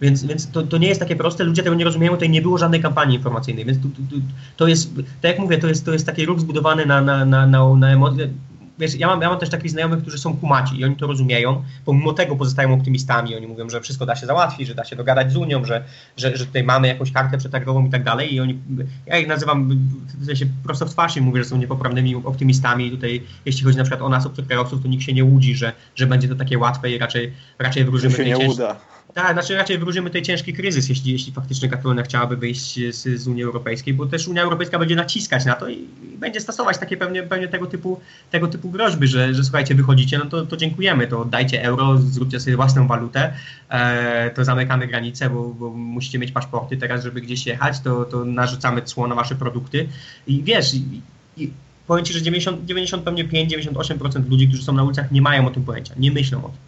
Więc, 0.02 0.24
więc 0.24 0.52
to, 0.52 0.64
to 0.64 0.78
nie 0.78 0.88
jest 0.88 1.00
takie 1.00 1.16
proste, 1.16 1.44
ludzie 1.44 1.64
tego 1.64 1.76
nie 1.76 1.86
rozumieją, 1.86 2.14
tutaj 2.14 2.30
nie 2.30 2.42
było 2.42 2.58
żadnej 2.58 2.82
kampanii 2.82 3.18
informacyjnej, 3.18 3.66
więc 3.66 3.78
to, 3.78 3.88
to, 3.88 4.16
to 4.58 4.68
jest, 4.68 4.96
tak 4.96 5.32
jak 5.32 5.40
mówię, 5.40 5.58
to 5.58 5.68
jest, 5.68 5.86
to 5.86 5.94
jest 5.94 6.06
taki 6.06 6.26
ruch 6.26 6.40
zbudowany 6.40 6.86
na, 6.86 7.02
na, 7.02 7.26
na, 7.26 7.48
na, 7.48 7.76
na 7.76 7.92
emocje, 7.92 8.30
wiesz, 8.80 8.96
ja 8.96 9.08
mam, 9.08 9.22
ja 9.22 9.30
mam 9.30 9.40
też 9.40 9.50
takich 9.50 9.72
znajomych, 9.72 10.02
którzy 10.02 10.18
są 10.18 10.38
kumaci 10.38 10.80
i 10.80 10.86
oni 10.86 10.96
to 10.96 11.08
rozumieją, 11.08 11.64
pomimo 11.86 12.14
tego 12.14 12.36
pozostają 12.36 12.74
optymistami, 12.74 13.36
oni 13.36 13.48
mówią, 13.48 13.70
że 13.70 13.82
wszystko 13.82 14.06
da 14.06 14.16
się 14.16 14.26
załatwić, 14.26 14.68
że 14.68 14.76
da 14.76 14.86
się 14.86 14.96
dogadać 14.96 15.32
z 15.32 15.36
Unią, 15.36 15.66
że, 15.66 15.84
że, 16.18 16.38
że 16.38 16.46
tutaj 16.46 16.64
mamy 16.64 16.88
jakąś 16.88 17.12
kartę 17.12 17.38
przetargową 17.38 17.86
i 17.86 17.90
tak 17.90 18.04
dalej 18.04 18.34
i 18.34 18.40
oni, 18.40 18.60
ja 19.06 19.20
ich 19.20 19.28
nazywam 19.28 19.70
w 20.18 20.26
sensie 20.26 20.46
prosto 20.64 20.86
w 20.86 20.90
twarz 20.90 21.18
i 21.18 21.22
mówię, 21.22 21.44
że 21.44 21.50
są 21.50 21.58
niepoprawnymi 21.58 22.16
optymistami 22.16 22.88
i 22.88 22.92
tutaj 22.92 23.24
jeśli 23.46 23.64
chodzi 23.64 23.78
na 23.78 23.84
przykład 23.84 24.02
o 24.02 24.10
nas, 24.10 24.26
obcokrajowców, 24.26 24.82
to 24.82 24.88
nikt 24.88 25.04
się 25.04 25.14
nie 25.14 25.24
łudzi, 25.24 25.56
że, 25.56 25.74
że 25.96 26.08
będzie 26.08 26.28
to 26.28 26.36
takie 26.36 26.58
łatwe 26.58 26.92
i 26.92 26.98
raczej, 26.98 27.34
raczej 27.60 27.84
wróżymy 27.84 28.16
się 28.16 28.26
nie 28.26 28.38
uda. 28.38 28.76
Tak, 29.18 29.34
znaczy 29.34 29.56
raczej 29.56 29.78
wróżymy 29.78 30.10
tej 30.10 30.22
ciężki 30.22 30.54
kryzys, 30.54 30.90
jeśli, 30.90 31.12
jeśli 31.12 31.34
faktycznie 31.34 31.70
Katalonia 31.70 32.04
chciałaby 32.04 32.38
wyjść 32.38 32.80
z, 32.96 33.22
z, 33.22 33.28
Unii 33.28 33.44
Europejskiej, 33.44 33.94
bo 33.94 34.06
też 34.06 34.28
Unia 34.28 34.44
Europejska 34.44 34.80
będzie 34.80 34.96
naciskać 34.96 35.46
na 35.46 35.54
to 35.54 35.70
i, 35.70 35.74
i, 36.14 36.18
będzie 36.18 36.40
stosować 36.40 36.78
takie 36.78 36.98
pewnie, 36.98 37.24
pewnie 37.24 37.48
tego, 37.48 37.66
typu, 37.66 38.00
tego 38.32 38.48
typu 38.48 38.70
groźby, 38.70 39.08
że, 39.08 39.34
że 39.34 39.44
słuchajcie, 39.44 39.76
wychodzicie, 39.76 40.18
no 40.18 40.26
to, 40.26 40.46
to 40.46 40.58
dziękujemy, 40.58 41.08
to 41.08 41.26
dajcie 41.26 41.64
euro, 41.64 41.98
zróbcie 41.98 42.40
sobie 42.40 42.56
własną 42.56 42.88
walutę, 42.88 43.34
e, 43.70 44.32
to 44.32 44.46
zamykamy 44.46 44.88
granice, 44.88 45.30
bo, 45.30 45.44
bo, 45.44 45.70
musicie 45.70 46.20
mieć 46.20 46.32
paszporty 46.32 46.78
teraz, 46.78 47.04
żeby 47.04 47.22
gdzieś 47.22 47.46
jechać, 47.46 47.80
to, 47.80 48.06
to 48.06 48.26
narzucamy 48.26 48.82
cło 48.82 49.08
na 49.08 49.16
wasze 49.16 49.36
produkty 49.36 49.90
i 50.28 50.44
wiesz, 50.44 50.74
i, 50.74 51.02
i 51.38 51.52
powiem 51.88 52.06
Ci, 52.06 52.14
że 52.14 52.22
90, 52.22 52.66
90 52.66 53.04
pewnie 53.04 53.26
5-98% 53.26 54.30
ludzi, 54.30 54.48
którzy 54.48 54.64
są 54.64 54.74
na 54.74 54.84
ulicach 54.84 55.12
nie 55.12 55.22
mają 55.22 55.48
o 55.48 55.52
tym 55.52 55.64
pojęcia, 55.64 55.94
nie 55.98 56.12
myślą 56.12 56.40
o 56.40 56.50
tym. 56.50 56.67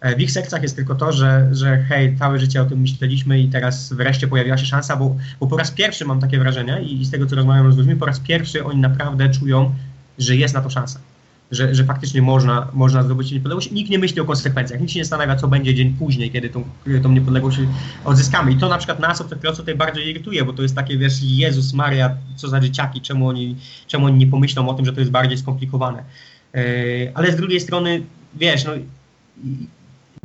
E, 0.00 0.16
w 0.16 0.20
ich 0.20 0.32
sercach 0.32 0.62
jest 0.62 0.76
tylko 0.76 0.94
to, 0.94 1.12
że, 1.12 1.48
że 1.52 1.76
hej, 1.76 2.16
całe 2.18 2.38
życie 2.38 2.62
o 2.62 2.64
tym 2.64 2.80
myśleliśmy 2.80 3.40
i 3.40 3.48
teraz 3.48 3.92
wreszcie 3.92 4.28
pojawiła 4.28 4.58
się 4.58 4.66
szansa, 4.66 4.96
bo, 4.96 5.16
bo 5.40 5.46
po 5.46 5.56
raz 5.56 5.70
pierwszy 5.70 6.04
mam 6.04 6.20
takie 6.20 6.38
wrażenie 6.38 6.82
i 6.82 7.04
z 7.04 7.10
tego, 7.10 7.26
co 7.26 7.36
rozmawiam 7.36 7.72
z 7.72 7.76
ludźmi, 7.76 7.96
po 7.96 8.06
raz 8.06 8.20
pierwszy 8.20 8.64
oni 8.64 8.80
naprawdę 8.80 9.30
czują, 9.30 9.74
że 10.18 10.36
jest 10.36 10.54
na 10.54 10.60
to 10.60 10.70
szansa. 10.70 11.00
Że, 11.50 11.74
że 11.74 11.84
faktycznie 11.84 12.22
można, 12.22 12.68
można 12.72 13.02
zdobyć 13.02 13.32
niepodległość. 13.32 13.70
Nikt 13.70 13.90
nie 13.90 13.98
myśli 13.98 14.20
o 14.20 14.24
konsekwencjach, 14.24 14.80
nikt 14.80 14.92
się 14.92 14.98
nie 14.98 15.04
zastanawia, 15.04 15.36
co 15.36 15.48
będzie 15.48 15.74
dzień 15.74 15.94
później, 15.98 16.30
kiedy 16.30 16.48
tą, 16.48 16.64
tą 17.02 17.12
niepodległość 17.12 17.58
odzyskamy. 18.04 18.52
I 18.52 18.56
to 18.56 18.68
na 18.68 18.78
przykład 18.78 19.00
nas 19.00 19.20
od 19.20 19.56
tutaj 19.56 19.74
bardzo 19.74 20.00
irytuje, 20.00 20.44
bo 20.44 20.52
to 20.52 20.62
jest 20.62 20.74
takie, 20.74 20.98
wiesz, 20.98 21.22
Jezus 21.22 21.72
Maria, 21.72 22.16
co 22.36 22.48
za 22.48 22.60
dzieciaki, 22.60 23.00
czemu 23.00 23.28
oni, 23.28 23.56
czemu 23.86 24.06
oni 24.06 24.18
nie 24.18 24.26
pomyślą 24.26 24.68
o 24.68 24.74
tym, 24.74 24.84
że 24.84 24.92
to 24.92 25.00
jest 25.00 25.12
bardziej 25.12 25.38
skomplikowane. 25.38 26.02
Yy, 26.54 26.62
ale 27.14 27.32
z 27.32 27.36
drugiej 27.36 27.60
strony, 27.60 28.02
wiesz, 28.34 28.64
no, 28.64 28.72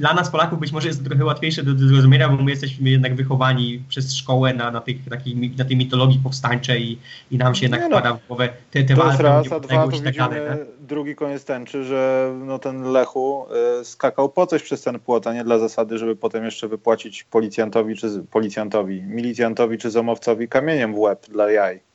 dla 0.02 0.14
nas 0.14 0.30
Polaków 0.30 0.60
być 0.60 0.72
może 0.72 0.88
jest 0.88 1.04
to 1.04 1.10
trochę 1.10 1.26
łatwiejsze 1.26 1.64
do, 1.64 1.74
do 1.74 1.88
zrozumienia, 1.88 2.30
bo 2.30 2.44
my 2.44 2.52
jesteśmy 2.52 2.90
jednak 2.90 3.16
wychowani 3.16 3.84
przez 3.90 4.16
szkołę 4.16 4.54
na, 4.54 4.72
na, 4.72 4.82
tych, 4.82 5.10
takich, 5.10 5.58
na 5.58 5.66
tej 5.66 5.78
mitologii 5.78 6.20
powstańczej 6.24 6.84
i, 6.92 7.00
i 7.32 7.38
nam 7.38 7.56
się 7.56 7.66
jednak 7.66 7.82
no, 7.90 8.16
w 8.16 8.28
głowę 8.28 8.50
te, 8.72 8.84
te 8.84 8.96
to 8.96 9.04
walki. 9.04 9.24
Raz, 9.24 9.52
a 9.52 9.60
dwa, 9.60 9.88
to 9.88 10.02
tak 10.04 10.16
dalej, 10.16 10.42
drugi 10.80 11.16
koniec 11.16 11.46
tęczy, 11.46 11.84
że 11.84 12.34
no, 12.46 12.60
ten 12.60 12.84
Lechu 12.84 13.46
y, 13.82 13.86
skakał 13.86 14.30
po 14.30 14.48
coś 14.48 14.64
przez 14.64 14.82
ten 14.82 15.00
płot, 15.00 15.28
a 15.28 15.34
nie 15.34 15.44
dla 15.44 15.60
zasady, 15.60 15.98
żeby 15.98 16.16
potem 16.16 16.46
jeszcze 16.46 16.68
wypłacić 16.68 17.24
policjantowi, 17.24 17.96
czy 17.96 18.24
policjantowi, 18.32 19.04
milicjantowi 19.04 19.78
czy 19.78 19.92
zomowcowi 19.92 20.48
kamieniem 20.48 20.94
w 20.94 21.00
łeb 21.00 21.26
dla 21.30 21.52
jaj. 21.52 21.91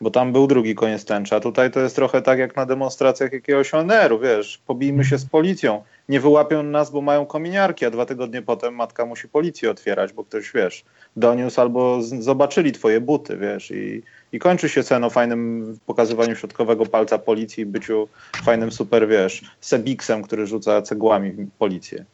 Bo 0.00 0.10
tam 0.10 0.32
był 0.32 0.46
drugi 0.46 0.74
koniec 0.74 1.04
tęcza. 1.04 1.40
Tutaj 1.40 1.70
to 1.70 1.80
jest 1.80 1.96
trochę 1.96 2.22
tak 2.22 2.38
jak 2.38 2.56
na 2.56 2.66
demonstracjach 2.66 3.32
jakiegoś 3.32 3.74
oneru, 3.74 4.18
wiesz, 4.18 4.58
pobijmy 4.66 5.04
się 5.04 5.18
z 5.18 5.24
policją. 5.26 5.82
Nie 6.08 6.20
wyłapią 6.20 6.62
nas, 6.62 6.90
bo 6.90 7.00
mają 7.00 7.26
kominiarki, 7.26 7.86
a 7.86 7.90
dwa 7.90 8.06
tygodnie 8.06 8.42
potem 8.42 8.74
matka 8.74 9.06
musi 9.06 9.28
policję 9.28 9.70
otwierać, 9.70 10.12
bo 10.12 10.24
ktoś, 10.24 10.52
wiesz, 10.52 10.84
doniósł 11.16 11.60
albo 11.60 12.02
z- 12.02 12.22
zobaczyli 12.24 12.72
twoje 12.72 13.00
buty, 13.00 13.36
wiesz, 13.36 13.70
i, 13.70 14.02
i 14.32 14.38
kończy 14.38 14.68
się 14.68 14.82
ceno 14.82 15.10
fajnym 15.10 15.78
pokazywaniu 15.86 16.36
środkowego 16.36 16.86
palca 16.86 17.18
policji, 17.18 17.66
byciu 17.66 18.08
fajnym 18.40 18.72
super, 18.72 19.08
wiesz, 19.08 19.42
sebiksem, 19.60 20.22
który 20.22 20.46
rzuca 20.46 20.82
cegłami 20.82 21.30
w 21.30 21.50
policję. 21.58 22.04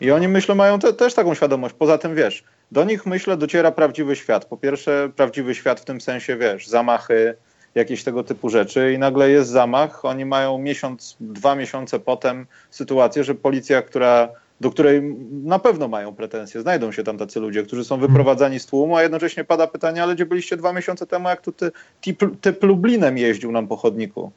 I 0.00 0.10
oni 0.10 0.28
myślę, 0.28 0.54
mają 0.54 0.78
te, 0.78 0.92
też 0.92 1.14
taką 1.14 1.34
świadomość. 1.34 1.74
Poza 1.78 1.98
tym, 1.98 2.14
wiesz, 2.14 2.44
do 2.72 2.84
nich 2.84 3.06
myślę 3.06 3.36
dociera 3.36 3.70
prawdziwy 3.70 4.16
świat. 4.16 4.44
Po 4.44 4.56
pierwsze, 4.56 5.10
prawdziwy 5.16 5.54
świat 5.54 5.80
w 5.80 5.84
tym 5.84 6.00
sensie, 6.00 6.36
wiesz, 6.36 6.66
zamachy, 6.68 7.34
jakieś 7.74 8.04
tego 8.04 8.24
typu 8.24 8.48
rzeczy 8.48 8.92
i 8.92 8.98
nagle 8.98 9.30
jest 9.30 9.50
zamach. 9.50 10.04
Oni 10.04 10.24
mają 10.24 10.58
miesiąc, 10.58 11.16
dwa 11.20 11.54
miesiące 11.54 12.00
potem 12.00 12.46
sytuację, 12.70 13.24
że 13.24 13.34
policja, 13.34 13.82
która, 13.82 14.28
do 14.60 14.70
której 14.70 15.02
na 15.44 15.58
pewno 15.58 15.88
mają 15.88 16.14
pretensje, 16.14 16.60
znajdą 16.60 16.92
się 16.92 17.04
tam 17.04 17.18
tacy 17.18 17.40
ludzie, 17.40 17.62
którzy 17.62 17.84
są 17.84 17.98
wyprowadzani 17.98 18.60
z 18.60 18.66
tłumu, 18.66 18.96
a 18.96 19.02
jednocześnie 19.02 19.44
pada 19.44 19.66
pytanie, 19.66 20.02
ale 20.02 20.14
gdzie 20.14 20.26
byliście 20.26 20.56
dwa 20.56 20.72
miesiące 20.72 21.06
temu, 21.06 21.28
jak 21.28 21.40
tu 21.40 21.52
ty, 21.52 21.70
typ, 22.00 22.40
typ 22.40 22.62
Lublinem 22.62 23.18
jeździł 23.18 23.52
nam 23.52 23.68
po 23.68 23.76
chodniku? 23.76 24.32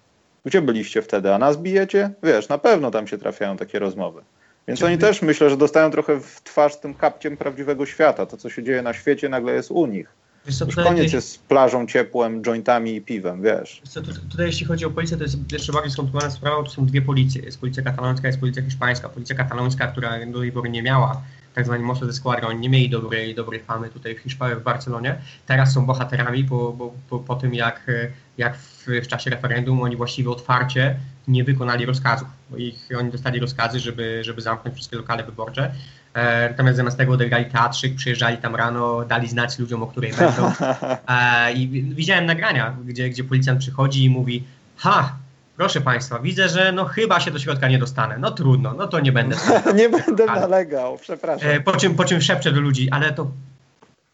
Gdzie 0.46 0.62
byliście 0.62 1.02
wtedy? 1.02 1.34
A 1.34 1.38
nas 1.38 1.58
bijecie? 1.58 2.10
Wiesz, 2.24 2.50
na 2.50 2.58
pewno 2.58 2.92
tam 2.92 3.08
się 3.08 3.18
trafiają 3.18 3.58
takie 3.58 3.80
rozmowy. 3.80 4.22
Więc 4.68 4.84
oni 4.84 4.98
też 4.98 5.22
myślę, 5.22 5.50
że 5.50 5.58
dostają 5.58 5.92
trochę 5.92 6.20
w 6.22 6.42
twarz 6.44 6.76
tym 6.76 6.94
kapciem 6.94 7.38
prawdziwego 7.38 7.86
świata. 7.86 8.26
To, 8.26 8.38
co 8.38 8.50
się 8.50 8.64
dzieje 8.64 8.82
na 8.82 8.94
świecie, 8.94 9.30
nagle 9.30 9.54
jest 9.54 9.72
u 9.72 9.86
nich. 9.86 10.08
Wiesz 10.46 10.58
co, 10.58 10.66
Już 10.66 10.76
tutaj- 10.76 10.90
koniec 10.90 11.14
jest 11.14 11.32
z 11.32 11.38
plażą, 11.38 11.88
ciepłem, 11.88 12.42
jointami 12.42 12.96
i 12.96 13.02
piwem, 13.02 13.42
wiesz. 13.42 13.82
Co, 13.90 14.02
tu- 14.02 14.14
tutaj 14.30 14.46
jeśli 14.46 14.66
chodzi 14.66 14.86
o 14.86 14.90
policję, 14.90 15.18
to 15.18 15.24
jest 15.24 15.52
jeszcze 15.52 15.74
bardziej 15.74 15.92
skomplikowana 15.92 16.32
sprawa, 16.32 16.64
to 16.64 16.70
są 16.70 16.86
dwie 16.86 17.02
policje. 17.02 17.42
Jest 17.42 17.60
policja 17.60 17.84
katalońska, 17.84 18.28
jest 18.28 18.40
policja 18.40 18.64
hiszpańska. 18.64 19.10
Policja 19.10 19.36
katalońska, 19.36 19.88
która 19.88 20.26
do 20.26 20.40
tej 20.40 20.52
pory 20.52 20.70
nie 20.70 20.84
miała 20.84 21.22
tak 21.56 21.66
zwani 21.66 21.84
Mosso 21.84 22.06
de 22.06 22.14
Squadra, 22.14 22.48
oni 22.48 22.60
nie 22.60 22.70
mieli 22.70 22.90
dobrej, 22.90 23.36
dobrej 23.36 23.60
famy 23.60 23.90
tutaj 23.90 24.16
w 24.16 24.20
Hiszpanii, 24.20 24.56
w 24.56 24.64
Barcelonie. 24.64 25.16
Teraz 25.46 25.74
są 25.74 25.86
bohaterami 25.86 26.44
po, 26.44 26.76
po, 26.78 26.94
po, 27.10 27.20
po 27.20 27.36
tym, 27.36 27.54
jak, 27.54 27.92
jak 28.38 28.58
w, 28.58 28.86
w 29.04 29.08
czasie 29.08 29.30
referendum 29.30 29.82
oni 29.82 29.96
właściwie 29.96 30.30
otwarcie 30.30 30.96
nie 31.28 31.44
wykonali 31.44 31.86
rozkazów. 31.86 32.28
Bo 32.50 32.58
ich, 32.58 32.90
oni 33.00 33.12
dostali 33.12 33.40
rozkazy, 33.40 33.80
żeby, 33.80 34.22
żeby 34.24 34.42
zamknąć 34.42 34.76
wszystkie 34.76 34.98
lokale 34.98 35.24
wyborcze. 35.24 35.72
E, 36.14 36.50
natomiast 36.50 36.78
zamiast 36.78 36.98
tego 36.98 37.14
odegrali 37.14 37.46
teatrzyk, 37.46 37.96
przyjeżdżali 37.96 38.38
tam 38.38 38.56
rano, 38.56 39.06
dali 39.06 39.28
znać 39.28 39.60
ludziom, 39.60 39.84
o 39.84 39.88
której 39.88 40.14
będą. 40.14 40.52
E, 41.08 41.54
I 41.54 41.68
wi- 41.68 41.84
widziałem 41.96 42.26
nagrania, 42.26 42.76
gdzie, 42.86 43.10
gdzie 43.10 43.24
policjant 43.24 43.60
przychodzi 43.60 44.04
i 44.06 44.10
mówi: 44.10 44.44
Ha, 44.78 45.16
proszę 45.58 45.82
państwa, 45.82 46.20
widzę, 46.20 46.50
że 46.50 46.72
no 46.72 46.86
chyba 46.86 47.20
się 47.20 47.32
do 47.32 47.40
środka 47.40 47.68
nie 47.68 47.80
dostanę. 47.80 48.18
No 48.18 48.32
trudno, 48.32 48.74
no 48.74 48.88
to 48.88 49.00
nie 49.00 49.12
będę. 49.12 49.36
nie 49.76 49.90
będę 49.90 50.30
Ale- 50.30 50.42
nalegał, 50.42 50.98
przepraszam. 50.98 51.50
E, 51.50 51.60
po, 51.62 51.76
czym, 51.78 51.96
po 51.96 52.06
czym 52.06 52.22
szepczę 52.22 52.52
do 52.52 52.62
ludzi, 52.62 52.90
ale 52.92 53.14
to 53.14 53.32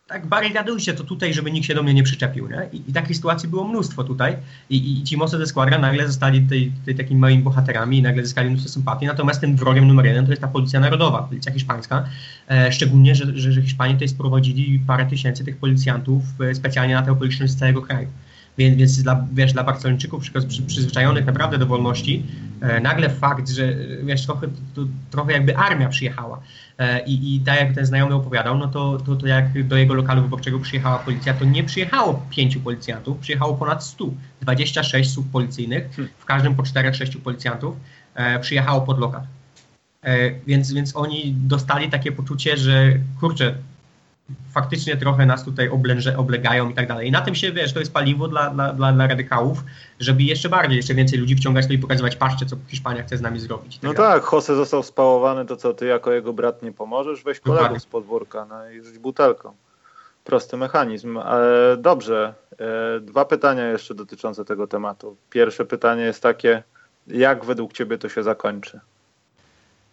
tak 0.08 0.28
barykadujcie 0.28 0.94
to 0.94 1.04
tutaj, 1.04 1.34
żeby 1.34 1.52
nikt 1.52 1.68
się 1.68 1.76
do 1.76 1.84
mnie 1.84 1.94
nie 1.94 2.04
przyczepił. 2.04 2.48
Nie? 2.48 2.70
I, 2.72 2.89
I 2.89 2.94
takich 2.94 3.16
sytuacji 3.16 3.50
było 3.50 3.68
mnóstwo 3.68 4.04
tutaj. 4.04 4.38
I, 4.70 5.00
i, 5.00 5.04
ci 5.04 5.18
Mosse 5.18 5.38
de 5.38 5.46
Squadra 5.46 5.80
nagle 5.80 6.08
zostali 6.08 6.42
tutaj, 6.42 6.72
tutaj 6.80 6.96
takimi 6.96 7.20
moimi 7.20 7.44
bohaterami 7.44 7.98
i 7.98 8.02
nagle 8.02 8.24
zyskali 8.24 8.50
mnóstwo 8.50 8.70
sympatii. 8.70 9.06
Natomiast 9.06 9.42
tym 9.42 9.56
wrogiem 9.56 9.88
numer 9.88 10.06
jeden 10.06 10.26
to 10.26 10.32
jest 10.32 10.42
ta 10.42 10.48
policja 10.48 10.80
narodowa, 10.80 11.24
policja 11.24 11.52
hiszpańska. 11.52 12.06
E, 12.50 12.72
szczególnie, 12.72 13.16
że, 13.16 13.26
że, 13.38 13.52
że 13.52 13.62
Hiszpanie 13.62 13.94
tutaj 13.94 14.08
sprowadzili 14.08 14.80
parę 14.80 15.06
tysięcy 15.06 15.44
tych 15.44 15.58
policjantów 15.58 16.24
e, 16.42 16.56
specjalnie 16.56 16.94
na 16.94 17.02
tę 17.02 17.12
okoliczność 17.12 17.54
z 17.54 17.56
całego 17.56 17.82
kraju. 17.82 18.08
Więc, 18.58 18.78
więc 18.78 19.04
dla, 19.04 19.26
wiesz, 19.34 19.54
dla 19.54 19.63
Barcelończyków 19.63 20.22
przy, 20.22 20.32
przy, 20.48 20.62
przyzwyczajonych 20.62 21.26
naprawdę 21.26 21.58
do 21.58 21.66
wolności, 21.66 22.24
e, 22.62 22.80
nagle 22.80 23.10
fakt, 23.10 23.50
że 23.50 23.63
e, 23.63 23.76
wiesz, 24.04 24.26
trochę, 24.26 24.48
to, 24.76 24.82
trochę 25.12 25.32
jakby 25.34 25.58
armia 25.58 25.89
przyjechała. 25.89 26.42
E, 26.78 27.06
i, 27.06 27.36
i 27.36 27.39
tak 27.39 27.60
jak 27.60 27.74
ten 27.74 27.86
znajomy 27.86 28.16
opowiadał, 28.16 28.58
no 28.58 28.68
to, 28.68 28.98
to, 28.98 29.16
to 29.16 29.28
jak 29.28 29.68
do 29.68 29.78
jego 29.78 29.94
lokalu 29.94 30.22
wyborczego 30.22 30.60
przyjechała 30.60 31.00
policja, 31.00 31.34
to 31.34 31.46
nie 31.46 31.63
przyjechało 31.63 32.26
pięciu 32.30 32.60
policjantów, 32.60 33.18
przyjechało 33.18 33.54
ponad 33.54 33.84
100, 33.84 34.06
26 34.42 35.13
słup 35.13 35.32
policyjnych, 35.32 35.89
w 36.18 36.26
każdym 36.26 36.56
po 36.56 36.63
4-6 36.63 37.18
policjantów 37.18 37.76
e, 38.16 38.39
przyjechało 38.39 38.82
pod 38.82 39.00
lokal. 39.00 39.22
E, 40.04 40.32
więc, 40.48 40.74
więc 40.74 40.96
oni 40.96 41.34
dostali 41.38 41.89
takie 41.89 42.12
poczucie, 42.12 42.58
że 42.58 42.94
kurczę, 43.20 43.56
faktycznie 44.54 44.98
trochę 44.98 45.26
nas 45.26 45.46
tutaj 45.46 45.70
oblęże, 45.70 46.18
oblegają 46.18 46.70
i 46.70 46.74
tak 46.74 46.88
dalej. 46.88 47.08
I 47.08 47.12
na 47.12 47.22
tym 47.22 47.36
się, 47.36 47.52
wiesz, 47.52 47.74
to 47.74 47.80
jest 47.80 47.94
paliwo 47.94 48.28
dla, 48.28 48.50
dla, 48.50 48.74
dla, 48.74 48.92
dla 48.94 49.08
radykałów, 49.08 49.64
żeby 50.00 50.24
jeszcze 50.24 50.50
bardziej, 50.50 50.78
jeszcze 50.78 50.94
więcej 50.94 51.20
ludzi 51.20 51.36
wciągać 51.36 51.68
to 51.68 51.74
i 51.74 51.78
pokazywać, 51.78 52.16
patrzcie, 52.16 52.46
co 52.46 52.56
Hiszpania 52.68 53.04
chce 53.04 53.18
z 53.18 53.22
nami 53.22 53.40
zrobić. 53.40 53.76
i 53.76 53.80
No 53.84 53.94
dalej. 53.94 54.22
tak, 54.22 54.32
Jose 54.34 54.56
został 54.56 54.84
spałowany, 54.84 55.46
to 55.46 55.56
co, 55.58 55.74
ty 55.74 55.86
jako 55.86 56.12
jego 56.12 56.34
brat 56.34 56.64
nie 56.64 56.72
pomożesz? 56.72 57.24
Weź 57.24 57.40
kolegów 57.40 57.60
Dokładnie. 57.60 57.80
z 57.80 57.86
podwórka 57.86 58.46
no 58.46 58.70
i 58.70 58.82
rzuć 58.84 58.98
butelką. 59.00 59.54
Prosty 60.24 60.58
mechanizm. 60.58 61.18
E, 61.18 61.24
dobrze, 61.78 62.34
e, 62.52 63.00
dwa 63.00 63.26
pytania 63.26 63.68
jeszcze 63.68 63.96
dotyczące 63.96 64.46
tego 64.46 64.68
tematu. 64.68 65.18
Pierwsze 65.30 65.66
pytanie 65.66 66.04
jest 66.04 66.24
takie, 66.24 66.64
jak 67.08 67.46
według 67.46 67.74
ciebie 67.74 67.98
to 67.98 68.10
się 68.10 68.24
zakończy? 68.24 68.80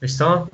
Wiesz 0.03 0.15
co? 0.15 0.47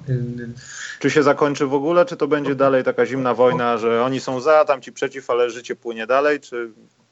Czy 1.01 1.11
się 1.11 1.23
zakończy 1.23 1.67
w 1.67 1.75
ogóle, 1.75 2.05
czy 2.05 2.17
to 2.17 2.29
będzie 2.29 2.55
dalej 2.55 2.85
taka 2.85 3.07
zimna 3.07 3.35
wojna, 3.35 3.79
że 3.79 4.05
oni 4.05 4.21
są 4.21 4.41
za, 4.41 4.65
tamci 4.65 4.93
przeciw, 4.93 5.31
ale 5.31 5.51
życie 5.51 5.77
płynie 5.77 6.07
dalej, 6.07 6.41
czy 6.41 6.71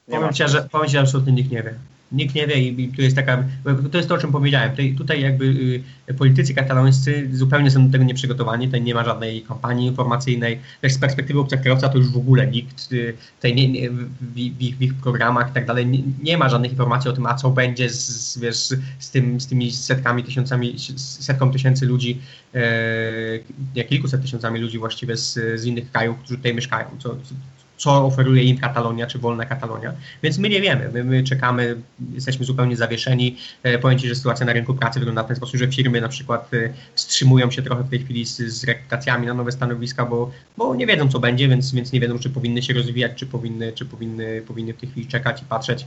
nie 0.09 0.17
powiem, 0.17 0.33
ci, 0.33 0.49
że, 0.49 0.69
powiem 0.73 0.87
ci, 0.87 0.93
że 0.93 1.01
absolutnie 1.01 1.33
nikt 1.33 1.51
nie 1.51 1.63
wie. 1.63 1.75
Nikt 2.15 2.35
nie 2.35 2.47
wie 2.47 2.61
i, 2.61 2.83
i 2.83 2.89
tu 2.89 3.03
jest 3.03 3.17
taka, 3.17 3.45
to 3.93 3.97
jest 3.99 4.09
to, 4.09 4.15
o 4.15 4.19
czym 4.19 4.33
powiedziałem. 4.33 4.71
Tutaj, 4.71 4.95
tutaj 4.99 5.23
jakby 5.23 5.45
y, 6.11 6.15
politycy 6.15 6.55
katalońscy 6.55 7.29
zupełnie 7.33 7.71
są 7.71 7.87
do 7.87 7.93
tego 7.93 8.05
nieprzygotowani, 8.05 8.67
tutaj 8.67 8.83
nie 8.83 8.95
ma 8.95 9.05
żadnej 9.05 9.43
kampanii 9.43 9.87
informacyjnej. 9.87 10.59
Też 10.81 10.93
z 10.93 10.99
perspektywy 10.99 11.41
obcokrajowca 11.41 11.89
to 11.89 11.99
już 11.99 12.09
w 12.11 12.17
ogóle 12.17 12.47
nikt 12.47 12.93
y, 12.93 13.15
tutaj 13.37 13.55
nie, 13.55 13.69
nie, 13.69 13.91
w, 13.91 14.09
w, 14.35 14.39
ich- 14.39 14.77
w 14.77 14.83
ich 14.83 14.95
programach 14.95 15.51
i 15.51 15.55
tak 15.55 15.67
dalej 15.67 15.87
nie, 15.87 15.99
nie 16.23 16.39
ma 16.39 16.49
żadnych 16.49 16.71
informacji 16.71 17.11
o 17.11 17.13
tym, 17.13 17.27
a 17.27 17.35
co 17.35 17.51
będzie 17.51 17.89
z, 17.91 18.07
z, 18.07 18.39
wiesz, 18.39 18.57
z, 18.99 19.11
tym, 19.11 19.41
z 19.41 19.47
tymi 19.47 19.73
setkami, 19.73 20.25
tysiącami, 20.25 20.75
setką 20.97 21.51
tysięcy 21.53 21.87
ludzi, 21.87 22.21
e, 23.77 23.85
kilkuset 23.85 24.23
tysiącami 24.23 24.61
ludzi 24.61 24.79
właściwie 24.79 25.17
z, 25.17 25.33
z 25.61 25.65
innych 25.65 25.91
krajów, 25.93 26.19
którzy 26.19 26.37
tutaj 26.37 26.55
mieszkają. 26.55 26.87
Co, 26.99 27.17
co 27.77 28.07
oferuje 28.07 28.43
im 28.43 28.59
Katalonia, 28.59 29.07
czy 29.07 29.19
wolna 29.19 29.45
Katalonia. 29.47 29.93
Więc 30.23 30.39
my 30.39 30.49
nie 30.49 30.61
wiemy, 30.61 30.91
my, 30.93 31.05
my 31.05 31.23
czekamy, 31.23 31.77
jesteśmy 32.13 32.45
zupełnie 32.45 32.77
zawieszeni. 32.77 33.37
E, 33.63 33.79
powiem 33.79 33.99
Ci, 33.99 34.09
że 34.09 34.15
sytuacja 34.15 34.47
na 34.47 34.53
rynku 34.53 34.75
pracy 34.75 34.99
wygląda 34.99 35.23
w 35.23 35.27
ten 35.27 35.37
sposób, 35.37 35.57
że 35.57 35.69
firmy 35.69 36.01
na 36.01 36.09
przykład 36.09 36.55
e, 36.55 36.71
wstrzymują 36.95 37.51
się 37.51 37.63
trochę 37.63 37.83
w 37.83 37.91
tej 37.91 37.99
chwili 37.99 38.27
z, 38.27 38.37
z 38.37 38.65
rekrutacjami 38.65 39.27
na 39.27 39.35
nowe 39.35 39.53
stanowiska, 39.53 40.07
bo, 40.07 40.31
bo 40.57 40.75
nie 40.75 40.87
wiedzą, 40.87 41.09
co 41.09 41.21
będzie, 41.21 41.49
więc, 41.49 41.73
więc 41.73 41.93
nie 41.93 42.01
wiedzą, 42.01 42.19
czy 42.19 42.31
powinny 42.31 42.63
się 42.63 42.75
rozwijać, 42.75 43.13
czy 43.15 43.27
powinny, 43.27 43.73
czy 43.73 43.85
powinny, 43.85 44.43
powinny 44.47 44.75
w 44.75 44.77
tej 44.77 44.89
chwili 44.89 45.07
czekać 45.07 45.43
i 45.43 45.45
patrzeć. 45.45 45.87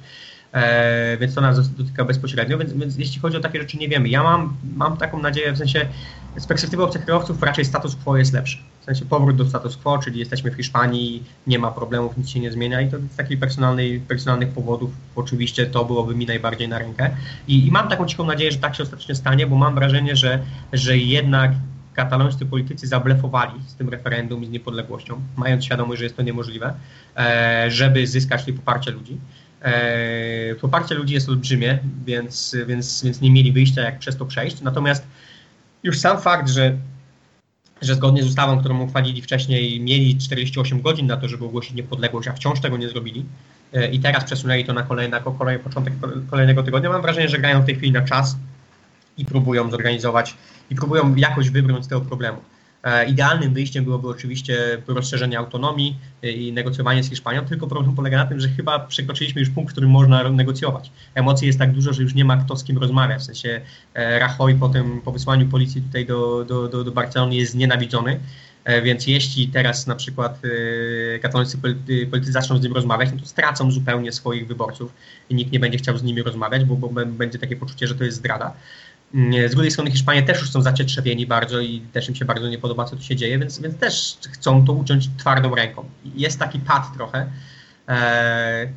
E, 0.54 1.17
więc 1.17 1.36
to 1.36 1.41
nas 1.41 1.73
dotyka 1.73 2.06
bezpośrednio, 2.06 2.58
więc, 2.58 2.73
więc 2.73 2.97
jeśli 2.97 3.21
chodzi 3.21 3.38
o 3.38 3.39
takie 3.39 3.60
rzeczy, 3.60 3.78
nie 3.78 3.89
wiemy. 3.89 4.10
Ja 4.10 4.23
mam, 4.23 4.56
mam 4.76 4.97
taką 4.97 5.19
nadzieję, 5.19 5.52
w 5.52 5.58
sensie 5.58 5.88
z 6.38 6.45
perspektywy 6.45 6.84
obcokrajowców 6.84 7.43
raczej 7.43 7.65
status 7.65 7.95
quo 7.95 8.17
jest 8.17 8.34
lepszy. 8.34 8.58
Sensie 8.88 9.06
powrót 9.06 9.36
do 9.36 9.45
status 9.45 9.78
quo, 9.78 9.97
czyli 9.97 10.19
jesteśmy 10.19 10.52
w 10.52 10.56
Hiszpanii, 10.56 11.23
nie 11.47 11.60
ma 11.60 11.71
problemów, 11.71 12.17
nic 12.17 12.30
się 12.30 12.39
nie 12.39 12.52
zmienia 12.52 12.82
i 12.82 12.91
to 12.91 12.97
z 13.00 13.15
takich 13.15 13.39
personalnej, 13.39 14.00
personalnych 14.00 14.50
powodów 14.50 14.91
oczywiście 15.15 15.65
to 15.65 15.86
byłoby 15.86 16.15
mi 16.15 16.26
najbardziej 16.26 16.67
na 16.67 16.80
rękę. 16.80 17.10
I, 17.47 17.67
I 17.67 17.71
mam 17.71 17.89
taką 17.89 18.06
cichą 18.06 18.26
nadzieję, 18.26 18.52
że 18.52 18.58
tak 18.58 18.76
się 18.76 18.84
ostatecznie 18.84 19.15
stanie, 19.15 19.47
bo 19.47 19.56
mam 19.56 19.76
wrażenie, 19.76 20.15
że, 20.15 20.39
że 20.73 20.97
jednak 20.97 21.52
katalońscy 21.93 22.45
politycy 22.45 22.88
zablefowali 22.88 23.54
z 23.67 23.76
tym 23.76 23.89
referendum 23.89 24.43
i 24.43 24.47
z 24.47 24.50
niepodległością, 24.50 25.21
mając 25.38 25.65
świadomość, 25.65 26.00
że 26.00 26.06
jest 26.06 26.17
to 26.17 26.23
niemożliwe, 26.23 26.73
e, 27.17 27.65
żeby 27.71 28.08
zyskać 28.08 28.43
poparcie 28.43 28.91
ludzi. 28.91 29.17
E, 29.62 30.56
poparcie 30.56 30.95
ludzi 30.95 31.13
jest 31.13 31.30
olbrzymie, 31.30 31.80
więc, 32.06 32.56
więc, 32.67 33.04
więc 33.04 33.21
nie 33.21 33.32
mieli 33.32 33.52
wyjścia, 33.52 33.82
jak 33.82 34.00
przez 34.00 34.17
to 34.17 34.26
przejść. 34.26 34.62
Natomiast 34.62 35.08
już 35.84 36.00
sam 36.00 36.21
fakt, 36.21 36.50
że, 36.50 36.78
że 37.82 37.96
zgodnie 37.96 38.24
z 38.24 38.28
ustawą, 38.28 38.60
którą 38.60 38.82
uchwalili 38.82 39.22
wcześniej, 39.22 39.82
mieli 39.82 40.18
48 40.18 40.82
godzin 40.82 41.08
na 41.08 41.18
to, 41.18 41.28
żeby 41.28 41.46
ogłosić 41.46 41.74
niepodległość, 41.74 42.28
a 42.28 42.34
wciąż 42.34 42.60
tego 42.60 42.78
nie 42.78 42.90
zrobili 42.90 43.26
e, 43.74 43.92
i 43.92 44.00
teraz 44.00 44.24
przesunęli 44.24 44.66
to 44.66 44.74
na 44.74 44.84
kolejny, 44.84 45.18
kolejny 45.38 45.63
początek 45.63 45.94
kolejnego 46.30 46.63
tygodnia, 46.63 46.90
mam 46.90 47.02
wrażenie, 47.02 47.30
że 47.30 47.38
grają 47.38 47.62
w 47.62 47.66
tej 47.66 47.76
chwili 47.76 47.92
na 47.92 48.02
czas 48.02 48.38
i 49.18 49.26
próbują 49.26 49.72
zorganizować 49.72 50.36
i 50.70 50.76
próbują 50.76 51.16
jakoś 51.16 51.50
wybrnąć 51.50 51.86
z 51.86 51.88
tego 51.88 52.02
problemu. 52.02 52.38
E, 52.84 53.06
Idealnym 53.06 53.54
wyjściem 53.54 53.84
byłoby 53.84 54.08
oczywiście 54.08 54.82
rozszerzenie 54.88 55.39
autonomii 55.39 55.99
e, 56.24 56.32
i 56.32 56.54
negocjowanie 56.54 57.04
z 57.04 57.10
Hiszpanią, 57.10 57.45
tylko 57.45 57.68
problem 57.68 57.95
polega 57.95 58.18
na 58.18 58.26
tym, 58.26 58.39
że 58.39 58.49
chyba 58.49 58.80
przekroczyliśmy 58.80 59.41
już 59.41 59.49
punkt, 59.49 59.72
w 59.72 59.74
którym 59.74 59.89
można 59.89 60.30
negocjować. 60.30 60.91
Emocji 61.16 61.47
jest 61.47 61.60
tak 61.60 61.72
dużo, 61.72 61.93
że 61.93 62.04
już 62.04 62.14
nie 62.14 62.26
ma 62.26 62.38
kto 62.38 62.56
z 62.56 62.64
kim 62.64 62.78
rozmawiać. 62.78 63.22
W 63.22 63.26
sensie 63.26 63.62
e, 63.93 64.20
Rajoy 64.20 64.56
po, 64.56 64.70
tym, 64.70 65.01
po 65.01 65.12
wysłaniu 65.12 65.45
policji 65.45 65.82
tutaj 65.82 66.06
do, 66.06 66.45
do, 66.45 66.68
do, 66.68 66.84
do 66.84 66.91
Barcelony 66.91 67.36
jest 67.36 67.51
znienawidzony. 67.51 68.20
więc 68.84 69.08
jeśli 69.08 69.47
teraz 69.47 69.88
na 69.88 69.95
przykład 69.95 70.41
katolicy 71.22 71.58
politycy 72.12 72.32
zaczną 72.32 72.58
z 72.58 72.62
nim 72.62 72.74
rozmawiać, 72.74 73.10
no 73.14 73.20
to 73.20 73.26
stracą 73.26 73.72
zupełnie 73.72 74.12
swoich 74.12 74.47
wyborców 74.47 74.93
i 75.30 75.36
nikt 75.36 75.51
nie 75.51 75.60
będzie 75.60 75.78
chciał 75.78 75.97
z 75.97 76.04
nimi 76.04 76.24
rozmawiać, 76.24 76.66
bo, 76.66 76.76
bo 76.76 77.06
będzie 77.06 77.39
takie 77.39 77.56
poczucie, 77.56 77.88
że 77.88 77.95
to 77.95 78.04
jest 78.04 78.18
zdrada. 78.18 78.54
Z 79.47 79.51
drugiej 79.51 79.72
strony 79.72 79.91
Hiszpanie 79.91 80.24
też 80.24 80.41
już 80.41 80.51
są 80.51 80.62
zacietrzewieni 80.62 81.28
bardzo 81.28 81.60
i 81.60 81.82
też 81.93 82.10
im 82.10 82.16
się 82.16 82.26
bardzo 82.26 82.47
nie 82.47 82.58
podoba, 82.58 82.86
co 82.86 82.95
tu 82.95 83.03
się 83.03 83.16
dzieje, 83.16 83.39
więc, 83.39 83.60
więc 83.60 83.78
też 83.78 84.18
chcą 84.32 84.66
to 84.66 84.74
uciąć 84.74 85.10
twardą 85.18 85.55
ręką. 85.55 85.86
Jest 86.16 86.39
taki 86.39 86.60
pad 86.60 86.93
trochę. 86.93 87.28
Eee, 87.88 88.70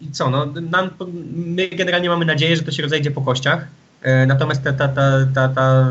I 0.00 0.10
co, 0.10 0.30
no, 0.30 0.46
nam, 0.46 0.90
my 1.34 1.68
generalnie 1.68 2.08
mamy 2.08 2.24
nadzieję, 2.24 2.56
że 2.56 2.62
to 2.62 2.70
się 2.70 2.82
rozejdzie 2.82 3.10
po 3.10 3.22
kościach, 3.22 3.66
eee, 4.02 4.26
natomiast 4.26 4.62
ta, 4.64 4.72
ta, 4.72 4.88
ta, 4.88 5.26
ta, 5.34 5.48
ta, 5.48 5.90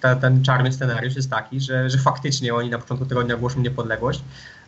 ta, 0.00 0.16
ten 0.16 0.44
czarny 0.44 0.72
scenariusz 0.72 1.16
jest 1.16 1.30
taki, 1.30 1.60
że, 1.60 1.90
że 1.90 1.98
faktycznie 1.98 2.54
oni 2.54 2.70
na 2.70 2.78
początku 2.78 3.06
tygodnia 3.06 3.34
ogłoszą 3.34 3.60
niepodległość 3.60 4.20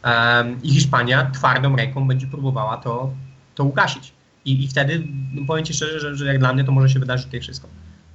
eee, 0.04 0.56
i 0.62 0.70
Hiszpania 0.70 1.30
twardą 1.30 1.76
ręką 1.76 2.08
będzie 2.08 2.26
próbowała 2.26 2.76
to, 2.76 3.10
to 3.54 3.64
ugasić. 3.64 4.12
I, 4.44 4.64
i 4.64 4.68
wtedy, 4.68 5.02
no 5.34 5.46
powiem 5.46 5.64
Ci 5.64 5.74
szczerze, 5.74 6.00
że, 6.00 6.16
że 6.16 6.26
jak 6.26 6.38
dla 6.38 6.52
mnie 6.52 6.64
to 6.64 6.72
może 6.72 6.88
się 6.88 7.00
wydarzyć 7.00 7.26
tutaj 7.26 7.40
wszystko. 7.40 7.68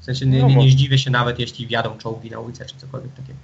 W 0.06 0.08
sensie 0.08 0.26
nie, 0.26 0.43
nie, 0.43 0.56
nie 0.56 0.72
zdziwię 0.72 0.97
się 0.97 1.12
nawet, 1.12 1.39
jeśli 1.39 1.68
wjadą 1.68 1.97
czołgi 1.97 2.32
na 2.32 2.39
ulicę 2.39 2.66
czy 2.66 2.76
cokolwiek 2.78 3.14
takiego. 3.14 3.39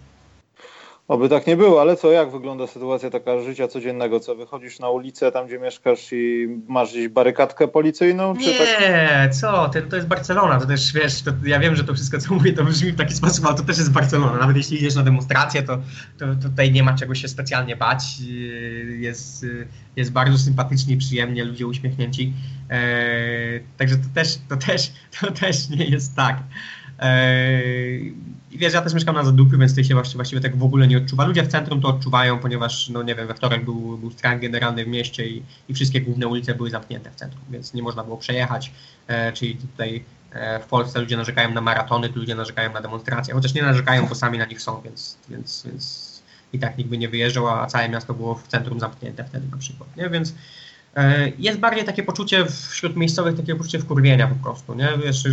Oby 1.07 1.29
tak 1.29 1.47
nie 1.47 1.57
było, 1.57 1.81
ale 1.81 1.95
co, 1.95 2.11
jak 2.11 2.31
wygląda 2.31 2.67
sytuacja 2.67 3.09
taka 3.09 3.41
życia 3.41 3.67
codziennego? 3.67 4.19
Co, 4.19 4.35
wychodzisz 4.35 4.79
na 4.79 4.89
ulicę 4.89 5.31
tam, 5.31 5.47
gdzie 5.47 5.59
mieszkasz 5.59 6.07
i 6.11 6.47
masz 6.67 6.91
gdzieś 6.91 7.07
barykadkę 7.07 7.67
policyjną? 7.67 8.35
nie, 8.35 8.57
tak... 8.57 9.35
co, 9.35 9.69
to, 9.69 9.81
to 9.89 9.95
jest 9.95 10.07
Barcelona, 10.07 10.59
to 10.59 10.65
też, 10.65 10.93
wiesz, 10.93 11.21
to, 11.21 11.31
ja 11.45 11.59
wiem, 11.59 11.75
że 11.75 11.83
to 11.83 11.93
wszystko, 11.93 12.17
co 12.17 12.33
mówię, 12.33 12.53
to 12.53 12.63
brzmi 12.63 12.91
w 12.91 12.97
taki 12.97 13.13
sposób, 13.13 13.45
ale 13.45 13.57
to 13.57 13.63
też 13.63 13.77
jest 13.77 13.91
Barcelona. 13.91 14.37
Nawet 14.37 14.57
jeśli 14.57 14.77
idziesz 14.77 14.95
na 14.95 15.03
demonstrację, 15.03 15.63
to, 15.63 15.77
to, 16.19 16.25
tutaj 16.41 16.71
nie 16.71 16.83
ma 16.83 16.93
czego 16.93 17.15
się 17.15 17.27
specjalnie 17.27 17.75
bać. 17.75 18.03
Jest, 18.99 19.45
jest 19.95 20.11
bardzo 20.11 20.37
sympatycznie, 20.37 20.97
przyjemnie, 20.97 21.43
ludzie 21.43 21.67
uśmiechnięci. 21.67 22.33
Eee, 22.69 23.63
także 23.77 23.95
to 23.95 24.07
też, 24.13 24.37
to, 24.49 24.57
też, 24.57 24.91
to 25.19 25.31
też 25.31 25.69
nie 25.69 25.85
jest 25.85 26.15
tak. 26.15 26.37
Eee, 27.01 28.13
i 28.51 28.57
wiesz, 28.57 28.73
ja 28.73 28.81
też 28.81 28.93
mieszkam 28.93 29.15
na 29.15 29.23
Zadupy, 29.23 29.57
więc 29.57 29.71
tutaj 29.71 29.83
się 29.83 29.93
właściwie, 29.93 30.15
właściwie 30.15 30.41
tak 30.41 30.55
w 30.55 30.63
ogóle 30.63 30.87
nie 30.87 30.97
odczuwa. 30.97 31.25
Ludzie 31.25 31.43
w 31.43 31.47
centrum 31.47 31.81
to 31.81 31.87
odczuwają, 31.87 32.39
ponieważ, 32.39 32.89
no 32.89 33.03
nie 33.03 33.15
wiem, 33.15 33.27
we 33.27 33.33
wtorek 33.33 33.65
był, 33.65 33.97
był 33.97 34.11
strajk 34.11 34.41
generalny 34.41 34.85
w 34.85 34.87
mieście 34.87 35.27
i, 35.27 35.43
i 35.69 35.73
wszystkie 35.73 36.01
główne 36.01 36.27
ulice 36.27 36.55
były 36.55 36.69
zamknięte 36.69 37.11
w 37.11 37.15
centrum, 37.15 37.43
więc 37.49 37.73
nie 37.73 37.83
można 37.83 38.03
było 38.03 38.17
przejechać. 38.17 38.71
E, 39.07 39.33
czyli 39.33 39.55
tutaj 39.55 40.03
e, 40.31 40.59
w 40.59 40.65
Polsce 40.65 40.99
ludzie 41.01 41.17
narzekają 41.17 41.53
na 41.53 41.61
maratony, 41.61 42.09
ludzie 42.15 42.35
narzekają 42.35 42.73
na 42.73 42.81
demonstracje, 42.81 43.33
chociaż 43.33 43.53
nie 43.53 43.61
narzekają, 43.61 44.07
bo 44.07 44.15
sami 44.15 44.37
na 44.37 44.45
nich 44.45 44.61
są, 44.61 44.81
więc, 44.81 45.17
więc, 45.29 45.63
więc 45.65 46.11
i 46.53 46.59
tak 46.59 46.77
nikt 46.77 46.89
by 46.89 46.97
nie 46.97 47.09
wyjeżdżał, 47.09 47.47
a 47.47 47.65
całe 47.67 47.89
miasto 47.89 48.13
było 48.13 48.35
w 48.35 48.47
centrum 48.47 48.79
zamknięte 48.79 49.23
wtedy 49.23 49.47
na 49.51 49.57
przykład, 49.57 49.97
nie? 49.97 50.09
Więc 50.09 50.33
jest 51.39 51.59
bardziej 51.59 51.85
takie 51.85 52.03
poczucie 52.03 52.45
wśród 52.45 52.95
miejscowych, 52.95 53.37
takie 53.37 53.55
poczucie 53.55 53.79
wkurwienia 53.79 54.27
po 54.27 54.35
prostu, 54.43 54.75
nie? 54.75 54.89
Wiesz, 55.05 55.23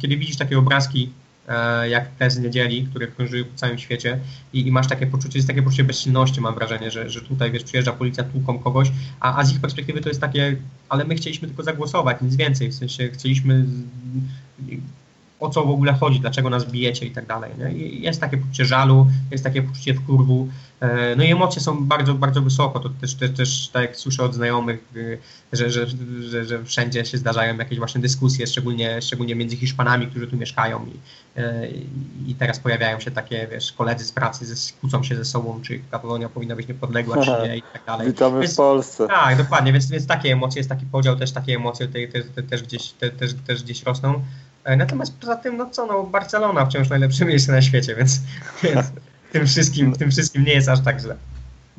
kiedy 0.00 0.16
widzisz 0.16 0.36
takie 0.36 0.58
obrazki 0.58 1.10
E, 1.50 1.88
jak 1.88 2.08
te 2.08 2.30
z 2.30 2.38
niedzieli, 2.38 2.86
które 2.90 3.06
krążyły 3.06 3.44
po 3.44 3.56
całym 3.56 3.78
świecie 3.78 4.18
i, 4.52 4.66
i, 4.66 4.72
masz 4.72 4.88
takie 4.88 5.06
poczucie, 5.06 5.38
jest 5.38 5.48
takie 5.48 5.62
poczucie 5.62 5.84
bezsilności, 5.84 6.40
mam 6.40 6.54
wrażenie, 6.54 6.90
że, 6.90 7.10
że 7.10 7.20
tutaj 7.20 7.52
wiesz, 7.52 7.64
przyjeżdża 7.64 7.92
policja, 7.92 8.24
tłuką 8.24 8.58
kogoś, 8.58 8.92
a, 9.20 9.38
a 9.38 9.44
z 9.44 9.52
ich 9.52 9.60
perspektywy 9.60 10.00
to 10.00 10.08
jest 10.08 10.20
takie, 10.20 10.56
ale 10.88 11.04
my 11.04 11.14
chcieliśmy 11.14 11.48
tylko 11.48 11.62
zagłosować, 11.62 12.16
nic 12.22 12.36
więcej, 12.36 12.68
w 12.68 12.74
sensie 12.74 13.08
chcieliśmy 13.08 13.64
o 15.40 15.50
co 15.50 15.64
w 15.64 15.70
ogóle 15.70 15.92
chodzi, 15.92 16.20
dlaczego 16.20 16.50
nas 16.50 16.70
bijecie 16.70 17.06
i 17.06 17.10
tak 17.10 17.26
dalej. 17.26 17.50
Nie? 17.58 17.72
I 17.72 18.02
jest 18.02 18.20
takie 18.20 18.36
poczucie 18.36 18.64
żalu, 18.64 19.06
jest 19.30 19.44
takie 19.44 19.62
poczucie 19.62 19.94
wkurwu, 19.94 20.48
e, 20.48 20.69
no 21.16 21.24
i 21.24 21.32
emocje 21.32 21.62
są 21.62 21.86
bardzo, 21.86 22.14
bardzo 22.14 22.42
wysoko. 22.42 22.80
To 22.80 22.88
też, 23.00 23.14
też, 23.14 23.30
też 23.30 23.68
tak 23.68 23.82
jak 23.82 23.96
słyszę 23.96 24.22
od 24.22 24.34
znajomych, 24.34 24.84
y, 24.96 25.18
że, 25.52 25.70
że, 25.70 25.86
że, 26.20 26.44
że 26.44 26.64
wszędzie 26.64 27.04
się 27.04 27.18
zdarzają 27.18 27.56
jakieś 27.56 27.78
właśnie 27.78 28.00
dyskusje, 28.00 28.46
szczególnie, 28.46 29.02
szczególnie 29.02 29.34
między 29.34 29.56
Hiszpanami, 29.56 30.06
którzy 30.06 30.26
tu 30.26 30.36
mieszkają 30.36 30.86
i, 30.86 30.98
e, 31.40 31.68
i 32.26 32.34
teraz 32.34 32.58
pojawiają 32.58 33.00
się 33.00 33.10
takie, 33.10 33.48
wiesz, 33.50 33.72
koledzy 33.72 34.04
z 34.04 34.12
pracy 34.12 34.46
ze, 34.46 34.72
kłócą 34.80 35.02
się 35.02 35.16
ze 35.16 35.24
sobą, 35.24 35.60
czy 35.62 35.80
Katalonia 35.90 36.28
powinna 36.28 36.56
być 36.56 36.68
niepodległa, 36.68 37.24
czy 37.24 37.48
nie 37.48 37.56
i 37.56 37.62
tak 37.72 37.84
dalej. 37.84 38.06
Witamy 38.06 38.40
więc, 38.40 38.52
w 38.52 38.56
Polsce. 38.56 39.06
Tak, 39.06 39.38
dokładnie, 39.38 39.72
więc, 39.72 39.90
więc 39.90 40.06
takie 40.06 40.32
emocje, 40.32 40.60
jest 40.60 40.68
taki 40.68 40.86
podział, 40.86 41.16
też 41.16 41.32
takie 41.32 41.56
emocje 41.56 41.88
te, 41.88 42.42
też, 42.42 42.62
gdzieś, 42.62 42.90
te, 42.90 43.10
też, 43.10 43.34
też 43.46 43.62
gdzieś 43.62 43.82
rosną. 43.82 44.22
E, 44.64 44.76
natomiast 44.76 45.18
poza 45.18 45.36
tym, 45.36 45.56
no 45.56 45.70
co, 45.70 45.86
no 45.86 46.02
Barcelona 46.02 46.66
wciąż 46.66 46.88
najlepsze 46.88 47.24
miejsce 47.24 47.52
na 47.52 47.62
świecie, 47.62 47.94
więc, 47.94 48.20
więc 48.62 48.86
tym, 49.32 49.46
wszystkim, 49.46 49.92
tym 49.92 50.10
wszystkim 50.10 50.44
nie 50.44 50.52
jest 50.52 50.68
aż 50.68 50.80
tak 50.80 51.00
źle. 51.00 51.16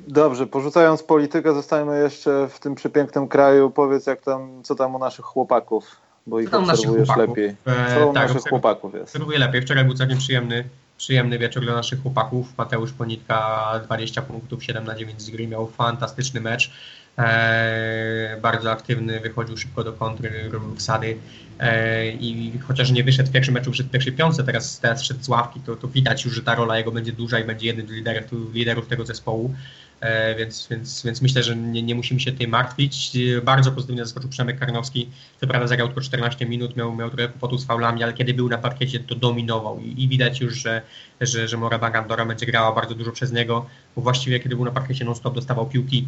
Dobrze, 0.08 0.48
porzucając 0.48 1.04
politykę, 1.04 1.54
zostajemy 1.54 2.00
jeszcze 2.00 2.48
w 2.50 2.60
tym 2.60 2.76
przepięknym 2.76 3.28
kraju. 3.28 3.70
Powiedz, 3.70 4.08
jak 4.08 4.22
tam, 4.22 4.64
co 4.64 4.76
tam 4.76 4.96
u 4.96 5.00
naszych 5.00 5.26
chłopaków, 5.26 5.96
bo 6.28 6.40
ich 6.40 6.54
obserwujesz 6.54 7.10
lepiej. 7.18 7.56
E, 7.66 7.96
co 7.96 8.10
u 8.10 8.14
tak, 8.14 8.28
naszych 8.28 8.50
chłopaków 8.50 8.94
jest? 8.94 9.04
Obserwuję 9.04 9.40
lepiej. 9.40 9.62
Wczoraj 9.62 9.86
był 9.86 9.94
całkiem 9.94 10.18
przyjemny, 10.18 10.64
przyjemny 10.98 11.40
wieczór 11.40 11.64
dla 11.64 11.74
naszych 11.74 12.02
chłopaków. 12.02 12.48
Mateusz 12.58 12.94
Ponitka 12.94 13.70
20 13.84 14.22
punktów, 14.22 14.64
7 14.64 14.84
na 14.84 14.96
9 14.96 15.22
z 15.22 15.30
gry, 15.30 15.48
miał 15.48 15.68
fantastyczny 15.68 16.42
mecz. 16.42 16.72
E, 17.22 18.38
bardzo 18.42 18.72
aktywny, 18.72 19.20
wychodził 19.20 19.58
szybko 19.58 19.84
do 19.84 19.94
kontry, 19.94 20.50
robił 20.52 20.76
wsady 20.76 21.18
e, 21.60 22.12
i 22.12 22.60
chociaż 22.68 22.92
nie 22.92 23.04
wyszedł 23.04 23.30
w 23.30 23.32
pierwszym 23.32 23.54
meczu, 23.54 23.72
wyszedł 23.72 23.90
w 23.90 23.92
pierwszej 23.92 24.14
piątce, 24.14 24.44
teraz, 24.44 24.80
teraz 24.80 25.04
szedł 25.04 25.24
z 25.24 25.30
ławki, 25.30 25.60
to, 25.60 25.76
to 25.76 25.88
widać 25.88 26.26
już, 26.26 26.34
że 26.34 26.42
ta 26.42 26.56
rola 26.56 26.78
jego 26.78 26.92
będzie 26.92 27.12
duża 27.12 27.40
i 27.40 27.44
będzie 27.44 27.68
jednym 27.68 27.88
z 27.88 27.92
liderów, 27.92 28.54
liderów 28.54 28.88
tego 28.88 29.06
zespołu. 29.06 29.56
E, 30.02 30.36
więc, 30.36 30.68
więc, 30.72 31.04
więc 31.04 31.22
myślę, 31.22 31.44
że 31.44 31.56
nie, 31.56 31.84
nie 31.84 31.96
musimy 31.96 32.20
się 32.20 32.32
tutaj 32.32 32.48
martwić. 32.48 33.18
Bardzo 33.44 33.72
pozytywnie 33.72 34.06
zaskoczył 34.06 34.30
Przemek 34.30 34.60
Karnowski. 34.60 35.10
Co 35.42 35.48
prawda 35.48 35.68
zagrał 35.68 35.88
tylko 35.88 36.02
14 36.02 36.46
minut, 36.46 36.76
miał, 36.76 36.96
miał 36.96 37.10
trochę 37.10 37.28
kłopotu 37.28 37.58
z 37.58 37.66
faulami, 37.66 38.04
ale 38.04 38.14
kiedy 38.14 38.34
był 38.34 38.50
na 38.50 38.58
parkiecie, 38.58 39.00
to 39.00 39.16
dominował 39.16 39.80
i, 39.80 40.04
i 40.04 40.08
widać 40.08 40.42
już, 40.42 40.54
że, 40.54 40.82
że, 41.22 41.48
że 41.48 41.58
Mora 41.58 41.80
Bagandora 41.80 42.26
będzie 42.26 42.46
grała 42.46 42.76
bardzo 42.76 42.96
dużo 42.96 43.12
przez 43.12 43.32
niego, 43.32 43.66
bo 43.96 44.02
właściwie 44.02 44.40
kiedy 44.40 44.56
był 44.56 44.66
na 44.66 44.72
parkiecie 44.72 45.06
non-stop 45.06 45.36
dostawał 45.36 45.66
piłki 45.66 46.08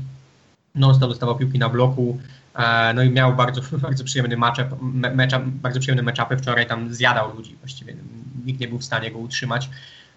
non-stop 0.76 1.09
dostawał 1.09 1.38
piłki 1.38 1.59
na 1.59 1.69
bloku, 1.69 2.19
e, 2.55 2.93
no 2.93 3.03
i 3.03 3.09
miał 3.09 3.36
bardzo, 3.36 3.61
bardzo 3.88 4.03
przyjemny 4.03 4.38
matchup, 4.38 4.67
mecza, 5.15 5.39
bardzo 5.45 5.80
przyjemny 5.80 6.03
matchupy, 6.03 6.38
wczoraj 6.38 6.67
tam 6.67 6.93
zjadał 6.93 7.36
ludzi 7.36 7.55
właściwie, 7.59 7.95
nikt 8.45 8.59
nie 8.59 8.67
był 8.67 8.80
w 8.80 8.84
stanie 8.84 9.11
go 9.11 9.19
utrzymać, 9.19 9.69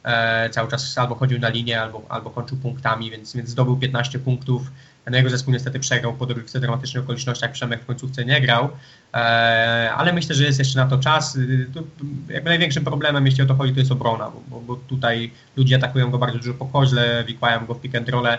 e, 0.04 0.50
cały 0.50 0.70
czas 0.70 0.98
albo 0.98 1.14
chodził 1.14 1.38
na 1.38 1.48
linię, 1.48 1.82
albo, 1.82 2.02
albo 2.08 2.30
kończył 2.30 2.58
punktami, 2.58 3.10
więc, 3.10 3.36
więc 3.36 3.48
zdobył 3.48 3.76
15 3.76 4.18
punktów, 4.18 4.70
no 5.10 5.16
jego 5.16 5.30
zespół 5.30 5.52
niestety 5.52 5.80
przegrał 5.80 6.14
po 6.14 6.26
dogrywce 6.26 6.60
dramatycznych 6.60 7.04
okolicznościach, 7.04 7.52
Przemek 7.52 7.82
w 7.82 7.86
końcówce 7.86 8.24
nie 8.24 8.40
grał, 8.40 8.68
e, 9.14 9.90
ale 9.96 10.12
myślę, 10.12 10.34
że 10.34 10.44
jest 10.44 10.58
jeszcze 10.58 10.78
na 10.78 10.86
to 10.86 10.98
czas. 10.98 11.38
Tu 11.74 11.86
jakby 12.28 12.50
największym 12.50 12.84
problemem, 12.84 13.26
jeśli 13.26 13.42
o 13.42 13.46
to 13.46 13.54
chodzi, 13.54 13.72
to 13.72 13.80
jest 13.80 13.92
obrona, 13.92 14.30
bo, 14.30 14.42
bo, 14.48 14.60
bo 14.60 14.76
tutaj 14.76 15.30
ludzie 15.56 15.76
atakują 15.76 16.10
go 16.10 16.18
bardzo 16.18 16.38
dużo 16.38 16.54
po 16.54 16.66
koźle, 16.66 17.24
wikłają 17.26 17.66
go 17.66 17.74
w 17.74 17.80
pick 17.80 17.94
and 17.94 18.08
roll, 18.08 18.26
E, 18.26 18.38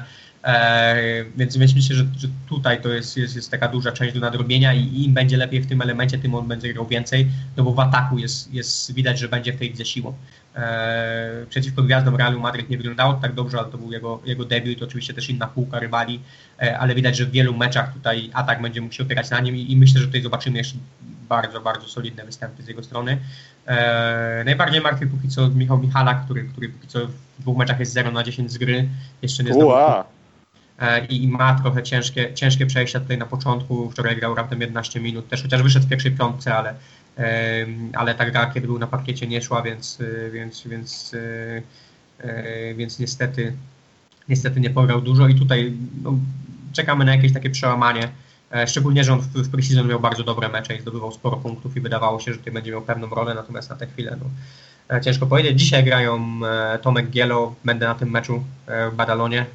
więc, 1.38 1.57
więc 1.57 1.75
myślę, 1.75 1.95
że, 1.95 2.05
że 2.17 2.27
tutaj 2.49 2.81
to 2.81 2.89
jest, 2.89 3.17
jest, 3.17 3.35
jest 3.35 3.51
taka 3.51 3.67
duża 3.67 3.91
część 3.91 4.13
do 4.13 4.19
nadrobienia 4.19 4.73
i 4.73 5.03
im 5.03 5.13
będzie 5.13 5.38
lepiej 5.38 5.61
w 5.61 5.67
tym 5.67 5.81
elemencie, 5.81 6.17
tym 6.17 6.35
on 6.35 6.47
będzie 6.47 6.73
grał 6.73 6.88
więcej, 6.88 7.27
no 7.57 7.63
bo 7.63 7.73
w 7.73 7.79
ataku 7.79 8.17
jest, 8.17 8.53
jest 8.53 8.93
widać, 8.93 9.19
że 9.19 9.29
będzie 9.29 9.53
w 9.53 9.57
tej 9.57 9.69
lidze 9.69 9.85
siłą. 9.85 10.13
E, 10.58 11.45
przeciwko 11.49 11.84
gwiazdom 11.84 12.16
Realu 12.16 12.39
Madryt 12.39 12.70
nie 12.70 12.78
wyglądało 12.78 13.14
tak 13.14 13.34
dobrze, 13.34 13.60
ale 13.60 13.68
to 13.68 13.78
był 13.78 13.91
jego, 13.91 14.22
jego 14.26 14.45
debiut, 14.45 14.84
oczywiście 14.84 15.14
też 15.14 15.30
inna 15.30 15.47
półka 15.47 15.80
rywali, 15.80 16.22
e, 16.62 16.80
ale 16.80 16.95
widać, 16.95 17.18
że 17.18 17.26
w 17.26 17.32
wielu 17.32 17.58
meczach 17.58 17.93
tutaj 17.93 18.30
atak 18.34 18.62
będzie 18.62 18.82
mógł 18.82 18.93
się 18.93 19.03
opierać 19.03 19.30
na 19.30 19.39
nim 19.39 19.55
i, 19.55 19.72
i 19.72 19.78
myślę, 19.78 20.01
że 20.01 20.08
tutaj 20.08 20.22
zobaczymy 20.22 20.58
jeszcze 20.58 20.78
bardzo, 21.30 21.62
bardzo 21.62 21.88
solidne 21.88 22.26
występy 22.26 22.64
z 22.64 22.68
jego 22.68 22.84
strony. 22.84 23.18
E, 23.66 24.43
najbardziej 24.45 24.82
martwi 24.82 25.08
póki 25.08 25.30
co 25.30 25.49
Michał 25.49 25.78
Michala, 25.78 26.14
który, 26.14 26.43
który 26.43 26.70
póki 26.70 26.88
co 26.88 27.08
w 27.08 27.12
dwóch 27.39 27.58
meczach 27.58 27.80
jest 27.80 27.93
0 27.93 28.12
na 28.12 28.24
10 28.24 28.51
z 28.51 28.58
gry. 28.58 28.89
Jeszcze 29.22 29.43
nie 29.43 29.53
zdobył, 29.53 29.70
i 31.10 31.28
ma 31.28 31.60
trochę 31.60 31.84
ciężkie, 31.84 32.34
ciężkie 32.34 32.66
przejścia 32.66 32.99
tutaj 32.99 33.18
na 33.18 33.26
początku. 33.26 33.89
Wczoraj 33.89 34.16
grał 34.16 34.36
raptem 34.36 34.62
11 34.62 34.99
minut, 34.99 35.30
też 35.30 35.43
chociaż 35.43 35.64
wyszedł 35.64 35.86
w 35.86 35.89
pierwszej 35.89 36.12
piątce, 36.12 36.55
ale, 36.55 36.74
ale 37.93 38.15
ta 38.15 38.32
gra, 38.32 38.51
kiedy 38.53 38.68
był 38.68 38.80
na 38.80 38.88
parkiecie, 38.88 39.28
nie 39.28 39.41
szła, 39.41 39.61
więc, 39.61 40.01
e, 40.01 40.32
więc, 40.32 40.68
więc, 40.68 41.15
e, 42.20 42.74
więc 42.76 42.99
niestety, 42.99 43.53
niestety 44.30 44.59
nie 44.59 44.70
pograł 44.70 45.01
dużo 45.01 45.28
i 45.28 45.36
tutaj 45.36 45.74
no, 46.03 46.18
czekamy 46.74 47.05
na 47.05 47.15
jakieś 47.15 47.34
takie 47.34 47.49
przełamanie. 47.49 48.09
Szczególnie, 48.68 49.03
że 49.03 49.13
on 49.13 49.22
w, 49.22 49.28
w 49.28 49.51
pre-season 49.51 49.88
miał 49.88 49.99
bardzo 49.99 50.24
dobre 50.24 50.49
mecze 50.49 50.76
i 50.76 50.82
zdobywał 50.82 51.11
sporo 51.11 51.38
punktów 51.38 51.78
i 51.78 51.82
wydawało 51.82 52.20
się, 52.20 52.32
że 52.32 52.38
tutaj 52.38 52.53
będzie 52.53 52.72
miał 52.72 52.82
pewną 52.82 53.07
rolę, 53.07 53.36
natomiast 53.36 53.70
na 53.70 53.76
tę 53.76 53.88
chwilę 53.88 54.18
no, 54.20 54.26
E, 54.26 54.76
ciężko 55.01 55.27
powiedzieć. 55.27 55.59
Dzisiaj 55.59 55.83
grają 55.83 56.39
e, 56.45 56.79
Tomek 56.79 57.09
Gielo, 57.09 57.55
będę 57.65 57.88
na 57.88 57.95
tym 57.95 58.11
meczu 58.11 58.43
e, 58.67 58.89
w 58.89 58.95
Badalonie, 58.95 59.45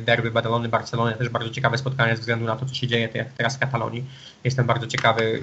derby 0.00 0.30
Badalony, 0.30 0.68
Barcelony, 0.68 1.12
też 1.12 1.28
bardzo 1.28 1.50
ciekawe 1.50 1.78
spotkanie 1.78 2.14
ze 2.16 2.20
względu 2.20 2.46
na 2.46 2.56
to, 2.56 2.66
co 2.66 2.74
się 2.74 2.86
dzieje 2.86 3.08
teraz 3.36 3.56
w 3.56 3.58
Katalonii. 3.58 4.04
Jestem 4.44 4.66
bardzo 4.66 4.86
ciekawy, 4.86 5.42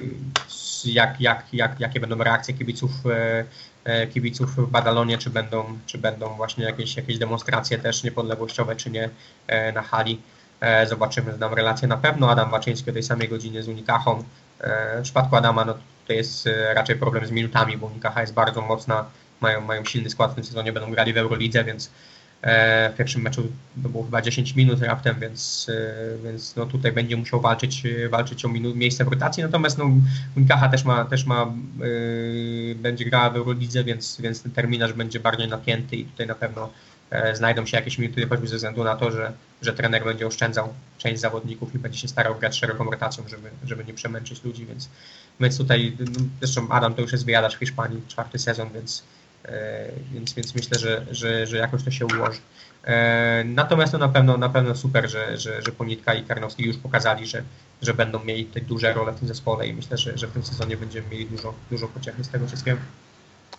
jak, 0.86 1.22
jak, 1.22 1.44
jak, 1.54 1.80
jakie 1.80 2.00
będą 2.00 2.18
reakcje 2.18 2.54
kibiców, 2.54 2.92
kibiców 4.14 4.56
w 4.56 4.70
Badalonie, 4.70 5.18
czy 5.18 5.30
będą, 5.30 5.80
czy 5.86 5.98
będą 5.98 6.30
właśnie 6.30 6.66
jakieś, 6.66 6.98
jakieś 6.98 7.18
demonstracje 7.18 7.78
też 7.78 8.04
niepodległościowe, 8.04 8.76
czy 8.76 8.90
nie 8.90 9.10
na 9.74 9.82
hali. 9.82 10.22
Zobaczymy, 10.90 11.34
znam 11.34 11.54
relację 11.54 11.88
na 11.88 11.98
pewno. 11.98 12.32
Adam 12.32 12.52
Waczyński 12.52 12.90
o 12.90 12.94
tej 12.94 13.04
samej 13.04 13.30
godzinie 13.30 13.64
z 13.64 13.68
Unikachą. 13.68 14.24
W 15.00 15.02
przypadku 15.04 15.36
Adama 15.36 15.66
no, 15.66 15.74
to 16.08 16.14
jest 16.14 16.50
raczej 16.74 16.96
problem 16.96 17.26
z 17.26 17.32
minutami, 17.32 17.78
bo 17.78 17.88
Unikacha 17.88 18.22
jest 18.22 18.34
bardzo 18.34 18.62
mocna, 18.62 19.06
mają, 19.42 19.62
mają 19.62 19.86
silny 19.86 20.10
skład 20.10 20.32
w 20.32 20.36
tym 20.36 20.44
sezonie, 20.44 20.74
będą 20.74 20.92
grali 20.92 21.14
w 21.14 21.18
Eurolidze, 21.18 21.64
więc 21.64 21.90
E, 22.42 22.90
w 22.94 22.96
pierwszym 22.96 23.22
meczu 23.22 23.44
to 23.84 23.90
było 23.90 24.04
chyba 24.04 24.22
10 24.22 24.56
minut 24.56 24.82
raptem, 24.82 25.20
więc, 25.20 25.68
e, 25.70 26.18
więc 26.24 26.56
no 26.56 26.66
tutaj 26.66 26.92
będzie 26.92 27.18
musiał 27.18 27.42
walczyć, 27.42 27.84
walczyć 28.10 28.46
o 28.46 28.50
minut, 28.50 28.76
miejsce 28.76 29.06
w 29.06 29.08
rotacji. 29.08 29.44
Natomiast 29.44 29.78
no, 29.78 29.92
Unikacha 30.38 30.70
też 30.70 30.86
ma, 30.86 31.06
też 31.06 31.26
ma 31.26 31.54
yy, 31.80 32.76
będzie 32.76 33.06
grała 33.06 33.30
w 33.30 33.36
Eurolidze, 33.36 33.84
więc, 33.84 34.22
więc 34.22 34.44
ten 34.44 34.52
terminarz 34.52 34.94
będzie 34.94 35.20
bardziej 35.20 35.48
napięty 35.48 35.96
i 35.96 36.06
tutaj 36.06 36.28
na 36.28 36.36
pewno 36.36 36.66
e, 36.66 36.70
znajdą 37.34 37.66
się 37.66 37.78
jakieś 37.78 37.98
minuty, 37.98 38.28
choćby 38.28 38.48
ze 38.48 38.56
względu 38.56 38.84
na 38.84 38.96
to, 38.96 39.12
że, 39.12 39.34
że 39.62 39.74
trener 39.74 40.04
będzie 40.04 40.28
oszczędzał 40.28 40.74
część 40.98 41.22
zawodników 41.22 41.76
i 41.76 41.80
będzie 41.80 42.00
się 42.00 42.08
starał 42.08 42.36
grać 42.36 42.60
szeroką 42.60 42.84
rotacją, 42.84 43.24
żeby, 43.28 43.50
żeby 43.66 43.86
nie 43.86 43.94
przemęczyć 43.94 44.44
ludzi, 44.44 44.66
więc, 44.66 44.90
więc 45.40 45.58
tutaj, 45.58 45.98
no, 46.00 46.20
zresztą 46.42 46.70
Adam 46.70 46.94
to 46.94 47.02
już 47.02 47.12
jest 47.12 47.26
wyjadacz 47.26 47.56
w 47.56 47.60
Hiszpanii, 47.60 48.02
czwarty 48.08 48.40
sezon, 48.40 48.70
więc 48.74 49.04
E, 49.48 49.92
więc, 50.14 50.34
więc 50.34 50.56
myślę, 50.56 50.80
że, 50.80 51.06
że, 51.12 51.48
że 51.48 51.58
jakoś 51.58 51.84
to 51.84 51.92
się 51.92 52.06
ułoży. 52.06 52.40
E, 52.84 53.44
natomiast 53.44 53.92
to 53.92 53.98
na 53.98 54.10
pewno, 54.10 54.38
na 54.38 54.50
pewno 54.50 54.76
super, 54.76 55.10
że, 55.10 55.38
że, 55.38 55.62
że 55.62 55.72
Ponitka 55.72 56.14
i 56.14 56.24
Karnowski 56.24 56.64
już 56.64 56.78
pokazali, 56.78 57.28
że, 57.28 57.44
że 57.82 57.94
będą 57.94 58.24
mieli 58.24 58.46
te 58.46 58.62
duże 58.62 58.94
role 58.94 59.12
w 59.12 59.20
tym 59.20 59.28
zespole 59.28 59.68
i 59.68 59.74
myślę, 59.74 59.98
że, 59.98 60.18
że 60.18 60.28
w 60.28 60.32
tym 60.32 60.44
sezonie 60.44 60.78
będziemy 60.78 61.10
mieli 61.10 61.26
dużo, 61.26 61.54
dużo 61.72 61.88
pociechy 61.88 62.24
z 62.24 62.30
tego 62.30 62.48
wszystkiego. 62.48 62.78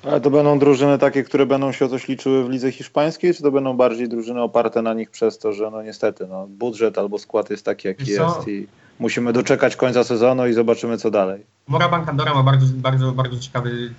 Ale 0.03 0.21
to 0.21 0.31
będą 0.31 0.59
drużyny 0.59 0.99
takie, 0.99 1.25
które 1.25 1.47
będą 1.47 1.73
się 1.73 1.85
o 1.85 1.89
coś 1.89 2.09
liczyły 2.09 2.45
w 2.45 2.51
lidze 2.51 2.73
hiszpańskiej, 2.73 3.35
czy 3.35 3.43
to 3.43 3.51
będą 3.51 3.77
bardziej 3.77 4.09
drużyny 4.09 4.43
oparte 4.43 4.83
na 4.83 4.95
nich 4.95 5.11
przez 5.11 5.39
to, 5.39 5.53
że 5.53 5.71
no 5.71 5.83
niestety 5.83 6.27
no, 6.27 6.47
budżet 6.47 6.99
albo 6.99 7.19
skład 7.19 7.51
jest 7.51 7.65
taki, 7.65 7.89
jaki 7.89 8.11
jest 8.11 8.49
i 8.49 8.67
musimy 8.99 9.33
doczekać 9.33 9.77
końca 9.77 10.05
sezonu 10.05 10.47
i 10.47 10.53
zobaczymy, 10.53 10.99
co 10.99 11.11
dalej. 11.11 11.47
Morabank 11.69 12.09
Andorra 12.09 12.35
ma 12.35 12.43
bardzo, 12.43 12.67
bardzo, 12.75 13.13
bardzo 13.13 13.39
ciekawy, 13.39 13.95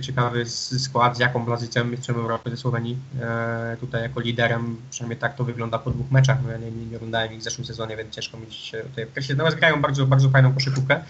ciekawy 0.00 0.46
skład, 0.46 1.16
z 1.16 1.20
jaką 1.20 1.44
Blazycem 1.44 1.90
mistrzem 1.90 2.16
Europy 2.16 2.50
ze 2.50 2.56
Słowenii. 2.56 2.96
E, 3.20 3.76
tutaj 3.80 4.02
jako 4.02 4.20
liderem, 4.20 4.76
przynajmniej 4.90 5.18
tak 5.18 5.36
to 5.36 5.44
wygląda 5.44 5.78
po 5.78 5.90
dwóch 5.90 6.10
meczach. 6.10 6.38
Ja 6.50 6.56
nie, 6.56 6.70
nie, 6.70 6.86
nie 6.86 6.96
oglądałem 6.96 7.32
ich 7.32 7.40
w 7.40 7.42
zeszłym 7.42 7.64
sezonie, 7.64 7.96
więc 7.96 8.14
ciężko 8.14 8.38
mi 8.38 8.52
się 8.52 8.78
tutaj 8.78 9.04
określić. 9.04 9.36
Natomiast 9.36 9.56
grają 9.56 9.82
bardzo, 9.82 10.06
bardzo 10.06 10.28
fajną 10.30 10.54
koszykówkę. 10.54 11.00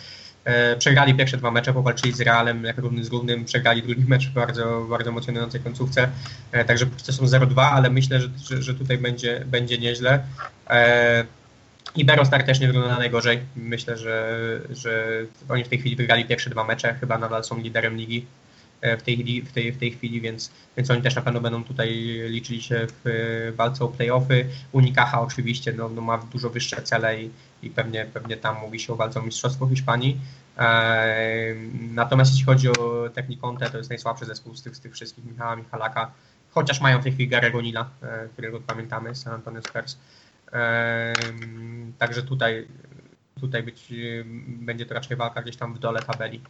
E, 0.44 0.76
przegrali 0.76 1.14
pierwsze 1.14 1.36
dwa 1.36 1.50
mecze, 1.50 1.72
powalczyli 1.72 2.12
z 2.12 2.20
Realem 2.20 2.64
jak 2.64 2.78
równy 2.78 3.04
z 3.04 3.08
równym, 3.08 3.44
przegrali 3.44 3.82
drugi 3.82 4.04
mecz 4.04 4.28
w 4.28 4.32
bardzo, 4.32 4.86
bardzo 4.90 5.10
emocjonującej 5.10 5.60
końcówce, 5.60 6.08
e, 6.52 6.64
także 6.64 6.86
to 7.06 7.12
są 7.12 7.24
0-2, 7.24 7.60
ale 7.60 7.90
myślę, 7.90 8.20
że, 8.20 8.62
że, 8.62 8.74
tutaj 8.74 8.98
będzie, 8.98 9.42
będzie 9.46 9.78
nieźle. 9.78 10.24
E, 10.70 11.24
Iberostar 11.96 12.42
też 12.42 12.60
nie 12.60 12.66
wygląda 12.66 12.98
najgorzej. 12.98 13.40
Myślę, 13.56 13.98
że, 13.98 14.38
że 14.70 15.24
oni 15.48 15.64
w 15.64 15.68
tej 15.68 15.78
chwili 15.78 15.96
wygrali 15.96 16.24
pierwsze 16.24 16.50
dwa 16.50 16.64
mecze, 16.64 16.94
chyba 17.00 17.18
nadal 17.18 17.44
są 17.44 17.60
liderem 17.60 17.96
ligi 17.96 18.26
w 18.98 19.02
tej, 19.02 19.42
w 19.42 19.52
tej, 19.52 19.72
w 19.72 19.78
tej 19.78 19.90
chwili, 19.90 20.20
więc, 20.20 20.50
więc 20.76 20.90
oni 20.90 21.02
też 21.02 21.14
na 21.14 21.22
pewno 21.22 21.40
będą 21.40 21.64
tutaj 21.64 21.88
liczyli 22.28 22.62
się 22.62 22.86
w 23.04 23.52
walce 23.56 23.84
o 23.84 23.88
playoffy. 23.88 24.46
Unikaha 24.72 25.20
oczywiście 25.20 25.72
no, 25.72 25.88
no 25.88 26.00
ma 26.00 26.18
dużo 26.18 26.50
wyższe 26.50 26.82
cele 26.82 27.22
i, 27.22 27.30
i 27.66 27.70
pewnie, 27.70 28.06
pewnie 28.14 28.36
tam 28.36 28.56
mówi 28.60 28.80
się 28.80 28.92
o 28.92 28.96
walce 28.96 29.20
o 29.20 29.22
Mistrzostwo 29.22 29.68
Hiszpanii. 29.68 30.20
natomiast 31.90 32.30
jeśli 32.30 32.46
chodzi 32.46 32.68
o 32.68 33.08
Technikonte, 33.14 33.70
to 33.70 33.78
jest 33.78 33.90
najsłabszy 33.90 34.24
zespół 34.24 34.54
z 34.54 34.62
tych, 34.62 34.76
z 34.76 34.80
tych 34.80 34.92
wszystkich 34.92 35.24
Michała 35.24 35.56
Michalaka, 35.56 36.10
chociaż 36.50 36.80
mają 36.80 37.00
w 37.00 37.02
tej 37.02 37.12
chwili 37.12 37.28
Garego 37.28 37.60
Nila, 37.60 37.90
e, 38.02 38.28
którego 38.28 38.60
pamiętamy 38.60 39.14
San 39.14 39.34
Antonio 39.34 39.62
Spurs. 39.62 39.98
także 41.98 42.22
tutaj, 42.22 42.68
tutaj 43.40 43.62
być, 43.62 43.92
będzie 44.46 44.86
to 44.86 44.94
raczej 44.94 45.16
walka 45.16 45.42
gdzieś 45.42 45.56
tam 45.56 45.74
w 45.74 45.78
dole 45.78 46.02
tabeli. 46.02 46.40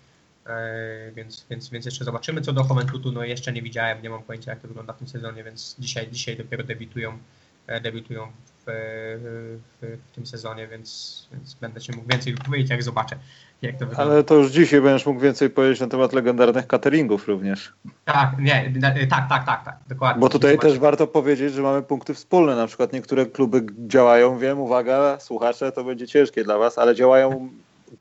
E, 0.47 1.13
więc, 1.13 1.47
więc, 1.51 1.71
więc 1.71 1.85
jeszcze 1.85 2.05
zobaczymy. 2.05 2.41
Co 2.41 2.53
do 2.53 2.65
Homentutu, 2.65 3.13
no 3.13 3.25
jeszcze 3.25 3.53
nie 3.53 3.63
widziałem, 3.63 4.03
nie 4.03 4.11
mam 4.11 4.23
pojęcia 4.23 4.51
jak 4.51 4.61
to 4.61 4.69
wygląda 4.69 4.93
w 4.93 4.99
tym 4.99 5.09
sezonie, 5.09 5.45
więc 5.45 5.77
dzisiaj, 5.79 6.11
dzisiaj 6.11 6.37
dopiero 6.37 6.65
debiutują, 6.65 7.19
e, 7.67 7.81
debiutują 7.81 8.27
w, 8.27 8.54
w, 8.67 9.59
w 9.83 10.15
tym 10.15 10.27
sezonie, 10.27 10.69
więc, 10.69 11.29
więc 11.33 11.55
będę 11.55 11.81
się 11.81 11.93
mógł 11.93 12.09
więcej 12.09 12.35
powiedzieć, 12.35 12.71
jak 12.71 12.83
zobaczę. 12.83 13.17
Jak 13.63 13.79
to 13.79 13.87
wygląda. 13.87 14.13
Ale 14.13 14.25
to 14.25 14.35
już 14.35 14.51
dzisiaj 14.51 14.81
będziesz 14.81 15.07
mógł 15.07 15.21
więcej 15.21 15.51
powiedzieć 15.51 15.81
na 15.81 15.87
temat 15.87 16.13
legendarnych 16.13 16.67
cateringów 16.67 17.29
również. 17.29 17.73
Tak, 18.05 18.39
nie, 18.39 18.73
tak, 18.81 19.29
tak, 19.29 19.47
tak, 19.47 19.65
tak 19.65 19.77
dokładnie. 19.89 20.21
Bo 20.21 20.29
tutaj 20.29 20.59
też 20.59 20.79
warto 20.79 21.07
powiedzieć, 21.07 21.55
że 21.55 21.63
mamy 21.63 21.83
punkty 21.83 22.15
wspólne. 22.15 22.57
Na 22.57 22.67
przykład 22.67 22.93
niektóre 22.93 23.27
kluby 23.27 23.67
działają, 23.79 24.39
wiem, 24.39 24.61
uwaga, 24.61 25.21
słuchacze, 25.21 25.73
to 25.73 25.85
będzie 25.85 26.07
ciężkie 26.07 26.45
dla 26.45 26.59
was, 26.59 26.79
ale 26.79 26.95
działają 26.95 27.51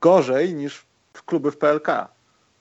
gorzej 0.01 0.55
niż 0.55 0.85
kluby 1.25 1.51
w 1.51 1.57
PLK. 1.57 1.87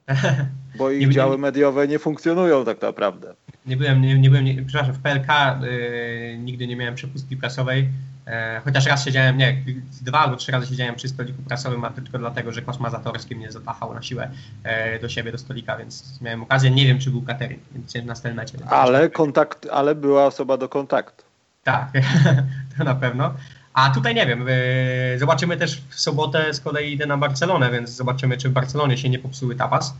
Bo 0.78 0.90
ich 0.90 1.08
nie, 1.08 1.14
działy 1.14 1.38
mediowe 1.38 1.88
nie 1.88 1.98
funkcjonują 1.98 2.64
tak 2.64 2.82
naprawdę. 2.82 3.34
Nie 3.66 3.76
byłem, 3.76 4.02
nie, 4.02 4.18
nie 4.18 4.30
byłem, 4.30 4.44
nie, 4.44 4.62
przepraszam, 4.62 4.94
w 4.94 4.98
PLK 4.98 5.28
y, 5.64 6.38
nigdy 6.38 6.66
nie 6.66 6.76
miałem 6.76 6.94
przepustki 6.94 7.36
prasowej, 7.36 7.88
e, 8.26 8.60
chociaż 8.64 8.86
raz 8.86 9.04
siedziałem, 9.04 9.38
nie, 9.38 9.62
dwa 10.02 10.18
albo 10.18 10.36
trzy 10.36 10.52
razy 10.52 10.66
siedziałem 10.66 10.94
przy 10.94 11.08
stoliku 11.08 11.42
prasowym, 11.42 11.84
a 11.84 11.90
tylko 11.90 12.18
dlatego, 12.18 12.52
że 12.52 12.62
Kosma 12.62 12.90
Zatorski 12.90 13.36
mnie 13.36 13.52
zatachał 13.52 13.94
na 13.94 14.02
siłę 14.02 14.30
e, 14.64 14.98
do 14.98 15.08
siebie, 15.08 15.32
do 15.32 15.38
stolika, 15.38 15.76
więc 15.76 16.20
miałem 16.20 16.42
okazję, 16.42 16.70
nie 16.70 16.86
wiem, 16.86 16.98
czy 16.98 17.10
był 17.10 17.22
catering, 17.22 17.62
więc 17.72 17.94
na 18.06 18.14
stelmecie. 18.14 18.58
Ale 18.66 19.10
kontakt, 19.10 19.68
ale 19.72 19.94
była 19.94 20.26
osoba 20.26 20.56
do 20.56 20.68
kontaktu. 20.68 21.24
Tak, 21.64 21.88
to 22.78 22.84
na 22.84 22.94
pewno. 22.94 23.34
A 23.74 23.90
tutaj 23.90 24.14
nie 24.14 24.26
wiem, 24.26 24.48
y, 24.48 25.16
zobaczymy 25.18 25.56
też 25.56 25.80
w 25.88 26.00
sobotę 26.00 26.54
z 26.54 26.60
kolei 26.60 26.92
idę 26.92 27.06
na 27.06 27.16
Barcelonę, 27.16 27.70
więc 27.70 27.90
zobaczymy, 27.90 28.36
czy 28.36 28.48
w 28.48 28.52
Barcelonie 28.52 28.98
się 28.98 29.10
nie 29.10 29.18
popsuły 29.18 29.56
tapas. 29.56 29.94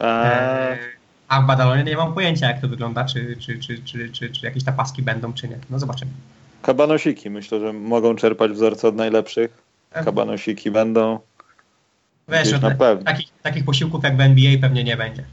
E, 0.00 0.78
a 1.28 1.42
w 1.42 1.46
Badalonie 1.46 1.84
nie 1.84 1.96
mam 1.96 2.14
pojęcia, 2.14 2.46
jak 2.48 2.60
to 2.60 2.68
wygląda, 2.68 3.04
czy, 3.04 3.36
czy, 3.36 3.58
czy, 3.58 3.82
czy, 3.82 4.10
czy, 4.10 4.30
czy 4.30 4.46
jakieś 4.46 4.64
tapaski 4.64 5.02
będą, 5.02 5.32
czy 5.32 5.48
nie. 5.48 5.58
No 5.70 5.78
zobaczymy. 5.78 6.10
Kabanosiki, 6.62 7.30
myślę, 7.30 7.60
że 7.60 7.72
mogą 7.72 8.16
czerpać 8.16 8.52
wzorce 8.52 8.88
od 8.88 8.96
najlepszych. 8.96 9.62
Kabanosiki 9.92 10.70
będą. 10.70 11.18
Wiesz, 12.28 12.52
no, 12.52 12.70
takich, 13.04 13.28
takich 13.42 13.64
posiłków 13.64 14.04
jak 14.04 14.16
w 14.16 14.20
NBA 14.20 14.58
pewnie 14.60 14.84
nie 14.84 14.96
będzie. 14.96 15.24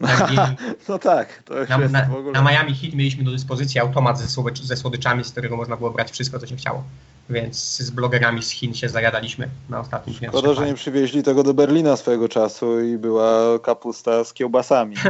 no 0.88 0.98
tak. 0.98 1.42
na, 1.68 1.78
na, 1.78 2.08
na, 2.32 2.42
Miami 2.42 2.74
Heat 2.74 2.94
mieliśmy 2.94 3.24
do 3.24 3.30
dyspozycji 3.30 3.80
automat 3.80 4.18
ze, 4.18 4.42
ze 4.62 4.76
słodyczami, 4.76 5.24
z 5.24 5.30
którego 5.30 5.56
można 5.56 5.76
było 5.76 5.90
brać 5.90 6.10
wszystko, 6.10 6.38
co 6.38 6.46
się 6.46 6.56
chciało 6.56 6.84
więc 7.30 7.78
z 7.78 7.90
blogerami 7.90 8.42
z 8.42 8.50
Chin 8.50 8.74
się 8.74 8.88
zajadaliśmy 8.88 9.48
na 9.68 9.80
ostatnim 9.80 10.16
dniu. 10.16 10.28
Szkoda, 10.28 10.54
że 10.54 10.66
nie 10.66 10.74
przywieźli 10.74 11.22
tego 11.22 11.42
do 11.42 11.54
Berlina 11.54 11.96
swojego 11.96 12.28
czasu 12.28 12.80
i 12.80 12.98
była 12.98 13.58
kapusta 13.58 14.24
z 14.24 14.34
kiełbasami. 14.34 14.96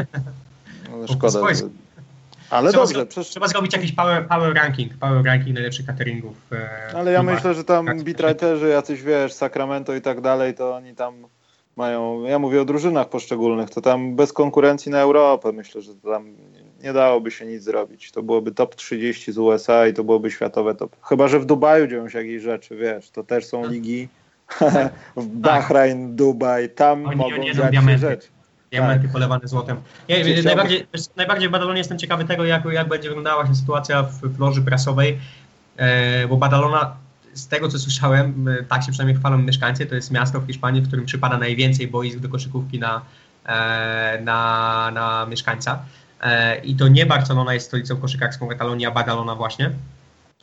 No, 0.90 1.08
szkoda. 1.08 1.40
Ale 2.50 2.70
trzeba 2.70 2.84
dobrze. 2.84 3.06
Przecież... 3.06 3.28
Trzeba 3.28 3.48
zrobić 3.48 3.72
jakiś 3.72 3.92
power, 3.92 4.26
power 4.28 4.54
ranking, 4.54 4.94
power 4.94 5.24
ranking 5.24 5.54
najlepszych 5.54 5.86
cateringów. 5.86 6.36
E, 6.52 6.96
Ale 6.96 7.12
ja 7.12 7.22
myślę, 7.22 7.54
że 7.54 7.64
tam 7.64 7.86
bitrajterzy, 8.04 8.68
jacyś 8.68 9.02
wiesz, 9.02 9.32
Sacramento 9.32 9.94
i 9.94 10.00
tak 10.00 10.20
dalej, 10.20 10.54
to 10.54 10.74
oni 10.74 10.94
tam 10.94 11.14
mają, 11.76 12.22
ja 12.22 12.38
mówię 12.38 12.62
o 12.62 12.64
drużynach 12.64 13.08
poszczególnych, 13.08 13.70
to 13.70 13.80
tam 13.80 14.16
bez 14.16 14.32
konkurencji 14.32 14.92
na 14.92 15.00
Europę 15.00 15.52
myślę, 15.52 15.82
że 15.82 15.94
tam 15.94 16.34
nie 16.83 16.93
dałoby 16.93 17.31
się 17.31 17.47
nic 17.47 17.62
zrobić. 17.62 18.12
To 18.12 18.22
byłoby 18.22 18.53
top 18.53 18.74
30 18.74 19.33
z 19.33 19.39
USA 19.39 19.87
i 19.87 19.95
to 19.95 20.05
byłoby 20.05 20.31
światowe 20.31 20.74
top. 20.74 20.97
Chyba, 21.03 21.28
że 21.28 21.41
w 21.41 21.45
Dubaju 21.45 21.87
dzieją 21.87 22.09
się 22.09 22.18
jakieś 22.18 22.43
rzeczy, 22.43 22.76
wiesz, 22.76 23.11
to 23.11 23.24
też 23.24 23.47
są 23.47 23.66
ligi. 23.66 24.09
w 25.16 25.26
Bahrain, 25.26 26.16
Dubaj, 26.16 26.70
tam 26.70 27.07
Oni 27.07 27.16
mogą 27.16 27.53
dziać 27.53 27.74
się 27.74 27.99
rzeczy. 27.99 28.28
Diamenty 28.70 29.05
tak. 29.05 29.12
polewane 29.12 29.49
złotem. 29.49 29.76
Ja, 30.09 30.16
najbardziej, 30.45 30.87
najbardziej 31.16 31.49
w 31.49 31.53
Badalonie 31.53 31.78
jestem 31.78 31.99
ciekawy 31.99 32.24
tego, 32.24 32.45
jak, 32.45 32.64
jak 32.64 32.89
będzie 32.89 33.09
wyglądała 33.09 33.47
się 33.47 33.55
sytuacja 33.55 34.03
w, 34.03 34.41
loży 34.41 34.62
prasowej, 34.62 35.18
e, 35.76 36.28
bo 36.28 36.37
Badalona 36.37 36.97
z 37.35 37.49
tego 37.49 37.68
co 37.68 37.78
słyszałem, 37.78 38.49
tak 38.68 38.83
się 38.83 38.91
przynajmniej 38.93 39.16
chwalą 39.16 39.39
mieszkańcy, 39.39 39.87
to 39.87 39.95
jest 39.95 40.11
miasto 40.11 40.41
w 40.41 40.47
Hiszpanii, 40.47 40.83
w 40.83 40.87
którym 40.87 41.07
przypada 41.07 41.39
najwięcej 41.39 41.89
boisk 41.89 42.18
do 42.18 42.28
koszykówki 42.28 42.78
na, 42.78 43.03
e, 43.47 44.20
na, 44.24 44.91
na 44.95 45.26
mieszkańca. 45.26 45.85
E, 46.22 46.56
I 46.58 46.74
to 46.74 46.88
nie 46.88 47.06
Barcelona 47.06 47.54
jest 47.54 47.66
stolicą 47.66 47.96
koszykarską 47.96 48.48
Katalonii, 48.48 48.86
a 48.86 48.90
Badalona 48.90 49.34
właśnie. 49.34 49.70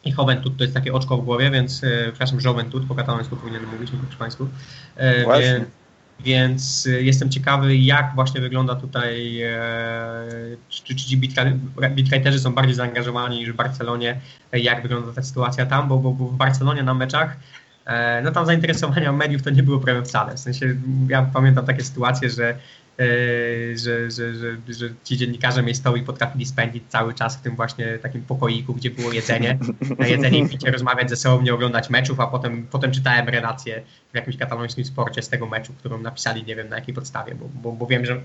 I 0.05 0.13
Joventut 0.17 0.57
to 0.57 0.63
jest 0.63 0.73
takie 0.73 0.93
oczko 0.93 1.17
w 1.17 1.25
głowie, 1.25 1.51
więc 1.51 1.81
przepraszam, 2.09 2.39
Joventut, 2.45 2.87
po 2.87 2.95
katalońsku 2.95 3.35
powinienem 3.35 3.69
mówić, 3.69 3.91
nie 3.91 3.99
po 3.99 4.05
hiszpańsku. 4.05 4.47
Więc, 4.97 5.67
więc 6.19 6.87
jestem 6.99 7.29
ciekawy, 7.29 7.77
jak 7.77 8.11
właśnie 8.15 8.41
wygląda 8.41 8.75
tutaj, 8.75 9.41
czy, 10.69 10.83
czy 10.83 10.95
ci 10.95 11.17
bitrajterzy 11.89 12.39
są 12.39 12.53
bardziej 12.53 12.75
zaangażowani 12.75 13.37
niż 13.37 13.51
w 13.51 13.55
Barcelonie, 13.55 14.19
jak 14.53 14.81
wygląda 14.81 15.13
ta 15.13 15.23
sytuacja 15.23 15.65
tam, 15.65 15.87
bo, 15.87 15.97
bo, 15.97 16.11
bo 16.11 16.27
w 16.27 16.35
Barcelonie 16.35 16.83
na 16.83 16.93
meczach 16.93 17.37
e, 17.85 18.21
no 18.21 18.31
tam 18.31 18.45
zainteresowania 18.45 19.11
mediów 19.11 19.41
to 19.41 19.49
nie 19.49 19.63
było 19.63 19.79
prawie 19.79 20.03
wcale. 20.03 20.35
W 20.35 20.39
sensie 20.39 20.75
ja 21.09 21.21
pamiętam 21.33 21.65
takie 21.65 21.83
sytuacje, 21.83 22.29
że 22.29 22.55
E, 22.55 22.86
że, 23.75 24.11
że, 24.11 24.35
że, 24.35 24.57
że 24.69 24.89
ci 25.03 25.17
dziennikarze 25.17 25.63
miejscowi 25.63 26.01
potrafili 26.01 26.45
spędzić 26.45 26.83
cały 26.89 27.13
czas 27.13 27.37
w 27.37 27.41
tym 27.41 27.55
właśnie 27.55 27.99
takim 28.01 28.21
pokoiku, 28.21 28.73
gdzie 28.73 28.91
było 28.91 29.13
jedzenie, 29.13 29.57
na 29.99 30.07
jedzenie 30.07 30.39
i 30.39 30.49
picie, 30.49 30.71
rozmawiać 30.71 31.09
ze 31.09 31.15
sobą, 31.15 31.41
nie 31.41 31.53
oglądać 31.53 31.89
meczów, 31.89 32.19
a 32.19 32.27
potem, 32.27 32.67
potem 32.71 32.91
czytałem 32.91 33.29
relację 33.29 33.81
w 34.11 34.15
jakimś 34.15 34.37
katalońskim 34.37 34.85
sporcie 34.85 35.21
z 35.21 35.29
tego 35.29 35.47
meczu, 35.47 35.73
którą 35.73 35.97
napisali, 35.97 36.43
nie 36.43 36.55
wiem 36.55 36.69
na 36.69 36.75
jakiej 36.75 36.93
podstawie, 36.93 37.35
bo, 37.35 37.49
bo, 37.53 37.71
bo 37.71 37.87
wiem, 37.87 38.05
że, 38.05 38.21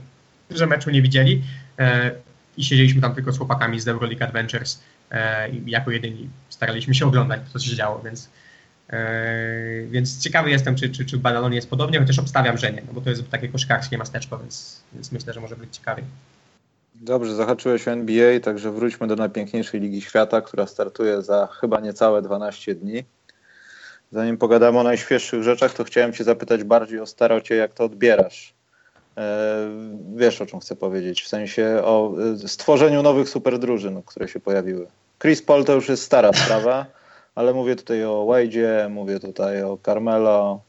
że 0.51 0.66
meczu 0.66 0.91
nie 0.91 1.03
widzieli 1.03 1.43
e, 1.79 2.11
i 2.57 2.64
siedzieliśmy 2.64 3.01
tam 3.01 3.14
tylko 3.14 3.33
z 3.33 3.39
chłopakami 3.39 3.81
z 3.81 3.89
Euroleague 3.89 4.25
Adventures 4.25 4.83
e, 5.11 5.49
i 5.49 5.70
jako 5.70 5.91
jedyni 5.91 6.29
staraliśmy 6.49 6.95
się 6.95 7.07
oglądać, 7.07 7.41
co 7.53 7.59
się 7.59 7.77
działo, 7.77 8.03
więc 8.05 8.31
więc 9.90 10.18
ciekawy 10.18 10.51
jestem, 10.51 10.76
czy, 10.76 10.90
czy, 10.90 11.05
czy 11.05 11.16
w 11.16 11.20
Badalonie 11.20 11.57
jest 11.57 11.70
podobnie, 11.70 11.99
chociaż 11.99 12.18
obstawiam, 12.18 12.59
że 12.59 12.72
nie, 12.72 12.82
no 12.86 12.93
bo 12.93 13.01
to 13.01 13.11
jest 13.11 13.30
takie 13.30 13.49
koszykarskie 13.49 13.99
masteczko, 13.99 14.38
więc, 14.38 14.80
więc 14.93 15.12
myślę, 15.12 15.32
że 15.32 15.40
może 15.40 15.57
być 15.57 15.76
ciekawie. 15.76 16.03
Dobrze, 16.95 17.34
zahaczyłeś 17.34 17.88
o 17.88 17.90
NBA, 17.90 18.40
także 18.40 18.72
wróćmy 18.72 19.07
do 19.07 19.16
najpiękniejszej 19.16 19.80
Ligi 19.80 20.01
Świata, 20.01 20.40
która 20.40 20.66
startuje 20.66 21.22
za 21.22 21.49
chyba 21.61 21.80
niecałe 21.80 22.22
12 22.22 22.74
dni. 22.74 23.05
Zanim 24.12 24.36
pogadamy 24.36 24.78
o 24.78 24.82
najświeższych 24.82 25.43
rzeczach, 25.43 25.74
to 25.74 25.84
chciałem 25.84 26.12
Cię 26.12 26.24
zapytać 26.24 26.64
bardziej 26.64 27.01
o 27.01 27.07
starocie, 27.07 27.55
jak 27.55 27.74
to 27.74 27.84
odbierasz. 27.84 28.55
Eee, 29.16 29.24
wiesz, 30.16 30.40
o 30.40 30.47
czym 30.47 30.61
chcę 30.61 30.76
powiedzieć, 30.76 31.22
w 31.22 31.28
sensie 31.28 31.80
o 31.84 32.14
e, 32.45 32.49
stworzeniu 32.49 33.03
nowych 33.03 33.28
superdrużyn, 33.28 34.03
które 34.03 34.28
się 34.28 34.40
pojawiły. 34.40 34.86
Chris 35.18 35.43
Paul 35.43 35.64
to 35.64 35.72
już 35.72 35.88
jest 35.88 36.03
stara 36.03 36.32
sprawa 36.32 36.86
ale 37.35 37.55
mówię 37.55 37.76
tutaj 37.76 38.05
o 38.05 38.26
Wade'zie, 38.28 38.91
mówię 38.91 39.20
tutaj 39.20 39.62
o 39.62 39.78
Carmelo. 39.87 40.61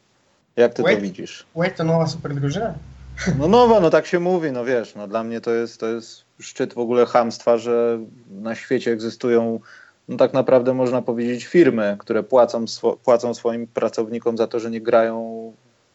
Jak 0.56 0.74
ty 0.74 0.82
Wade, 0.82 0.96
to 0.96 1.02
widzisz? 1.02 1.46
Wade 1.54 1.70
to 1.70 1.84
nowa 1.84 2.06
super 2.06 2.34
drużyna? 2.34 2.74
No 3.38 3.48
nowa, 3.48 3.80
no 3.80 3.90
tak 3.90 4.06
się 4.06 4.20
mówi, 4.20 4.52
no 4.52 4.64
wiesz, 4.64 4.94
no 4.94 5.08
dla 5.08 5.24
mnie 5.24 5.40
to 5.40 5.50
jest, 5.50 5.80
to 5.80 5.86
jest 5.86 6.24
szczyt 6.40 6.74
w 6.74 6.78
ogóle 6.78 7.06
hamstwa, 7.06 7.58
że 7.58 7.98
na 8.30 8.54
świecie 8.54 8.92
egzystują 8.92 9.60
no 10.08 10.16
tak 10.16 10.32
naprawdę 10.32 10.74
można 10.74 11.02
powiedzieć 11.02 11.44
firmy, 11.44 11.96
które 11.98 12.22
płacą, 12.22 12.66
swo, 12.66 12.96
płacą 12.96 13.34
swoim 13.34 13.66
pracownikom 13.66 14.36
za 14.36 14.46
to, 14.46 14.60
że 14.60 14.70
nie 14.70 14.80
grają 14.80 15.52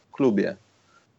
w 0.10 0.12
klubie. 0.12 0.56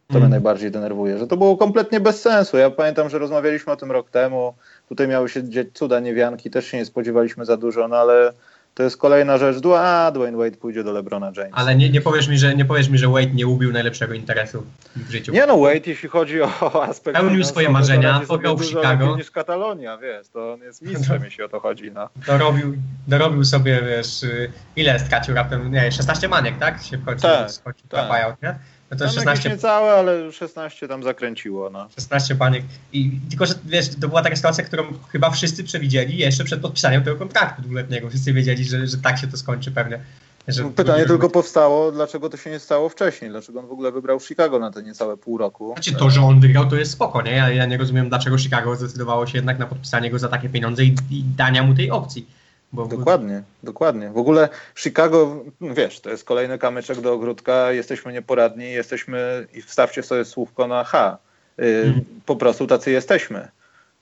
To 0.07 0.17
mm. 0.17 0.21
mnie 0.21 0.29
najbardziej 0.29 0.71
denerwuje, 0.71 1.17
że 1.17 1.27
to 1.27 1.37
było 1.37 1.57
kompletnie 1.57 1.99
bez 1.99 2.21
sensu. 2.21 2.57
Ja 2.57 2.69
pamiętam, 2.69 3.09
że 3.09 3.19
rozmawialiśmy 3.19 3.73
o 3.73 3.75
tym 3.75 3.91
rok 3.91 4.09
temu. 4.09 4.53
Tutaj 4.89 5.07
miały 5.07 5.29
się 5.29 5.49
dziać 5.49 5.67
cuda 5.73 5.99
niewianki, 5.99 6.49
też 6.49 6.65
się 6.65 6.77
nie 6.77 6.85
spodziewaliśmy 6.85 7.45
za 7.45 7.57
dużo, 7.57 7.87
no 7.87 7.97
ale 7.97 8.33
to 8.73 8.83
jest 8.83 8.97
kolejna 8.97 9.37
rzecz. 9.37 9.65
A, 9.65 10.11
Dwayne 10.11 10.37
Wade 10.37 10.57
pójdzie 10.57 10.83
do 10.83 10.91
LeBrona 10.91 11.31
Jamesa. 11.37 11.55
Ale 11.55 11.75
nie, 11.75 11.89
nie, 11.89 12.01
powiesz 12.01 12.27
mi, 12.27 12.37
że, 12.37 12.55
nie 12.55 12.65
powiesz 12.65 12.89
mi, 12.89 12.97
że 12.97 13.07
Wade 13.07 13.31
nie 13.33 13.47
ubił 13.47 13.71
najlepszego 13.71 14.13
interesu 14.13 14.63
w 14.95 15.11
życiu. 15.11 15.31
Nie 15.31 15.45
no, 15.45 15.57
Wade, 15.57 15.81
jeśli 15.87 16.09
chodzi 16.09 16.41
o 16.41 16.83
aspekt... 16.89 17.17
Pełnił 17.17 17.43
swoje 17.43 17.69
marzenia, 17.69 18.21
pograł 18.27 18.57
w 18.57 18.65
Chicago. 18.65 19.17
niż 19.17 19.31
Katalonia, 19.31 19.97
wiesz, 19.97 20.29
to 20.29 20.53
on 20.53 20.61
jest 20.61 20.81
mistrzem, 20.81 21.23
jeśli 21.25 21.43
o 21.43 21.49
to 21.49 21.59
chodzi. 21.59 21.91
No. 21.91 22.09
Dorobił, 22.27 22.73
dorobił 23.07 23.45
sobie, 23.45 23.81
wiesz, 23.81 24.23
y, 24.23 24.51
ile 24.75 24.99
stracił 24.99 25.35
raptem, 25.35 25.71
nie, 25.71 25.91
16 25.91 26.27
maniek, 26.27 26.57
tak? 26.57 26.83
Się 26.83 26.97
wchodzi, 26.97 27.21
tak, 27.21 27.49
tak. 27.89 28.41
nie? 28.43 28.55
No 28.91 28.97
to 28.97 29.05
tam 29.05 29.13
16... 29.13 29.49
nie 29.49 29.57
całe, 29.57 29.91
ale 29.91 30.31
16 30.31 30.87
tam 30.87 31.03
zakręciło. 31.03 31.69
No. 31.69 31.89
16 31.95 32.35
baniek. 32.35 32.63
I 32.93 33.19
tylko, 33.29 33.45
że 33.45 33.53
wiesz, 33.65 33.89
to 34.01 34.07
była 34.07 34.21
taka 34.21 34.35
sytuacja, 34.35 34.63
którą 34.63 34.83
chyba 35.11 35.29
wszyscy 35.29 35.63
przewidzieli 35.63 36.17
jeszcze 36.17 36.43
przed 36.43 36.61
podpisaniem 36.61 37.03
tego 37.03 37.17
kontraktu 37.17 37.61
dwuletniego. 37.61 38.09
Wszyscy 38.09 38.33
wiedzieli, 38.33 38.65
że, 38.65 38.87
że 38.87 38.97
tak 38.97 39.17
się 39.17 39.27
to 39.27 39.37
skończy 39.37 39.71
pewnie. 39.71 39.99
Że 40.47 40.63
Pytanie 40.63 41.05
tylko 41.05 41.27
być... 41.27 41.33
powstało, 41.33 41.91
dlaczego 41.91 42.29
to 42.29 42.37
się 42.37 42.49
nie 42.49 42.59
stało 42.59 42.89
wcześniej? 42.89 43.31
Dlaczego 43.31 43.59
on 43.59 43.67
w 43.67 43.71
ogóle 43.71 43.91
wybrał 43.91 44.19
Chicago 44.19 44.59
na 44.59 44.71
te 44.71 44.83
niecałe 44.83 45.17
pół 45.17 45.37
roku? 45.37 45.73
Znaczy 45.73 45.93
to, 45.93 46.09
że 46.09 46.21
on 46.21 46.39
wygrał, 46.39 46.69
to 46.69 46.75
jest 46.75 46.91
spoko, 46.91 47.21
nie? 47.21 47.31
Ja, 47.31 47.49
ja 47.49 47.65
nie 47.65 47.77
rozumiem, 47.77 48.09
dlaczego 48.09 48.37
Chicago 48.37 48.75
zdecydowało 48.75 49.27
się 49.27 49.37
jednak 49.37 49.59
na 49.59 49.65
podpisanie 49.65 50.11
go 50.11 50.19
za 50.19 50.27
takie 50.27 50.49
pieniądze 50.49 50.83
i, 50.83 50.95
i 51.09 51.23
dania 51.23 51.63
mu 51.63 51.75
tej 51.75 51.91
opcji 51.91 52.27
bo... 52.73 52.85
Dokładnie, 52.85 53.43
dokładnie. 53.63 54.09
W 54.09 54.17
ogóle 54.17 54.49
Chicago, 54.75 55.43
wiesz, 55.61 55.99
to 55.99 56.09
jest 56.09 56.23
kolejny 56.23 56.57
kamyczek 56.57 57.01
do 57.01 57.13
ogródka, 57.13 57.71
jesteśmy 57.71 58.13
nieporadni, 58.13 58.71
jesteśmy 58.71 59.47
i 59.53 59.61
wstawcie 59.61 60.03
sobie 60.03 60.25
słówko 60.25 60.67
na 60.67 60.83
H. 60.83 61.17
Hmm. 61.57 62.01
Po 62.25 62.35
prostu 62.35 62.67
tacy 62.67 62.91
jesteśmy. 62.91 63.47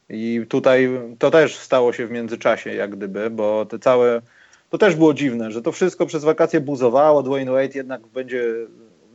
I 0.09 0.45
tutaj 0.49 0.89
to 1.19 1.31
też 1.31 1.57
stało 1.57 1.93
się 1.93 2.07
w 2.07 2.11
międzyczasie, 2.11 2.73
jak 2.73 2.95
gdyby, 2.95 3.29
bo 3.29 3.65
te 3.65 3.79
całe. 3.79 4.21
To 4.69 4.77
też 4.77 4.95
było 4.95 5.13
dziwne, 5.13 5.51
że 5.51 5.61
to 5.61 5.71
wszystko 5.71 6.05
przez 6.05 6.23
wakacje 6.23 6.61
buzowało. 6.61 7.23
Dwayne 7.23 7.51
Wade 7.51 7.75
jednak 7.75 8.07
będzie 8.07 8.43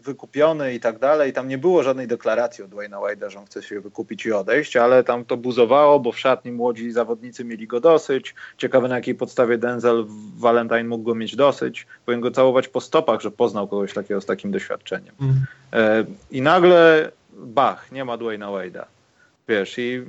wykupiony 0.05 0.75
i 0.75 0.81
tak 0.81 0.99
dalej. 0.99 1.33
Tam 1.33 1.49
nie 1.49 1.59
było 1.59 1.83
żadnej 1.83 2.07
deklaracji 2.07 2.65
od 2.65 2.71
Dwayna 2.71 2.97
Wade'a, 2.97 3.31
że 3.31 3.39
on 3.39 3.47
chce 3.47 3.63
się 3.63 3.81
wykupić 3.81 4.27
i 4.27 4.33
odejść, 4.33 4.77
ale 4.77 5.05
tam 5.05 5.25
to 5.25 5.37
buzowało, 5.37 6.01
bo 6.01 6.13
w 6.13 6.19
szatni 6.19 6.53
młodzi 6.53 6.93
zawodnicy 6.93 7.45
mieli 7.45 7.67
go 7.67 7.81
dosyć. 7.81 8.35
Ciekawe 8.59 8.89
na 8.89 8.97
jakiej 8.97 9.15
podstawie 9.15 9.59
Denzel 9.59 10.05
Valentine 10.37 10.85
mógł 10.85 11.05
go 11.05 11.15
mieć 11.15 11.37
dosyć. 11.37 11.87
Powinien 12.07 12.21
go 12.21 12.31
całować 12.31 12.69
po 12.69 12.81
stopach, 12.81 13.21
że 13.21 13.31
poznał 13.31 13.69
kogoś 13.69 13.95
takiego 13.95 14.21
z 14.21 14.27
takim 14.27 14.51
doświadczeniem. 14.51 15.15
Mm. 15.21 16.07
I 16.31 16.43
nagle 16.43 17.11
bach, 17.33 17.93
nie 17.93 18.05
ma 18.05 18.17
Dwayna 18.17 18.47
Wade'a. 18.47 18.85
Wiesz, 19.49 19.79
i 19.79 20.05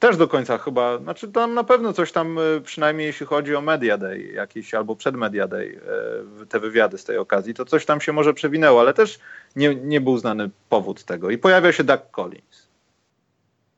też 0.00 0.16
do 0.16 0.28
końca 0.28 0.58
chyba, 0.58 0.98
znaczy 0.98 1.28
tam 1.28 1.54
na 1.54 1.64
pewno 1.64 1.92
coś 1.92 2.12
tam, 2.12 2.38
e, 2.38 2.60
przynajmniej 2.60 3.06
jeśli 3.06 3.26
chodzi 3.26 3.54
o 3.54 3.60
Media 3.60 3.98
Day 3.98 4.32
jakiś, 4.32 4.74
albo 4.74 4.96
przed 4.96 5.16
Media 5.16 5.48
Day, 5.48 5.80
e, 6.42 6.46
te 6.46 6.60
wywiady 6.60 6.98
z 6.98 7.04
tej 7.04 7.18
okazji, 7.18 7.54
to 7.54 7.64
coś 7.64 7.86
tam 7.86 8.00
się 8.00 8.12
może 8.12 8.34
przewinęło, 8.34 8.80
ale 8.80 8.94
też 8.94 9.18
nie, 9.56 9.74
nie 9.74 10.00
był 10.00 10.18
znany 10.18 10.50
powód 10.68 11.04
tego. 11.04 11.30
I 11.30 11.38
pojawia 11.38 11.72
się 11.72 11.84
Doug 11.84 12.10
Collins, 12.10 12.68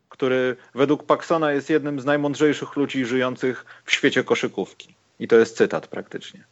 który 0.09 0.57
według 0.75 1.05
Paxona 1.05 1.53
jest 1.53 1.71
jednym 1.71 2.01
z 2.01 2.05
najmądrzejszych 2.05 2.77
ludzi 2.77 3.05
żyjących 3.05 3.65
w 3.85 3.93
świecie 3.93 4.25
koszykówki. 4.25 4.95
I 5.19 5.29
to 5.29 5.37
jest 5.37 5.57
cytat 5.57 5.87
praktycznie. 5.87 6.45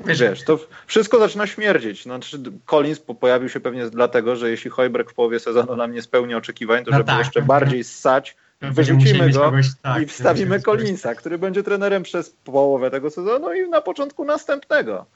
Wiesz, 0.00 0.44
to 0.44 0.58
wszystko 0.86 1.18
zaczyna 1.18 1.46
śmierdzieć. 1.46 2.02
Znaczy, 2.02 2.38
Collins 2.66 3.00
pojawił 3.00 3.48
się 3.48 3.60
pewnie 3.60 3.90
dlatego, 3.90 4.36
że 4.36 4.50
jeśli 4.50 4.70
Hojbrek 4.70 5.10
w 5.10 5.14
połowie 5.14 5.40
sezonu 5.40 5.76
nam 5.76 5.92
nie 5.92 6.02
spełni 6.02 6.34
oczekiwań, 6.34 6.84
to 6.84 6.90
no 6.90 6.96
żeby 6.96 7.06
tak, 7.06 7.18
jeszcze 7.18 7.42
bardziej 7.42 7.84
ssać, 7.84 8.36
wyrzucimy 8.62 9.30
go 9.30 9.52
tak, 9.82 10.02
i 10.02 10.06
wstawimy 10.06 10.60
Collinsa, 10.60 11.14
który 11.14 11.38
będzie 11.38 11.62
trenerem 11.62 12.02
przez 12.02 12.30
połowę 12.30 12.90
tego 12.90 13.10
sezonu 13.10 13.54
i 13.54 13.68
na 13.68 13.80
początku 13.80 14.24
następnego. 14.24 15.06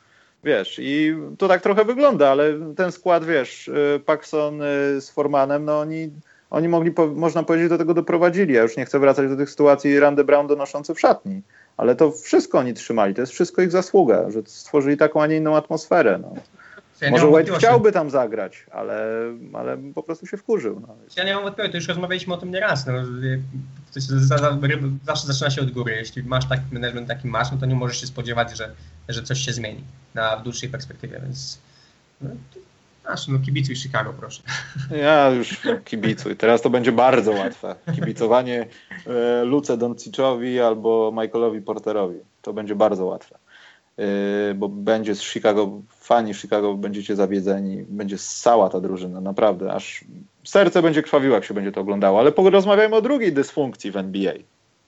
Wiesz, 0.44 0.78
i 0.82 1.16
to 1.38 1.48
tak 1.48 1.62
trochę 1.62 1.84
wygląda, 1.84 2.28
ale 2.30 2.52
ten 2.76 2.92
skład, 2.92 3.24
wiesz, 3.24 3.68
y, 3.68 4.00
Paxson 4.06 4.62
y, 4.62 5.00
z 5.00 5.10
Formanem, 5.10 5.64
no 5.64 5.80
oni, 5.80 6.10
oni 6.50 6.68
mogli, 6.68 6.92
można 7.14 7.42
powiedzieć, 7.42 7.68
do 7.68 7.78
tego 7.78 7.94
doprowadzili. 7.94 8.54
Ja 8.54 8.62
już 8.62 8.76
nie 8.76 8.84
chcę 8.84 8.98
wracać 8.98 9.28
do 9.28 9.36
tych 9.36 9.50
sytuacji 9.50 10.00
Randy 10.00 10.24
Brown 10.24 10.46
donoszący 10.46 10.94
w 10.94 11.00
szatni, 11.00 11.42
ale 11.76 11.96
to 11.96 12.12
wszystko 12.12 12.58
oni 12.58 12.74
trzymali, 12.74 13.14
to 13.14 13.20
jest 13.20 13.32
wszystko 13.32 13.62
ich 13.62 13.70
zasługa, 13.70 14.30
że 14.30 14.42
stworzyli 14.46 14.96
taką, 14.96 15.22
a 15.22 15.26
nie 15.26 15.36
inną 15.36 15.56
atmosferę. 15.56 16.18
No. 16.22 16.34
Ja 17.00 17.10
Może 17.10 17.30
Wade 17.30 17.58
chciałby 17.58 17.92
tam 17.92 18.10
zagrać, 18.10 18.66
ale, 18.72 18.98
ale 19.52 19.78
po 19.94 20.02
prostu 20.02 20.26
się 20.26 20.36
wkurzył. 20.36 20.80
No. 20.80 20.96
Ja 21.16 21.24
nie 21.24 21.34
mam 21.34 21.42
wątpliwości, 21.42 21.76
już 21.76 21.88
rozmawialiśmy 21.88 22.34
o 22.34 22.36
tym 22.36 22.50
nieraz. 22.50 22.86
No. 22.86 22.92
Zawsze 25.06 25.26
zaczyna 25.26 25.50
się 25.50 25.60
od 25.60 25.70
góry. 25.70 25.92
Jeśli 25.92 26.22
masz 26.22 26.48
taki 26.48 26.74
management, 26.74 27.08
taki 27.08 27.28
masz, 27.28 27.52
no 27.52 27.58
to 27.58 27.66
nie 27.66 27.74
możesz 27.74 28.00
się 28.00 28.06
spodziewać, 28.06 28.56
że, 28.56 28.74
że 29.08 29.22
coś 29.22 29.40
się 29.40 29.52
zmieni 29.52 29.84
na 30.14 30.36
w 30.36 30.42
dłuższej 30.42 30.68
perspektywie, 30.68 31.20
więc 31.20 31.58
no, 32.20 32.30
Aż, 33.06 33.28
no 33.28 33.38
kibicuj 33.38 33.76
Chicago, 33.76 34.12
proszę. 34.12 34.42
Ja 35.04 35.30
już 35.30 35.60
kibicuj. 35.84 36.36
Teraz 36.36 36.62
to 36.62 36.70
będzie 36.70 36.92
bardzo 36.92 37.32
łatwe. 37.32 37.74
Kibicowanie 37.94 38.66
e, 39.06 39.44
Luce 39.44 39.76
Donciczowi 39.76 40.60
albo 40.60 41.12
Michaelowi 41.22 41.62
Porterowi. 41.62 42.18
To 42.42 42.52
będzie 42.52 42.74
bardzo 42.74 43.04
łatwe. 43.04 43.38
Yy, 43.98 44.54
bo 44.54 44.68
będzie 44.68 45.14
z 45.14 45.22
Chicago, 45.22 45.70
fani 45.88 46.34
Chicago 46.34 46.74
będziecie 46.74 47.16
zawiedzeni, 47.16 47.84
będzie 47.88 48.18
ssała 48.18 48.68
ta 48.68 48.80
drużyna, 48.80 49.20
naprawdę, 49.20 49.72
aż 49.72 50.04
serce 50.44 50.82
będzie 50.82 51.02
krwawiło, 51.02 51.34
jak 51.34 51.44
się 51.44 51.54
będzie 51.54 51.72
to 51.72 51.80
oglądało. 51.80 52.20
Ale 52.20 52.32
porozmawiajmy 52.32 52.96
o 52.96 53.02
drugiej 53.02 53.32
dysfunkcji 53.32 53.90
w 53.90 53.96
NBA, 53.96 54.32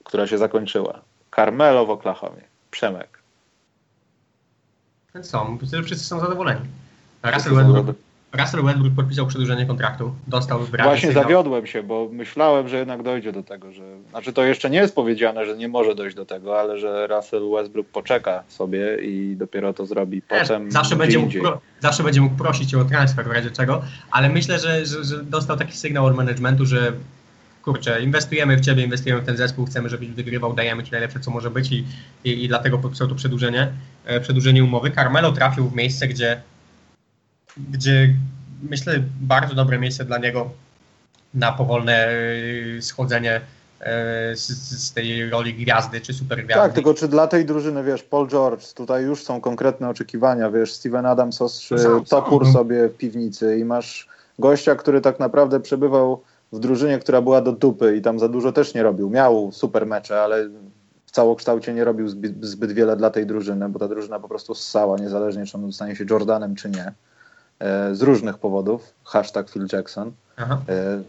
która 0.03 0.27
się 0.27 0.37
zakończyła. 0.37 1.01
Carmelo 1.35 1.85
w 1.85 1.89
Oklahomie. 1.89 2.41
Przemek. 2.71 3.19
Co? 5.23 5.57
Myślę, 5.61 5.77
że 5.77 5.83
wszyscy 5.83 6.05
są 6.05 6.19
zadowoleni. 6.19 6.61
Russell 7.23 7.55
Westbrook, 7.55 7.95
Russell 8.33 8.63
Westbrook 8.63 8.93
podpisał 8.95 9.27
przedłużenie 9.27 9.65
kontraktu, 9.65 10.13
dostał 10.27 10.59
Właśnie 10.59 11.07
sygnał. 11.07 11.23
zawiodłem 11.23 11.67
się, 11.67 11.83
bo 11.83 12.09
myślałem, 12.11 12.67
że 12.69 12.77
jednak 12.77 13.03
dojdzie 13.03 13.31
do 13.31 13.43
tego, 13.43 13.71
że... 13.71 13.83
Znaczy 14.09 14.33
to 14.33 14.43
jeszcze 14.43 14.69
nie 14.69 14.77
jest 14.77 14.95
powiedziane, 14.95 15.45
że 15.45 15.57
nie 15.57 15.67
może 15.67 15.95
dojść 15.95 16.15
do 16.15 16.25
tego, 16.25 16.59
ale 16.59 16.79
że 16.79 17.07
Russell 17.07 17.49
Westbrook 17.55 17.87
poczeka 17.87 18.43
sobie 18.47 18.97
i 19.01 19.35
dopiero 19.35 19.73
to 19.73 19.85
zrobi 19.85 20.21
potem 20.21 20.71
zawsze 20.71 20.95
będzie, 20.95 21.19
mógł 21.19 21.39
pro, 21.39 21.61
zawsze 21.79 22.03
będzie 22.03 22.21
mógł 22.21 22.35
prosić 22.35 22.75
o 22.75 22.85
transfer 22.85 23.25
w 23.25 23.31
razie 23.31 23.51
czego, 23.51 23.81
ale 24.11 24.29
myślę, 24.29 24.59
że, 24.59 24.85
że, 24.85 25.03
że 25.03 25.23
dostał 25.23 25.57
taki 25.57 25.77
sygnał 25.77 26.05
od 26.05 26.15
managementu, 26.15 26.65
że 26.65 26.93
kurczę, 27.63 28.01
inwestujemy 28.01 28.57
w 28.57 28.61
ciebie, 28.61 28.83
inwestujemy 28.83 29.21
w 29.21 29.25
ten 29.25 29.37
zespół, 29.37 29.65
chcemy, 29.65 29.89
żebyś 29.89 30.09
wygrywał, 30.09 30.53
dajemy 30.53 30.83
ci 30.83 30.91
najlepsze, 30.91 31.19
co 31.19 31.31
może 31.31 31.49
być 31.49 31.71
i, 31.71 31.85
i, 32.23 32.43
i 32.43 32.47
dlatego 32.47 32.77
podpisał 32.77 33.07
to 33.07 33.15
przedłużenie, 33.15 33.71
e, 34.05 34.19
przedłużenie 34.19 34.63
umowy. 34.63 34.91
Carmelo 34.91 35.31
trafił 35.31 35.69
w 35.69 35.75
miejsce, 35.75 36.07
gdzie, 36.07 36.41
gdzie 37.71 38.15
myślę 38.63 39.03
bardzo 39.21 39.55
dobre 39.55 39.79
miejsce 39.79 40.05
dla 40.05 40.17
niego 40.17 40.49
na 41.33 41.51
powolne 41.51 42.07
e, 42.77 42.81
schodzenie 42.81 43.41
e, 43.79 44.35
z, 44.35 44.47
z, 44.83 44.93
tej 44.93 45.29
roli 45.29 45.53
gwiazdy 45.53 46.01
czy 46.01 46.13
super 46.13 46.45
gwiazdy. 46.45 46.63
Tak, 46.63 46.73
tylko 46.73 46.93
czy 46.93 47.07
dla 47.07 47.27
tej 47.27 47.45
drużyny, 47.45 47.83
wiesz, 47.83 48.03
Paul 48.03 48.27
George, 48.27 48.73
tutaj 48.73 49.03
już 49.03 49.23
są 49.23 49.41
konkretne 49.41 49.89
oczekiwania, 49.89 50.51
wiesz, 50.51 50.73
Steven 50.73 51.05
Adams 51.05 51.41
ostrzy 51.41 51.75
topór 52.09 52.51
sobie 52.51 52.89
w 52.89 52.97
piwnicy 52.97 53.57
i 53.57 53.65
masz 53.65 54.07
gościa, 54.39 54.75
który 54.75 55.01
tak 55.01 55.19
naprawdę 55.19 55.59
przebywał 55.59 56.23
w 56.51 56.59
drużynie, 56.59 56.99
która 56.99 57.21
była 57.21 57.41
do 57.41 57.51
dupy 57.51 57.97
i 57.97 58.01
tam 58.01 58.19
za 58.19 58.27
dużo 58.27 58.51
też 58.51 58.73
nie 58.73 58.83
robił. 58.83 59.09
Miał 59.09 59.51
super 59.51 59.85
mecze, 59.85 60.21
ale 60.21 60.49
w 61.05 61.11
całokształcie 61.11 61.73
nie 61.73 61.83
robił 61.83 62.07
zbyt, 62.07 62.45
zbyt 62.45 62.71
wiele 62.71 62.97
dla 62.97 63.09
tej 63.09 63.25
drużyny, 63.25 63.69
bo 63.69 63.79
ta 63.79 63.87
drużyna 63.87 64.19
po 64.19 64.27
prostu 64.27 64.55
ssała, 64.55 64.97
niezależnie 64.97 65.45
czy 65.45 65.57
on 65.57 65.67
zostanie 65.67 65.95
się 65.95 66.05
Jordanem, 66.09 66.55
czy 66.55 66.69
nie. 66.69 66.93
E, 67.59 67.95
z 67.95 68.01
różnych 68.01 68.37
powodów. 68.37 68.93
Hashtag 69.03 69.49
Phil 69.49 69.67
Jackson. 69.73 70.11
Aha. 70.37 70.61
E, 70.69 71.01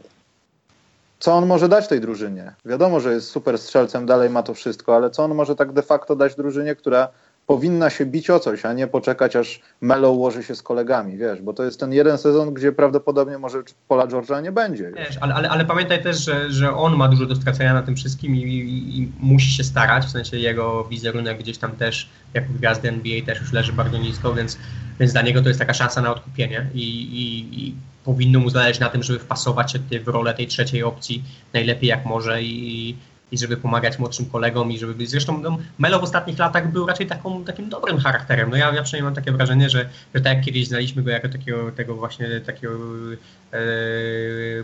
co 1.18 1.32
on 1.32 1.46
może 1.46 1.68
dać 1.68 1.88
tej 1.88 2.00
drużynie? 2.00 2.52
Wiadomo, 2.64 3.00
że 3.00 3.12
jest 3.12 3.30
super 3.30 3.58
strzelcem, 3.58 4.06
dalej 4.06 4.30
ma 4.30 4.42
to 4.42 4.54
wszystko, 4.54 4.96
ale 4.96 5.10
co 5.10 5.24
on 5.24 5.34
może 5.34 5.56
tak 5.56 5.72
de 5.72 5.82
facto 5.82 6.16
dać 6.16 6.34
drużynie, 6.34 6.74
która 6.74 7.08
powinna 7.50 7.90
się 7.90 8.06
bić 8.06 8.30
o 8.30 8.40
coś, 8.40 8.64
a 8.64 8.72
nie 8.72 8.86
poczekać, 8.86 9.36
aż 9.36 9.60
Melo 9.80 10.10
ułoży 10.10 10.42
się 10.42 10.54
z 10.54 10.62
kolegami, 10.62 11.18
wiesz, 11.18 11.42
bo 11.42 11.52
to 11.52 11.64
jest 11.64 11.80
ten 11.80 11.92
jeden 11.92 12.18
sezon, 12.18 12.54
gdzie 12.54 12.72
prawdopodobnie 12.72 13.38
może 13.38 13.62
Pola 13.88 14.06
George'a 14.06 14.42
nie 14.42 14.52
będzie. 14.52 14.92
Wiesz, 14.96 15.18
ale, 15.20 15.34
ale, 15.34 15.50
ale, 15.50 15.64
pamiętaj 15.64 16.02
też, 16.02 16.24
że, 16.24 16.50
że 16.50 16.74
on 16.74 16.96
ma 16.96 17.08
dużo 17.08 17.26
do 17.26 17.36
stracenia 17.36 17.74
na 17.74 17.82
tym 17.82 17.96
wszystkim 17.96 18.36
i, 18.36 18.38
i, 18.38 19.00
i, 19.00 19.12
musi 19.20 19.50
się 19.50 19.64
starać, 19.64 20.04
w 20.04 20.10
sensie 20.10 20.36
jego 20.36 20.84
wizerunek 20.84 21.38
gdzieś 21.38 21.58
tam 21.58 21.72
też, 21.72 22.08
jako 22.34 22.46
gwiazdy 22.58 22.88
NBA 22.88 23.26
też 23.26 23.40
już 23.40 23.52
leży 23.52 23.72
bardzo 23.72 23.98
nisko, 23.98 24.34
więc, 24.34 24.58
więc 25.00 25.12
dla 25.12 25.22
niego 25.22 25.42
to 25.42 25.48
jest 25.48 25.60
taka 25.60 25.74
szansa 25.74 26.02
na 26.02 26.12
odkupienie 26.12 26.66
i, 26.74 27.02
i, 27.02 27.64
i 27.64 27.74
powinno 28.04 28.38
mu 28.38 28.50
zależeć 28.50 28.80
na 28.80 28.88
tym, 28.88 29.02
żeby 29.02 29.18
wpasować 29.18 29.72
się 29.72 29.78
w 30.04 30.08
rolę 30.08 30.34
tej 30.34 30.46
trzeciej 30.46 30.82
opcji 30.82 31.22
najlepiej 31.52 31.88
jak 31.88 32.04
może 32.04 32.42
i, 32.42 32.96
i 33.32 33.38
żeby 33.38 33.56
pomagać 33.56 33.98
młodszym 33.98 34.26
kolegom 34.26 34.72
i 34.72 34.78
żeby 34.78 34.94
być. 34.94 35.10
Zresztą 35.10 35.40
no, 35.42 35.58
Melo 35.78 36.00
w 36.00 36.02
ostatnich 36.02 36.38
latach 36.38 36.72
był 36.72 36.86
raczej 36.86 37.06
taką, 37.06 37.44
takim 37.44 37.68
dobrym 37.68 37.98
charakterem. 37.98 38.50
No 38.50 38.56
ja, 38.56 38.74
ja 38.74 38.82
przynajmniej 38.82 39.04
mam 39.04 39.14
takie 39.14 39.32
wrażenie, 39.32 39.70
że, 39.70 39.88
że 40.14 40.20
tak 40.20 40.36
jak 40.36 40.44
kiedyś 40.44 40.68
znaliśmy 40.68 41.02
go 41.02 41.10
jako 41.10 41.28
takiego, 41.28 41.72
tego 41.72 41.94
właśnie 41.94 42.40
takiego 42.40 42.78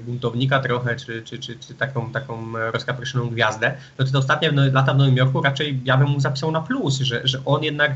buntownika 0.01 0.61
trochę, 0.61 0.97
czy, 0.97 1.23
czy, 1.23 1.39
czy, 1.39 1.59
czy 1.59 1.75
taką, 1.75 2.13
taką 2.13 2.53
rozkapryszoną 2.73 3.31
gwiazdę, 3.31 3.75
no 3.99 4.05
to 4.05 4.13
te 4.13 4.19
ostatnie 4.19 4.51
lata 4.73 4.95
w 4.95 4.99
Nowym 4.99 5.17
Jorku 5.17 5.43
raczej 5.43 5.81
ja 5.85 5.97
bym 5.97 6.09
mu 6.09 6.21
zapisał 6.21 6.53
na 6.53 6.61
plus, 6.61 6.99
że, 6.99 7.21
że 7.25 7.39
on 7.45 7.63
jednak 7.63 7.93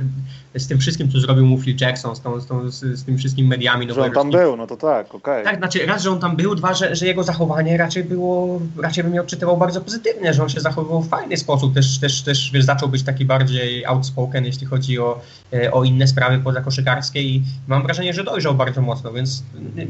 z 0.55 0.68
tym 0.68 0.78
wszystkim, 0.78 1.11
co 1.11 1.20
zrobił 1.20 1.47
mu 1.47 1.59
Phil 1.59 1.76
Jackson, 1.80 2.16
z, 2.16 2.20
tą, 2.20 2.41
z, 2.41 2.47
tą, 2.47 2.70
z, 2.70 2.99
z 2.99 3.05
tym 3.05 3.18
wszystkimi 3.18 3.49
mediami. 3.49 3.93
Że 3.93 4.03
on 4.03 4.12
tam 4.12 4.30
był, 4.30 4.57
no 4.57 4.66
to 4.66 4.76
tak, 4.76 5.14
okej. 5.14 5.18
Okay. 5.18 5.45
Tak, 5.45 5.57
znaczy 5.57 5.86
raz, 5.86 6.03
że 6.03 6.11
on 6.11 6.20
tam 6.20 6.36
był, 6.36 6.55
dwa, 6.55 6.74
że, 6.74 6.97
że 6.97 7.07
jego 7.07 7.22
zachowanie 7.22 7.76
raczej 7.76 8.05
było, 8.05 8.61
raczej 8.82 9.05
bym 9.05 9.14
je 9.14 9.20
odczytywał 9.20 9.57
bardzo 9.57 9.80
pozytywnie, 9.80 10.34
że 10.34 10.43
on 10.43 10.49
się 10.49 10.61
zachowywał 10.61 11.03
w 11.03 11.09
fajny 11.09 11.36
sposób, 11.36 11.74
też, 11.74 11.99
też, 11.99 12.22
też 12.22 12.51
wiesz, 12.53 12.64
zaczął 12.64 12.88
być 12.88 13.03
taki 13.03 13.24
bardziej 13.24 13.84
outspoken, 13.84 14.45
jeśli 14.45 14.66
chodzi 14.66 14.99
o, 14.99 15.20
e, 15.53 15.72
o 15.72 15.84
inne 15.84 16.07
sprawy 16.07 16.38
poza 16.38 16.61
koszykarskie 16.61 17.22
i 17.22 17.43
mam 17.68 17.82
wrażenie, 17.82 18.14
że 18.14 18.24
dojrzał 18.24 18.55
bardzo 18.55 18.82
mocno, 18.82 19.12
więc 19.12 19.43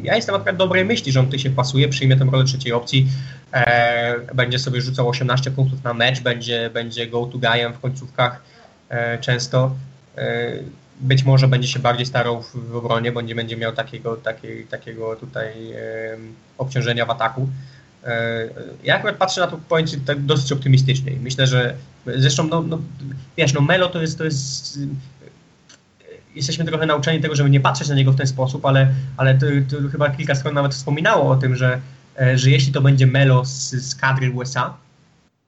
ja 0.03 0.17
jestem 0.17 0.35
akurat 0.35 0.57
dobrej 0.57 0.85
myśli, 0.91 1.12
że 1.12 1.20
on 1.20 1.26
tutaj 1.26 1.38
się 1.38 1.51
pasuje, 1.51 1.88
przyjmie 1.88 2.16
tę 2.16 2.24
rolę 2.32 2.45
trzeciej 2.45 2.72
opcji, 2.72 3.09
e, 3.53 4.34
będzie 4.34 4.59
sobie 4.59 4.80
rzucał 4.80 5.09
18 5.09 5.51
punktów 5.51 5.84
na 5.84 5.95
mecz, 5.95 6.20
będzie, 6.20 6.70
będzie 6.74 7.07
go 7.07 7.26
to 7.26 7.38
guyem 7.38 7.72
w 7.72 7.80
końcówkach 7.80 8.43
e, 8.88 9.18
często. 9.18 9.74
E, 10.16 10.53
być 11.01 11.24
może 11.24 11.49
będzie 11.49 11.68
się 11.68 11.78
bardziej 11.78 12.07
starał 12.07 12.43
w, 12.43 12.70
w 12.70 12.76
obronie, 12.76 13.12
bo 13.12 13.20
nie 13.20 13.34
będzie 13.34 13.57
miał 13.57 13.72
takiego, 13.72 14.16
takiej, 14.16 14.64
takiego 14.64 15.16
tutaj 15.16 15.53
obciążenia 16.59 17.07
w 17.07 17.11
ataku. 17.11 17.49
E, 18.05 18.49
ja 18.84 18.97
akurat 18.97 19.16
patrzę 19.16 19.41
na 19.41 19.47
to 19.47 19.59
point 19.68 20.05
tak 20.07 20.20
dosyć 20.20 20.53
optymistycznie. 20.53 21.12
Myślę, 21.22 21.47
że 21.47 21.74
zresztą, 22.07 22.49
no, 22.49 22.62
no, 22.62 22.78
wiesz, 23.36 23.53
no 23.53 23.61
Melo 23.61 23.88
to 23.88 24.01
jest, 24.01 24.18
to 24.18 24.24
jest 24.24 24.78
jesteśmy 26.35 26.64
trochę 26.64 26.87
nauczeni 26.87 27.20
tego, 27.20 27.35
żeby 27.35 27.51
nie 27.51 27.61
patrzeć 27.61 27.89
na 27.89 27.95
niego 27.95 28.12
w 28.12 28.16
ten 28.16 28.26
sposób, 28.26 28.66
ale, 28.66 28.89
ale 29.16 29.39
to, 29.39 29.47
to 29.70 29.89
chyba 29.89 30.11
kilka 30.11 30.35
stron 30.35 30.55
nawet 30.55 30.74
wspominało 30.74 31.31
o 31.31 31.37
tym, 31.37 31.57
że, 31.57 31.81
e, 32.20 32.39
że 32.39 32.51
jeśli 32.51 32.72
to 32.72 32.81
będzie 32.81 33.07
Melo 33.07 33.45
z, 33.45 33.70
z 33.70 33.95
kadry 33.95 34.31
USA, 34.31 34.74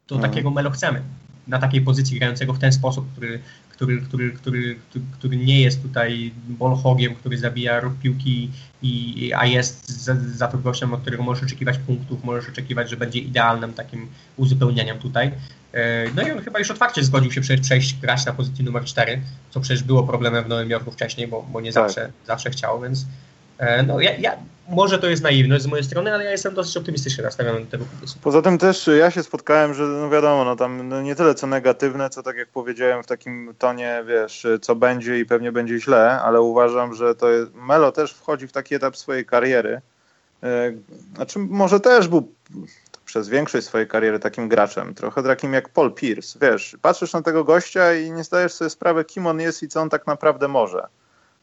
to 0.07 0.15
mhm. 0.15 0.31
takiego 0.33 0.51
Melo 0.51 0.71
chcemy. 0.71 1.03
Na 1.49 1.59
takiej 1.59 1.81
pozycji 1.81 2.19
grającego 2.19 2.55
w 2.55 2.59
ten 2.59 2.73
sposób, 2.73 3.13
który, 3.13 3.41
który, 3.69 4.01
który, 4.01 4.33
który, 4.33 4.77
który 5.13 5.37
nie 5.37 5.61
jest 5.61 5.83
tutaj 5.83 6.33
bolhogiem, 6.49 7.15
który 7.15 7.39
zabija 7.39 7.83
piłki, 8.03 8.51
i, 8.83 9.33
a 9.37 9.47
jest 9.47 9.89
za, 9.89 10.15
za 10.35 10.49
to 10.49 10.59
gościem, 10.59 10.95
od 10.95 11.01
którego 11.01 11.23
możesz 11.23 11.45
oczekiwać 11.45 11.79
punktów, 11.79 12.25
możesz 12.25 12.49
oczekiwać, 12.49 12.91
że 12.91 12.97
będzie 12.97 13.19
idealnym 13.19 13.73
takim 13.73 14.07
uzupełnieniem 14.37 14.99
tutaj. 14.99 15.31
E, 15.73 16.05
no 16.17 16.23
i 16.23 16.31
on 16.31 16.41
chyba 16.43 16.59
już 16.59 16.71
otwarcie 16.71 17.05
zgodził 17.05 17.33
się 17.33 17.41
przejść, 17.41 17.63
przejść 17.63 18.01
grać 18.01 18.27
na 18.27 18.33
pozycji 18.33 18.65
numer 18.65 18.85
4, 18.85 19.21
co 19.51 19.61
przecież 19.61 19.83
było 19.83 20.03
problemem 20.03 20.45
w 20.45 20.49
Nowym 20.49 20.71
Jorku 20.71 20.91
wcześniej, 20.91 21.29
bo, 21.29 21.47
bo 21.53 21.61
nie 21.61 21.73
tak. 21.73 21.83
zawsze, 21.89 22.13
zawsze 22.27 22.51
chciał, 22.51 22.81
więc 22.81 23.07
e, 23.59 23.83
no 23.83 24.01
ja, 24.01 24.17
ja, 24.17 24.37
może 24.69 24.99
to 24.99 25.07
jest 25.07 25.23
naiwność 25.23 25.63
z 25.63 25.67
mojej 25.67 25.85
strony, 25.85 26.15
ale 26.15 26.25
ja 26.25 26.31
jestem 26.31 26.55
dosyć 26.55 26.77
optymistycznie 26.77 27.25
nastawiony 27.25 27.61
do 27.61 27.71
tego 27.71 27.85
pomysłu. 27.85 28.21
Poza 28.23 28.43
tym 28.43 28.59
też 28.59 28.91
ja 28.99 29.11
się 29.11 29.23
spotkałem, 29.23 29.75
że 29.75 29.83
no 29.83 30.11
wiadomo, 30.11 30.45
no 30.45 30.57
tam 30.57 30.89
no 30.89 31.03
nie 31.03 31.15
tyle 31.15 31.35
co 31.35 31.47
negatywne, 31.47 32.11
co 32.11 32.23
tak 32.23 32.37
jak 32.37 32.49
powiedziałem 32.49 33.03
w 33.03 33.07
takim 33.07 33.55
tonie, 33.59 34.05
wiesz, 34.07 34.47
co 34.63 34.77
będzie 34.77 35.19
i 35.19 35.27
pewnie 35.27 35.53
będzie 35.53 35.81
źle, 35.81 36.21
ale 36.21 36.41
uważam, 36.41 36.95
że 36.95 37.15
to 37.15 37.31
jest, 37.31 37.55
Melo 37.55 37.93
też 37.93 38.13
wchodzi 38.13 38.49
w 38.49 38.53
taki 38.53 38.75
etap 38.75 38.97
swojej 38.97 39.27
kariery, 39.27 39.81
e, 40.43 40.73
znaczy 41.15 41.39
może 41.39 41.81
też 41.81 42.09
był 42.09 42.33
przez 43.13 43.29
większość 43.29 43.67
swojej 43.67 43.89
kariery 43.89 44.19
takim 44.19 44.49
graczem, 44.49 44.95
trochę 44.95 45.23
takim 45.23 45.53
jak 45.53 45.69
Paul 45.69 45.95
Pierce, 45.95 46.39
wiesz, 46.41 46.77
patrzysz 46.83 47.13
na 47.13 47.23
tego 47.23 47.45
gościa 47.45 47.95
i 47.95 48.13
nie 48.13 48.25
zdajesz 48.25 48.53
sobie 48.53 48.71
sprawy, 48.71 49.05
kim 49.05 49.27
on 49.27 49.41
jest 49.41 49.63
i 49.63 49.69
co 49.69 49.81
on 49.81 49.91
tak 49.91 50.07
naprawdę 50.07 50.49
może, 50.49 50.87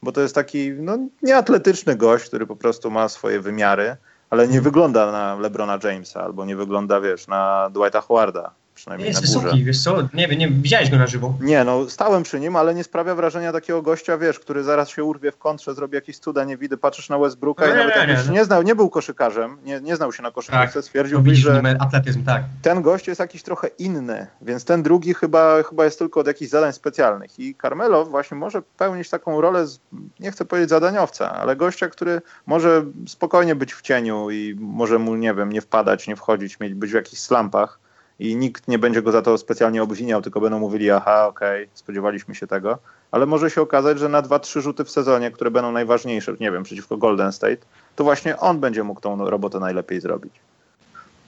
bo 0.04 0.12
to 0.12 0.22
jest 0.22 0.36
taki, 0.36 0.72
no, 0.72 0.98
nieatletyczny 1.22 1.96
gość, 1.96 2.26
który 2.26 2.48
po 2.48 2.56
prostu 2.56 2.92
ma 2.92 3.10
swoje 3.10 3.42
wymiary, 3.42 3.96
ale 4.30 4.48
nie 4.48 4.62
wygląda 4.62 5.12
na 5.12 5.36
LeBrona 5.36 5.80
Jamesa, 5.84 6.24
albo 6.24 6.46
nie 6.46 6.56
wygląda, 6.56 7.02
wiesz, 7.02 7.28
na 7.28 7.70
Dwighta 7.74 8.02
Howarda, 8.02 8.52
przynajmniej 8.80 9.08
jest 9.08 9.22
na 9.22 9.28
górze. 9.28 9.40
wysoki, 9.40 9.64
wiesz 9.64 9.84
co, 9.84 10.10
nie 10.14 10.28
wiem, 10.28 10.40
nie, 10.40 10.48
widziałeś 10.48 10.90
go 10.90 10.98
na 10.98 11.08
żywo? 11.08 11.38
Nie, 11.42 11.64
no 11.64 11.90
stałem 11.90 12.24
przy 12.24 12.40
nim, 12.40 12.56
ale 12.56 12.76
nie 12.76 12.84
sprawia 12.84 13.16
wrażenia 13.16 13.52
takiego 13.52 13.82
gościa, 13.82 14.18
wiesz, 14.18 14.40
który 14.40 14.64
zaraz 14.64 14.90
się 14.90 15.04
urwie 15.04 15.32
w 15.32 15.38
kontrze, 15.38 15.74
zrobi 15.74 15.96
jakieś 15.96 16.20
cuda, 16.20 16.44
nie 16.44 16.58
widy, 16.58 16.78
patrzysz 16.78 17.10
na 17.10 17.20
Westbrooka 17.20 17.68
no, 17.68 17.74
i 17.74 17.76
nawet 17.76 18.08
nie, 18.08 18.16
nie, 18.16 18.32
nie, 18.32 18.46
znał, 18.46 18.62
nie 18.62 18.76
był 18.76 18.90
koszykarzem, 18.90 19.58
nie, 19.64 19.82
nie 19.82 19.96
znał 19.96 20.14
się 20.14 20.24
na 20.24 20.32
koszykówce, 20.32 20.74
tak, 20.74 20.84
stwierdził, 20.84 21.24
że 21.34 21.62
atletyzm, 21.80 22.24
tak. 22.24 22.44
ten 22.62 22.82
gość 22.82 23.08
jest 23.08 23.20
jakiś 23.20 23.44
trochę 23.44 23.68
inny, 23.68 24.28
więc 24.42 24.66
ten 24.66 24.84
drugi 24.84 25.14
chyba, 25.14 25.64
chyba 25.64 25.86
jest 25.86 26.00
tylko 26.00 26.20
od 26.20 26.28
jakichś 26.28 26.52
zadań 26.52 26.74
specjalnych 26.74 27.40
i 27.40 27.56
Carmelo 27.62 28.06
właśnie 28.06 28.38
może 28.38 28.62
pełnić 28.62 29.10
taką 29.10 29.42
rolę, 29.42 29.68
z, 29.68 29.80
nie 30.20 30.32
chcę 30.32 30.46
powiedzieć 30.46 30.70
zadaniowca, 30.70 31.32
ale 31.32 31.56
gościa, 31.56 31.88
który 31.88 32.22
może 32.46 32.86
spokojnie 33.08 33.56
być 33.56 33.74
w 33.74 33.82
cieniu 33.82 34.30
i 34.30 34.56
może 34.60 35.00
mu, 35.00 35.16
nie 35.16 35.34
wiem, 35.34 35.52
nie 35.52 35.62
wpadać, 35.62 36.08
nie 36.08 36.16
wchodzić, 36.16 36.60
mieć, 36.60 36.74
być 36.74 36.92
w 36.92 36.96
jakichś 36.96 37.22
slampach, 37.22 37.80
i 38.20 38.36
nikt 38.36 38.68
nie 38.68 38.80
będzie 38.80 39.02
go 39.02 39.12
za 39.12 39.22
to 39.22 39.38
specjalnie 39.38 39.84
obwiniał, 39.84 40.22
tylko 40.22 40.42
będą 40.42 40.60
mówili, 40.60 40.92
aha, 40.92 41.28
okej, 41.28 41.64
okay, 41.64 41.78
spodziewaliśmy 41.78 42.36
się 42.36 42.48
tego, 42.48 42.78
ale 43.12 43.26
może 43.26 43.50
się 43.50 43.62
okazać, 43.62 44.00
że 44.00 44.10
na 44.10 44.22
dwa, 44.22 44.40
trzy 44.40 44.62
rzuty 44.62 44.84
w 44.84 44.92
sezonie, 44.92 45.32
które 45.32 45.52
będą 45.52 45.72
najważniejsze, 45.72 46.34
nie 46.40 46.52
wiem, 46.52 46.64
przeciwko 46.64 46.98
Golden 46.98 47.32
State, 47.32 47.58
to 47.96 48.04
właśnie 48.04 48.38
on 48.38 48.60
będzie 48.60 48.84
mógł 48.84 49.02
tą 49.02 49.30
robotę 49.30 49.60
najlepiej 49.60 50.02
zrobić. 50.02 50.34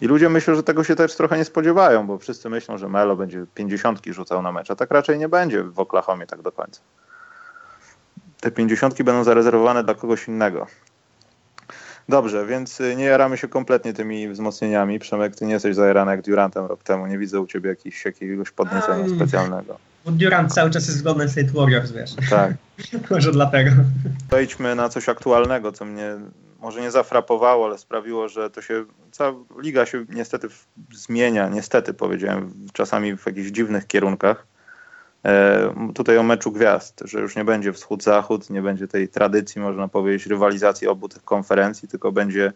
I 0.02 0.08
ludzie 0.08 0.30
myślą, 0.30 0.56
że 0.56 0.64
tego 0.64 0.84
się 0.84 0.96
też 0.96 1.16
trochę 1.16 1.38
nie 1.38 1.46
spodziewają, 1.46 2.08
bo 2.08 2.18
wszyscy 2.18 2.50
myślą, 2.50 2.78
że 2.78 2.90
Melo 2.90 3.16
będzie 3.16 3.46
pięćdziesiątki 3.56 4.14
rzucał 4.14 4.42
na 4.42 4.52
mecz, 4.52 4.72
a 4.72 4.76
tak 4.76 4.92
raczej 4.92 5.20
nie 5.20 5.30
będzie 5.30 5.64
w 5.64 5.80
Oklahomie 5.80 6.28
tak 6.28 6.42
do 6.42 6.52
końca. 6.52 6.82
Te 8.40 8.52
pięćdziesiątki 8.52 9.04
będą 9.04 9.24
zarezerwowane 9.24 9.84
dla 9.84 9.94
kogoś 9.94 10.28
innego. 10.28 10.68
Dobrze, 12.10 12.46
więc 12.46 12.82
y, 12.82 12.96
nie 12.96 13.06
jaramy 13.06 13.38
się 13.38 13.48
kompletnie 13.48 13.94
tymi 13.94 14.30
wzmocnieniami. 14.30 15.00
Przemek, 15.00 15.36
ty 15.36 15.46
nie 15.46 15.54
jesteś 15.54 15.76
zajarany 15.76 16.12
jak 16.12 16.22
Durantem 16.22 16.66
rok 16.66 16.84
temu. 16.84 17.08
Nie 17.08 17.18
widzę 17.18 17.40
u 17.40 17.48
ciebie 17.48 17.70
jakiś, 17.70 18.06
jakiegoś 18.06 18.52
podniecenia 18.52 19.06
um, 19.06 19.16
specjalnego. 19.16 19.78
Bo 20.06 20.12
Durant 20.12 20.54
cały 20.54 20.70
czas 20.70 20.88
jest 20.88 20.98
z 20.98 21.02
Golden 21.02 21.30
State 21.30 21.52
Warriors, 21.52 21.92
wiesz. 21.92 22.12
Tak. 22.30 22.54
może 23.12 23.32
dlatego. 23.32 23.72
Wejdźmy 24.30 24.76
na 24.76 24.90
coś 24.90 25.10
aktualnego, 25.10 25.72
co 25.72 25.86
mnie 25.86 26.16
może 26.62 26.82
nie 26.82 26.92
zafrapowało, 26.92 27.66
ale 27.66 27.78
sprawiło, 27.78 28.30
że 28.30 28.50
to 28.50 28.62
się, 28.62 28.86
cała 29.12 29.34
liga 29.62 29.86
się 29.86 30.06
niestety 30.10 30.48
zmienia, 30.94 31.50
niestety 31.50 31.94
powiedziałem, 31.94 32.54
czasami 32.74 33.18
w 33.18 33.26
jakichś 33.26 33.50
dziwnych 33.50 33.88
kierunkach. 33.88 34.48
E, 35.26 35.92
tutaj 35.96 36.18
o 36.18 36.24
meczu 36.24 36.52
gwiazd, 36.52 37.02
że 37.06 37.20
już 37.20 37.36
nie 37.36 37.46
będzie 37.46 37.74
wschód-zachód, 37.74 38.50
nie 38.50 38.62
będzie 38.62 38.88
tej 38.88 39.10
tradycji, 39.10 39.62
można 39.62 39.88
powiedzieć, 39.88 40.28
rywalizacji 40.28 40.88
obu 40.88 41.10
tych 41.10 41.24
konferencji, 41.24 41.88
tylko 41.88 42.12
będzie 42.12 42.54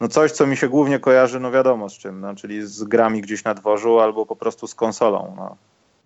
no 0.00 0.08
coś, 0.08 0.32
co 0.32 0.46
mi 0.46 0.56
się 0.56 0.68
głównie 0.68 0.98
kojarzy, 0.98 1.40
no 1.40 1.50
wiadomo 1.50 1.88
z 1.88 1.92
czym, 1.92 2.20
no, 2.20 2.34
czyli 2.34 2.66
z 2.66 2.84
grami 2.84 3.20
gdzieś 3.20 3.44
na 3.44 3.54
dworzu 3.54 4.00
albo 4.00 4.26
po 4.26 4.36
prostu 4.36 4.66
z 4.66 4.74
konsolą. 4.74 5.34
No. 5.36 5.56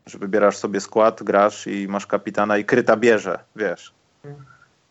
Że 0.07 0.19
wybierasz 0.19 0.57
sobie 0.57 0.81
skład, 0.81 1.23
grasz 1.23 1.67
i 1.67 1.89
masz 1.89 2.07
kapitana 2.07 2.59
i 2.59 2.65
kryta 2.65 2.97
bierze, 2.97 3.39
wiesz. 3.57 3.95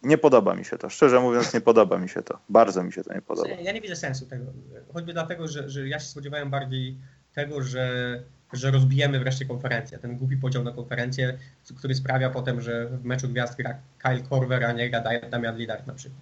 Nie 0.04 0.18
podoba 0.18 0.56
mi 0.56 0.66
się 0.66 0.78
to. 0.78 0.90
Szczerze 0.90 1.20
mówiąc, 1.20 1.54
nie 1.54 1.62
podoba 1.62 1.98
mi 1.98 2.10
się 2.10 2.22
to. 2.22 2.40
Bardzo 2.50 2.84
mi 2.84 2.94
się 2.94 3.04
to 3.04 3.14
nie 3.14 3.22
podoba. 3.22 3.50
Ja 3.50 3.72
nie 3.72 3.82
widzę 3.82 3.96
sensu 3.96 4.26
tego. 4.26 4.46
Choćby 4.94 5.14
dlatego, 5.14 5.48
że, 5.48 5.70
że 5.70 5.88
ja 5.88 6.00
się 6.00 6.06
spodziewałem 6.06 6.50
bardziej 6.50 6.98
tego, 7.34 7.62
że, 7.62 8.24
że 8.54 8.72
rozbijemy 8.72 9.20
wreszcie 9.20 9.46
konferencję. 9.46 9.98
Ten 9.98 10.18
głupi 10.18 10.38
podział 10.38 10.64
na 10.64 10.72
konferencję, 10.72 11.38
który 11.78 11.96
sprawia 11.96 12.30
potem, 12.30 12.62
że 12.62 12.88
w 12.88 13.06
meczu 13.06 13.30
gwiazd 13.30 13.58
gra 13.58 13.76
Kyle 13.98 14.22
Korver, 14.22 14.64
a 14.64 14.72
nie 14.72 14.90
gra 14.90 15.04
Damian 15.32 15.58
Lillard 15.58 15.88
na 15.88 15.94
przykład. 15.94 16.22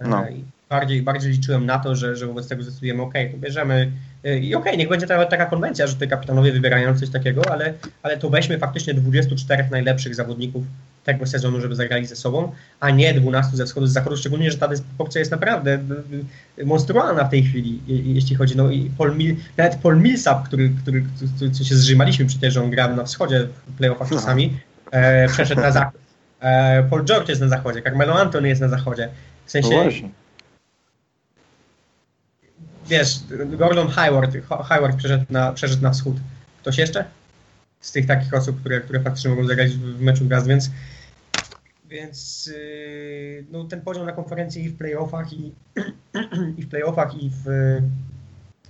No. 0.00 0.28
E, 0.28 0.32
bardziej, 0.68 1.02
bardziej 1.02 1.32
liczyłem 1.32 1.66
na 1.66 1.78
to, 1.78 1.96
że, 1.96 2.16
że 2.16 2.26
wobec 2.26 2.48
tego 2.48 2.62
zdecydujemy, 2.62 3.02
ok, 3.02 3.14
to 3.32 3.38
bierzemy 3.38 3.92
e, 4.24 4.38
i 4.38 4.54
okej, 4.54 4.72
okay, 4.72 4.76
niech 4.76 4.88
będzie 4.88 5.06
taka, 5.06 5.26
taka 5.26 5.46
konwencja, 5.46 5.86
że 5.86 5.96
te 5.96 6.06
kapitanowie 6.06 6.52
wybierają 6.52 6.98
coś 6.98 7.10
takiego, 7.10 7.52
ale, 7.52 7.74
ale 8.02 8.18
to 8.18 8.30
weźmy 8.30 8.58
faktycznie 8.58 8.94
24 8.94 9.68
najlepszych 9.70 10.14
zawodników 10.14 10.64
tego 11.04 11.26
sezonu, 11.26 11.60
żeby 11.60 11.74
zagrali 11.76 12.06
ze 12.06 12.16
sobą, 12.16 12.52
a 12.80 12.90
nie 12.90 13.14
12 13.14 13.56
ze 13.56 13.66
wschodu, 13.66 13.86
z 13.86 13.92
zachodu, 13.92 14.16
szczególnie, 14.16 14.50
że 14.50 14.58
ta 14.58 14.68
dysproporcja 14.68 15.18
jest 15.18 15.30
naprawdę 15.30 15.78
monstrualna 16.64 17.24
w 17.24 17.30
tej 17.30 17.42
chwili, 17.42 17.80
jeśli 17.86 18.36
chodzi, 18.36 18.56
no 18.56 18.70
i 18.70 18.90
Paul 18.98 19.16
Mil, 19.16 19.36
nawet 19.56 19.74
Paul 19.74 20.00
Millsap, 20.00 20.44
który, 20.44 20.70
który, 20.82 21.04
który, 21.16 21.50
który 21.50 21.64
się 21.64 21.74
zrzymaliśmy 21.74 22.26
przecież, 22.26 22.54
że 22.54 22.62
on 22.62 22.70
gra 22.70 22.88
na 22.88 23.04
wschodzie 23.04 23.48
w 23.66 23.76
playoffach 23.76 24.10
no. 24.10 24.16
czasami, 24.16 24.58
e, 24.90 25.28
przeszedł 25.28 25.60
na 25.60 25.70
zachód. 25.70 26.00
E, 26.40 26.82
Paul 26.82 27.04
George 27.04 27.28
jest 27.28 27.40
na 27.40 27.48
zachodzie, 27.48 27.82
Carmelo 27.82 28.14
Anthony 28.20 28.48
jest 28.48 28.60
na 28.60 28.68
zachodzie. 28.68 29.08
W 29.46 29.50
sensie... 29.50 30.00
No. 30.02 30.08
Wiesz, 32.88 33.20
Gordon 33.58 33.88
Hayward, 33.88 34.36
Hayward 34.64 34.96
przeszedł 34.96 35.24
na, 35.30 35.52
przeszedł 35.52 35.82
na 35.82 35.90
wschód. 35.90 36.16
Ktoś 36.60 36.78
jeszcze? 36.78 37.04
Z 37.80 37.92
tych 37.92 38.06
takich 38.06 38.34
osób, 38.34 38.60
które, 38.60 38.80
które 38.80 39.00
faktycznie 39.00 39.30
mogą 39.30 39.46
zagrać 39.46 39.70
w 39.70 40.00
meczu 40.00 40.24
gwiazd, 40.24 40.46
więc 40.46 40.70
więc 41.90 42.46
yy, 42.46 43.44
no, 43.50 43.64
ten 43.64 43.80
poziom 43.80 44.06
na 44.06 44.12
konferencji 44.12 44.64
i 44.64 44.68
w 44.68 44.78
playoffach 44.78 45.32
i, 45.32 45.52
i 46.58 46.62
w 46.62 46.68
playoffach 46.68 47.22
i 47.22 47.30
w, 47.44 47.46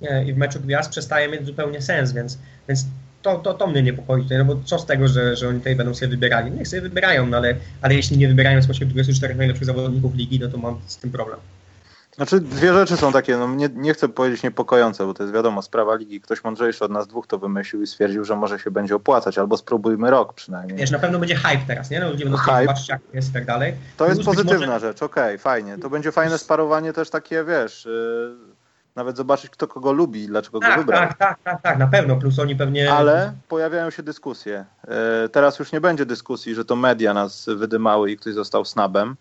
yy, 0.01 0.25
i 0.25 0.33
w 0.33 0.37
meczu 0.37 0.61
gwiazd 0.61 0.91
przestaje 0.91 1.29
mieć 1.29 1.47
zupełnie 1.47 1.83
sens, 1.83 2.13
więc, 2.13 2.39
więc 2.69 2.87
to, 3.23 3.39
to, 3.39 3.55
to 3.55 3.67
mnie 3.67 3.83
niepokoi 3.83 4.23
tutaj, 4.23 4.39
no 4.39 4.45
bo 4.45 4.57
co 4.65 4.79
z 4.79 4.87
tego, 4.87 5.09
że, 5.09 5.37
że 5.37 5.49
oni 5.49 5.59
tutaj 5.59 5.77
będą 5.77 5.95
sobie 5.95 6.11
wybierali? 6.11 6.51
Niech 6.51 6.69
sobie 6.69 6.83
wybierają, 6.83 7.27
no 7.27 7.37
ale, 7.37 7.57
ale 7.83 7.95
jeśli 7.95 8.19
nie 8.19 8.29
wybierają 8.29 8.63
spośród 8.63 8.91
24 8.91 9.35
najlepszych 9.35 9.67
zawodników 9.67 10.15
ligi, 10.15 10.41
no 10.41 10.49
to 10.49 10.59
mam 10.59 10.81
z 10.87 10.97
tym 10.97 11.11
problem. 11.11 11.39
Znaczy 12.17 12.41
dwie 12.41 12.73
rzeczy 12.73 12.97
są 12.97 13.13
takie, 13.13 13.37
no 13.37 13.55
nie, 13.55 13.69
nie 13.75 13.95
chcę 13.95 14.09
powiedzieć 14.09 14.43
niepokojące, 14.43 15.07
bo 15.07 15.15
to 15.15 15.23
jest 15.23 15.35
wiadomo, 15.35 15.63
sprawa 15.63 15.95
ligi. 15.95 16.21
Ktoś 16.21 16.45
mądrzejszy 16.45 16.85
od 16.85 16.91
nas 16.91 17.07
dwóch 17.07 17.27
to 17.27 17.39
wymyślił 17.39 17.83
i 17.83 17.87
stwierdził, 17.87 18.25
że 18.25 18.37
może 18.37 18.59
się 18.59 18.71
będzie 18.71 18.97
opłacać, 18.97 19.39
albo 19.39 19.57
spróbujmy 19.57 20.11
rok 20.11 20.35
przynajmniej. 20.35 20.79
Wiesz, 20.79 20.91
na 20.91 20.99
pewno 20.99 21.19
będzie 21.19 21.35
hype 21.35 21.63
teraz, 21.67 21.91
nie? 21.91 22.01
No, 22.01 22.11
ludzie 22.11 22.25
będą 22.25 22.39
hype. 22.39 22.61
zobaczyć 22.61 22.89
jak 22.89 23.01
jest 23.15 23.31
i 23.31 23.33
tak 23.33 23.47
dalej. 23.47 23.75
To 23.97 24.07
jest 24.09 24.25
pozytywna 24.25 24.67
może... 24.67 24.81
rzecz, 24.81 25.03
okej, 25.03 25.25
okay, 25.25 25.39
fajnie. 25.39 25.79
To 25.79 25.91
będzie 25.91 26.13
fajne 26.13 26.39
sparowanie 26.39 26.93
też 26.93 27.11
takie, 27.11 27.45
wiesz... 27.45 27.85
Yy 27.85 28.61
nawet 28.97 29.17
zobaczyć, 29.17 29.51
kto 29.51 29.69
kogo 29.69 29.93
lubi, 29.93 30.27
dlaczego 30.27 30.61
tak, 30.61 30.71
go 30.71 30.81
wybrał. 30.81 31.01
Tak, 31.01 31.19
tak, 31.19 31.39
tak, 31.45 31.63
tak, 31.63 31.79
na 31.79 31.87
pewno, 31.87 32.17
plus 32.17 32.39
oni 32.39 32.57
pewnie... 32.57 32.93
Ale 32.93 33.33
pojawiają 33.49 33.91
się 33.91 34.03
dyskusje. 34.03 34.65
Yy, 34.89 34.95
teraz 35.29 35.59
już 35.59 35.73
nie 35.73 35.81
będzie 35.81 36.07
dyskusji, 36.07 36.55
że 36.55 36.65
to 36.65 36.77
media 36.77 37.15
nas 37.15 37.47
wydymały 37.57 38.11
i 38.11 38.17
ktoś 38.17 38.35
został 38.35 38.65
snabem. 38.65 39.17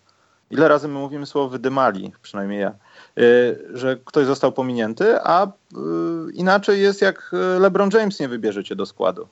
Ile 0.51 0.67
razy 0.67 0.87
my 0.87 0.93
mówimy 0.93 1.25
słowo 1.25 1.49
wydymali, 1.49 2.11
przynajmniej 2.21 2.61
ja. 2.61 2.73
Y, 3.17 3.59
że 3.73 3.97
ktoś 4.05 4.25
został 4.25 4.51
pominięty, 4.51 5.15
a 5.23 5.45
y, 5.47 5.49
inaczej 6.33 6.81
jest 6.81 7.01
jak 7.01 7.31
LeBron 7.59 7.89
James 7.93 8.19
nie 8.19 8.27
wybierze 8.27 8.63
cię 8.63 8.75
do 8.75 8.85
składu. 8.85 9.27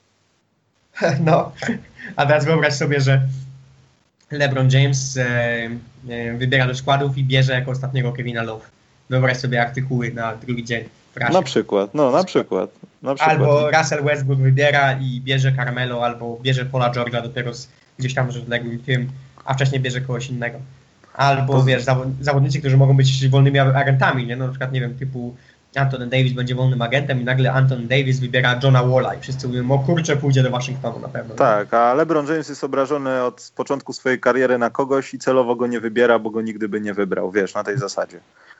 No, 1.26 1.51
a 2.15 2.26
teraz 2.26 2.45
wyobraź 2.45 2.74
sobie, 2.74 3.01
że 3.01 3.22
LeBron 4.32 4.70
James 4.72 5.20
wybiera 6.38 6.68
do 6.68 6.76
składów 6.76 7.18
i 7.18 7.24
bierze 7.24 7.53
jako 7.53 7.72
ostatniego 7.72 8.13
Kevina 8.13 8.43
Love. 8.43 8.65
Wyobraź 9.09 9.38
sobie 9.38 9.61
artykuły 9.61 10.11
na 10.11 10.36
drugi 10.36 10.63
dzień. 10.63 10.84
Na 11.32 11.41
przykład, 11.41 11.93
no 11.93 12.11
na 12.11 12.24
przykład, 12.24 12.70
na 13.01 13.15
przykład. 13.15 13.38
Albo 13.38 13.72
Russell 13.72 14.03
Westbrook 14.03 14.39
wybiera 14.39 14.99
i 14.99 15.22
bierze 15.22 15.53
Carmelo, 15.55 16.05
albo 16.05 16.39
bierze 16.41 16.65
Paula 16.65 16.91
George'a 16.91 17.24
dopiero 17.24 17.53
z 17.53 17.70
gdzieś 17.99 18.13
tam 18.13 18.28
rozległym 18.28 18.80
tym, 18.80 19.09
a 19.45 19.53
wcześniej 19.53 19.82
bierze 19.82 20.01
kogoś 20.01 20.30
innego. 20.30 20.59
Albo 21.18 21.63
wiesz, 21.63 21.84
zawodnicy, 22.22 22.59
którzy 22.59 22.78
mogą 22.78 22.97
być 22.97 23.30
wolnymi 23.30 23.59
agentami, 23.59 24.28
nie? 24.28 24.36
No, 24.36 24.45
na 24.45 24.51
przykład, 24.51 24.72
nie 24.72 24.82
wiem, 24.82 24.95
typu 24.95 25.36
Anton 25.76 26.09
Davis 26.09 26.34
będzie 26.34 26.55
wolnym 26.55 26.82
agentem 26.82 27.22
i 27.22 27.24
nagle 27.24 27.53
Anton 27.53 27.88
Davis 27.88 28.20
wybiera 28.20 28.59
Johna 28.63 28.84
Walla 28.84 29.13
i 29.15 29.20
wszyscy 29.20 29.47
mówią, 29.47 29.72
o 29.72 29.80
kurczę, 29.80 30.18
pójdzie 30.18 30.43
do 30.43 30.51
Waszyngtonu 30.51 30.99
na 30.99 31.07
pewno. 31.07 31.36
Tak, 31.36 31.74
a 31.74 31.93
LeBron 31.93 32.28
James 32.28 32.49
jest 32.49 32.63
obrażony 32.63 33.24
od 33.24 33.51
początku 33.55 33.93
swojej 33.93 34.20
kariery 34.20 34.57
na 34.57 34.70
kogoś 34.70 35.13
i 35.13 35.20
celowo 35.20 35.55
go 35.55 35.68
nie 35.68 35.80
wybiera, 35.80 36.20
bo 36.20 36.30
go 36.30 36.41
nigdy 36.41 36.70
by 36.70 36.82
nie 36.82 36.93
wybrał, 36.93 37.32
wiesz, 37.32 37.53
na 37.53 37.63
tej 37.63 37.78
zasadzie. 37.78 38.20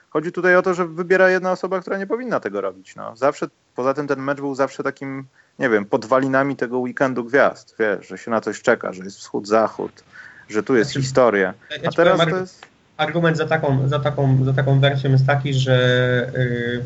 Chodzi 0.10 0.32
tutaj 0.32 0.56
o 0.56 0.62
to, 0.62 0.74
że 0.74 0.88
wybiera 0.88 1.30
jedna 1.30 1.52
osoba, 1.52 1.82
która 1.82 1.98
nie 1.98 2.08
powinna 2.08 2.40
tego 2.40 2.62
robić. 2.62 2.96
No. 2.96 3.16
Zawsze, 3.16 3.48
poza 3.76 3.94
tym 3.94 4.08
ten 4.08 4.20
mecz 4.20 4.38
był 4.38 4.56
zawsze 4.56 4.84
takim, 4.84 5.26
nie 5.60 5.70
wiem, 5.70 5.86
podwalinami 5.86 6.56
tego 6.56 6.80
weekendu 6.80 7.24
gwiazd, 7.24 7.76
wiesz, 7.80 8.08
że 8.08 8.18
się 8.18 8.32
na 8.32 8.42
coś 8.42 8.62
czeka, 8.62 8.94
że 8.94 9.04
jest 9.04 9.18
wschód-zachód, 9.18 10.04
że 10.50 10.64
tu 10.64 10.76
jest 10.76 10.92
znaczy, 10.92 11.02
historia. 11.02 11.54
A 11.88 11.92
teraz 11.92 12.20
to 12.30 12.38
jest... 12.38 12.66
Argument 12.98 13.38
za 13.38 13.48
taką, 13.48 13.90
za, 13.90 14.00
taką, 14.00 14.46
za 14.46 14.54
taką 14.54 14.80
wersją 14.80 15.12
jest 15.12 15.26
taki, 15.26 15.54
że 15.54 16.32
yy, 16.34 16.84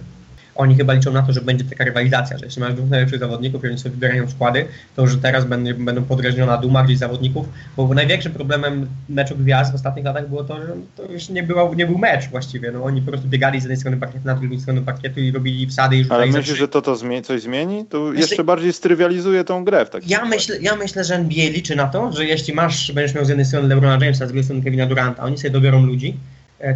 oni 0.55 0.75
chyba 0.75 0.93
liczą 0.93 1.13
na 1.13 1.21
to, 1.21 1.33
że 1.33 1.41
będzie 1.41 1.65
taka 1.65 1.83
rywalizacja, 1.83 2.37
że 2.37 2.45
jeśli 2.45 2.61
masz 2.61 2.73
dwóch 2.73 2.89
najlepszych 2.89 3.19
zawodników 3.19 3.63
i 3.63 3.67
oni 3.67 3.77
sobie 3.77 3.95
wybierają 3.95 4.29
składy, 4.29 4.65
to 4.95 5.07
że 5.07 5.17
teraz 5.17 5.45
będą, 5.45 5.73
będą 5.73 6.03
podreżniona 6.03 6.57
duma 6.57 6.83
gdzieś 6.83 6.97
zawodników, 6.97 7.49
bo 7.77 7.93
największym 7.93 8.31
problemem 8.31 8.87
meczu 9.09 9.35
gwiazd 9.35 9.71
w 9.71 9.75
ostatnich 9.75 10.05
latach 10.05 10.29
było 10.29 10.43
to, 10.43 10.57
że 10.57 10.73
to 10.95 11.11
już 11.11 11.29
nie, 11.29 11.47
nie 11.75 11.85
był 11.85 11.97
mecz 11.97 12.29
właściwie, 12.29 12.71
no 12.71 12.83
oni 12.83 13.01
po 13.01 13.11
prostu 13.11 13.27
biegali 13.27 13.59
z 13.59 13.63
jednej 13.63 13.77
strony 13.77 13.97
parkietu 13.97 14.25
na 14.25 14.35
drugą 14.35 14.59
stronę 14.59 14.81
parkietu 14.81 15.19
i 15.19 15.31
robili 15.31 15.67
wsady 15.67 15.97
i 15.97 16.05
Ale 16.09 16.25
myślisz, 16.27 16.57
że 16.57 16.67
to, 16.67 16.81
to 16.81 16.95
zmieni, 16.95 17.23
coś 17.23 17.41
zmieni? 17.41 17.85
To 17.85 17.99
myślę, 17.99 18.21
jeszcze 18.21 18.43
bardziej 18.43 18.73
strywializuje 18.73 19.43
tą 19.43 19.65
grę 19.65 19.85
w 19.85 19.89
takim 19.89 20.09
ja 20.09 20.25
myślę, 20.25 20.57
ja 20.61 20.75
myślę, 20.75 21.03
że 21.03 21.15
NBA 21.15 21.49
liczy 21.49 21.75
na 21.75 21.87
to, 21.87 22.11
że 22.11 22.25
jeśli 22.25 22.53
masz, 22.53 22.91
będziesz 22.91 23.15
miał 23.15 23.25
z 23.25 23.29
jednej 23.29 23.45
strony 23.45 23.67
LeBrona 23.67 24.05
Jamesa, 24.05 24.25
z 24.25 24.27
drugiej 24.27 24.43
strony 24.43 24.63
Kevina 24.63 24.85
Duranta, 24.85 25.23
oni 25.23 25.37
sobie 25.37 25.49
dobiorą 25.49 25.85
ludzi, 25.85 26.17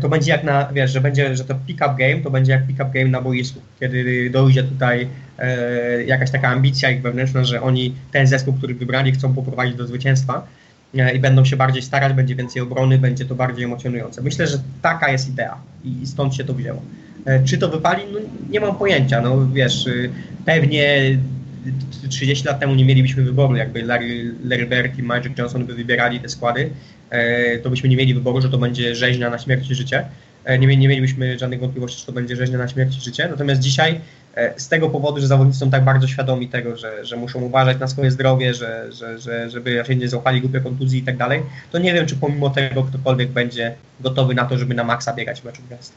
to 0.02 0.10
będzie 0.10 0.32
jak 0.32 0.44
na, 0.44 0.70
wiesz, 0.74 0.92
że 0.92 1.02
będzie, 1.02 1.36
że 1.36 1.46
to 1.46 1.56
pick-up 1.68 1.96
game, 2.00 2.22
to 2.24 2.32
będzie 2.32 2.52
jak 2.52 2.68
pick-up 2.68 2.90
game 2.94 3.10
na 3.10 3.22
boisku, 3.22 3.60
kiedy 3.80 4.30
dojdzie 4.30 4.64
tutaj 4.64 5.08
e, 5.40 6.04
jakaś 6.04 6.32
taka 6.32 6.48
ambicja 6.48 6.92
ich 6.92 7.02
wewnętrzna, 7.02 7.44
że 7.44 7.62
oni 7.62 7.94
ten 8.12 8.28
zespół, 8.28 8.54
który 8.54 8.76
wybrali, 8.76 9.12
chcą 9.12 9.34
poprowadzić 9.34 9.76
do 9.76 9.88
zwycięstwa 9.88 10.48
e, 10.98 11.16
i 11.16 11.20
będą 11.20 11.46
się 11.46 11.56
bardziej 11.56 11.82
starać, 11.82 12.14
będzie 12.14 12.36
więcej 12.36 12.62
obrony, 12.62 12.98
będzie 12.98 13.26
to 13.26 13.36
bardziej 13.36 13.66
emocjonujące. 13.66 14.22
Myślę, 14.22 14.48
że 14.48 14.58
taka 14.82 15.12
jest 15.12 15.30
idea 15.30 15.58
i 15.84 16.08
stąd 16.08 16.36
się 16.36 16.44
to 16.44 16.54
wzięło. 16.54 16.82
E, 17.26 17.44
czy 17.44 17.58
to 17.58 17.70
wypali? 17.70 18.04
No, 18.14 18.20
nie 18.50 18.60
mam 18.60 18.76
pojęcia, 18.76 19.22
no 19.22 19.48
wiesz, 19.54 19.88
y, 19.88 20.10
pewnie 20.46 21.18
30 22.10 22.48
lat 22.48 22.60
temu 22.60 22.76
nie 22.76 22.86
mielibyśmy 22.86 23.24
wyboru, 23.24 23.56
jakby 23.56 23.82
Larry, 23.82 24.36
Larry 24.44 24.66
Bird 24.66 25.00
i 25.00 25.04
Magic 25.04 25.38
Johnson 25.38 25.66
by 25.66 25.74
wybierali 25.74 26.20
te 26.20 26.30
składy, 26.30 26.70
E, 26.70 26.95
to 27.64 27.70
byśmy 27.70 27.90
nie 27.90 27.96
mieli 27.96 28.14
wyboru, 28.14 28.42
że 28.42 28.50
to 28.50 28.58
będzie 28.58 28.96
rzeźnia 28.96 29.30
na 29.30 29.40
śmierć 29.40 29.72
i 29.72 29.76
życie. 29.76 30.06
E, 30.46 30.60
nie, 30.60 30.78
nie 30.78 30.88
mielibyśmy 30.88 31.40
żadnych 31.40 31.60
wątpliwości, 31.60 32.00
że 32.00 32.06
to 32.06 32.12
będzie 32.12 32.36
rzeźnia 32.36 32.58
na 32.58 32.68
śmierć 32.68 32.98
i 32.98 33.02
życie. 33.02 33.28
Natomiast 33.32 33.62
dzisiaj 33.62 34.02
e, 34.36 34.60
z 34.60 34.68
tego 34.68 34.90
powodu, 34.90 35.22
że 35.22 35.28
zawodnicy 35.28 35.60
są 35.60 35.72
tak 35.72 35.84
bardzo 35.84 36.08
świadomi 36.08 36.48
tego, 36.48 36.78
że, 36.78 37.06
że 37.06 37.16
muszą 37.18 37.42
uważać 37.42 37.80
na 37.80 37.88
swoje 37.88 38.12
zdrowie, 38.12 38.54
że, 38.54 38.92
że, 38.92 39.20
że, 39.20 39.50
żeby 39.50 39.78
raczej 39.78 39.98
nie 39.98 40.08
złapali 40.08 40.42
głupie 40.42 40.60
kontuzji 40.60 41.00
i 41.00 41.04
tak 41.04 41.18
dalej, 41.18 41.44
to 41.72 41.78
nie 41.78 41.94
wiem, 41.94 42.06
czy 42.06 42.16
pomimo 42.16 42.50
tego 42.50 42.84
ktokolwiek 42.84 43.30
będzie 43.30 43.76
gotowy 44.00 44.36
na 44.36 44.46
to, 44.46 44.58
żeby 44.58 44.74
na 44.74 44.84
maksa 44.84 45.14
biegać 45.14 45.42
w 45.42 45.46
meczu 45.46 45.62
gwiazd. 45.68 45.94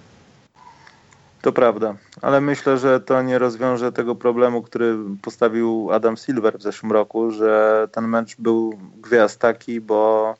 To 1.42 1.52
prawda, 1.52 1.94
ale 2.22 2.40
myślę, 2.40 2.78
że 2.78 3.00
to 3.00 3.22
nie 3.22 3.38
rozwiąże 3.38 3.92
tego 3.92 4.14
problemu, 4.14 4.62
który 4.62 4.96
postawił 5.22 5.88
Adam 5.92 6.16
Silver 6.16 6.58
w 6.58 6.62
zeszłym 6.62 6.92
roku, 6.92 7.30
że 7.30 7.88
ten 7.92 8.08
mecz 8.08 8.36
był 8.38 8.78
gwiazd 9.02 9.40
taki, 9.40 9.80
bo 9.80 10.34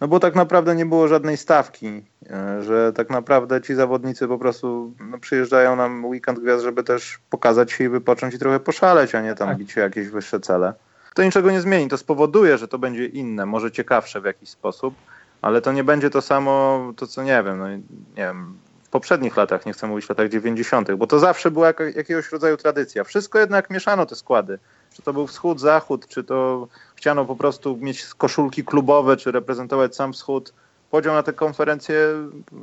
no 0.00 0.08
bo 0.08 0.20
tak 0.20 0.34
naprawdę 0.34 0.74
nie 0.74 0.86
było 0.86 1.08
żadnej 1.08 1.36
stawki, 1.36 2.02
e, 2.30 2.62
że 2.62 2.92
tak 2.92 3.10
naprawdę 3.10 3.62
ci 3.62 3.74
zawodnicy 3.74 4.28
po 4.28 4.38
prostu 4.38 4.92
no, 5.10 5.18
przyjeżdżają 5.18 5.76
na 5.76 5.86
weekend 6.06 6.40
gwiazd, 6.40 6.64
żeby 6.64 6.84
też 6.84 7.18
pokazać 7.30 7.72
się 7.72 7.84
i 7.84 7.88
wypocząć 7.88 8.34
i 8.34 8.38
trochę 8.38 8.60
poszaleć, 8.60 9.14
a 9.14 9.22
nie 9.22 9.34
tam 9.34 9.48
tak. 9.48 9.58
bić 9.58 9.72
się 9.72 9.80
jakieś 9.80 10.08
wyższe 10.08 10.40
cele. 10.40 10.74
To 11.14 11.22
niczego 11.22 11.50
nie 11.50 11.60
zmieni, 11.60 11.88
to 11.88 11.98
spowoduje, 11.98 12.58
że 12.58 12.68
to 12.68 12.78
będzie 12.78 13.06
inne, 13.06 13.46
może 13.46 13.70
ciekawsze 13.70 14.20
w 14.20 14.24
jakiś 14.24 14.48
sposób, 14.48 14.94
ale 15.42 15.60
to 15.60 15.72
nie 15.72 15.84
będzie 15.84 16.10
to 16.10 16.22
samo, 16.22 16.84
to 16.96 17.06
co 17.06 17.22
nie 17.22 17.42
wiem, 17.42 17.58
no, 17.58 17.68
nie 17.68 17.82
wiem, 18.16 18.58
w 18.84 18.88
poprzednich 18.88 19.36
latach, 19.36 19.66
nie 19.66 19.72
chcę 19.72 19.86
mówić 19.86 20.06
w 20.06 20.08
latach 20.08 20.28
90., 20.28 20.92
bo 20.92 21.06
to 21.06 21.18
zawsze 21.18 21.50
była 21.50 21.66
jak, 21.66 21.80
jakiegoś 21.96 22.32
rodzaju 22.32 22.56
tradycja. 22.56 23.04
Wszystko 23.04 23.38
jednak 23.38 23.70
mieszano 23.70 24.06
te 24.06 24.14
składy. 24.14 24.58
Czy 24.96 25.02
to 25.02 25.12
był 25.12 25.26
wschód, 25.26 25.60
zachód, 25.60 26.08
czy 26.08 26.24
to 26.24 26.68
chciano 26.94 27.24
po 27.24 27.36
prostu 27.36 27.76
mieć 27.76 28.04
koszulki 28.04 28.64
klubowe, 28.64 29.16
czy 29.16 29.32
reprezentować 29.32 29.96
sam 29.96 30.12
wschód. 30.12 30.52
podział 30.90 31.14
na 31.14 31.22
te 31.22 31.32
konferencje 31.32 31.96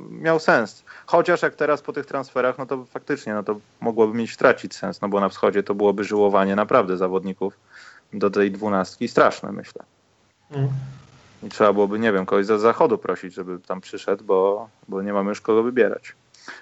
miał 0.09 0.39
sens. 0.39 0.83
Chociaż 1.05 1.41
jak 1.41 1.55
teraz 1.55 1.81
po 1.81 1.93
tych 1.93 2.05
transferach, 2.05 2.57
no 2.57 2.65
to 2.65 2.85
faktycznie 2.85 3.33
no 3.33 3.43
to 3.43 3.59
mogłoby 3.81 4.17
mieć 4.17 4.33
stracić 4.33 4.75
sens, 4.75 5.01
no 5.01 5.09
bo 5.09 5.19
na 5.19 5.29
wschodzie 5.29 5.63
to 5.63 5.75
byłoby 5.75 6.03
żyłowanie 6.03 6.55
naprawdę 6.55 6.97
zawodników 6.97 7.59
do 8.13 8.29
tej 8.29 8.51
dwunastki 8.51 9.07
straszne, 9.07 9.51
myślę. 9.51 9.83
Mm. 10.51 10.69
I 11.43 11.49
trzeba 11.49 11.73
byłoby, 11.73 11.99
nie 11.99 12.13
wiem, 12.13 12.25
kogoś 12.25 12.45
z 12.45 12.61
zachodu 12.61 12.97
prosić, 12.97 13.33
żeby 13.33 13.59
tam 13.59 13.81
przyszedł, 13.81 14.23
bo, 14.23 14.69
bo 14.87 15.01
nie 15.01 15.13
mamy 15.13 15.29
już 15.29 15.41
kogo 15.41 15.63
wybierać. 15.63 16.15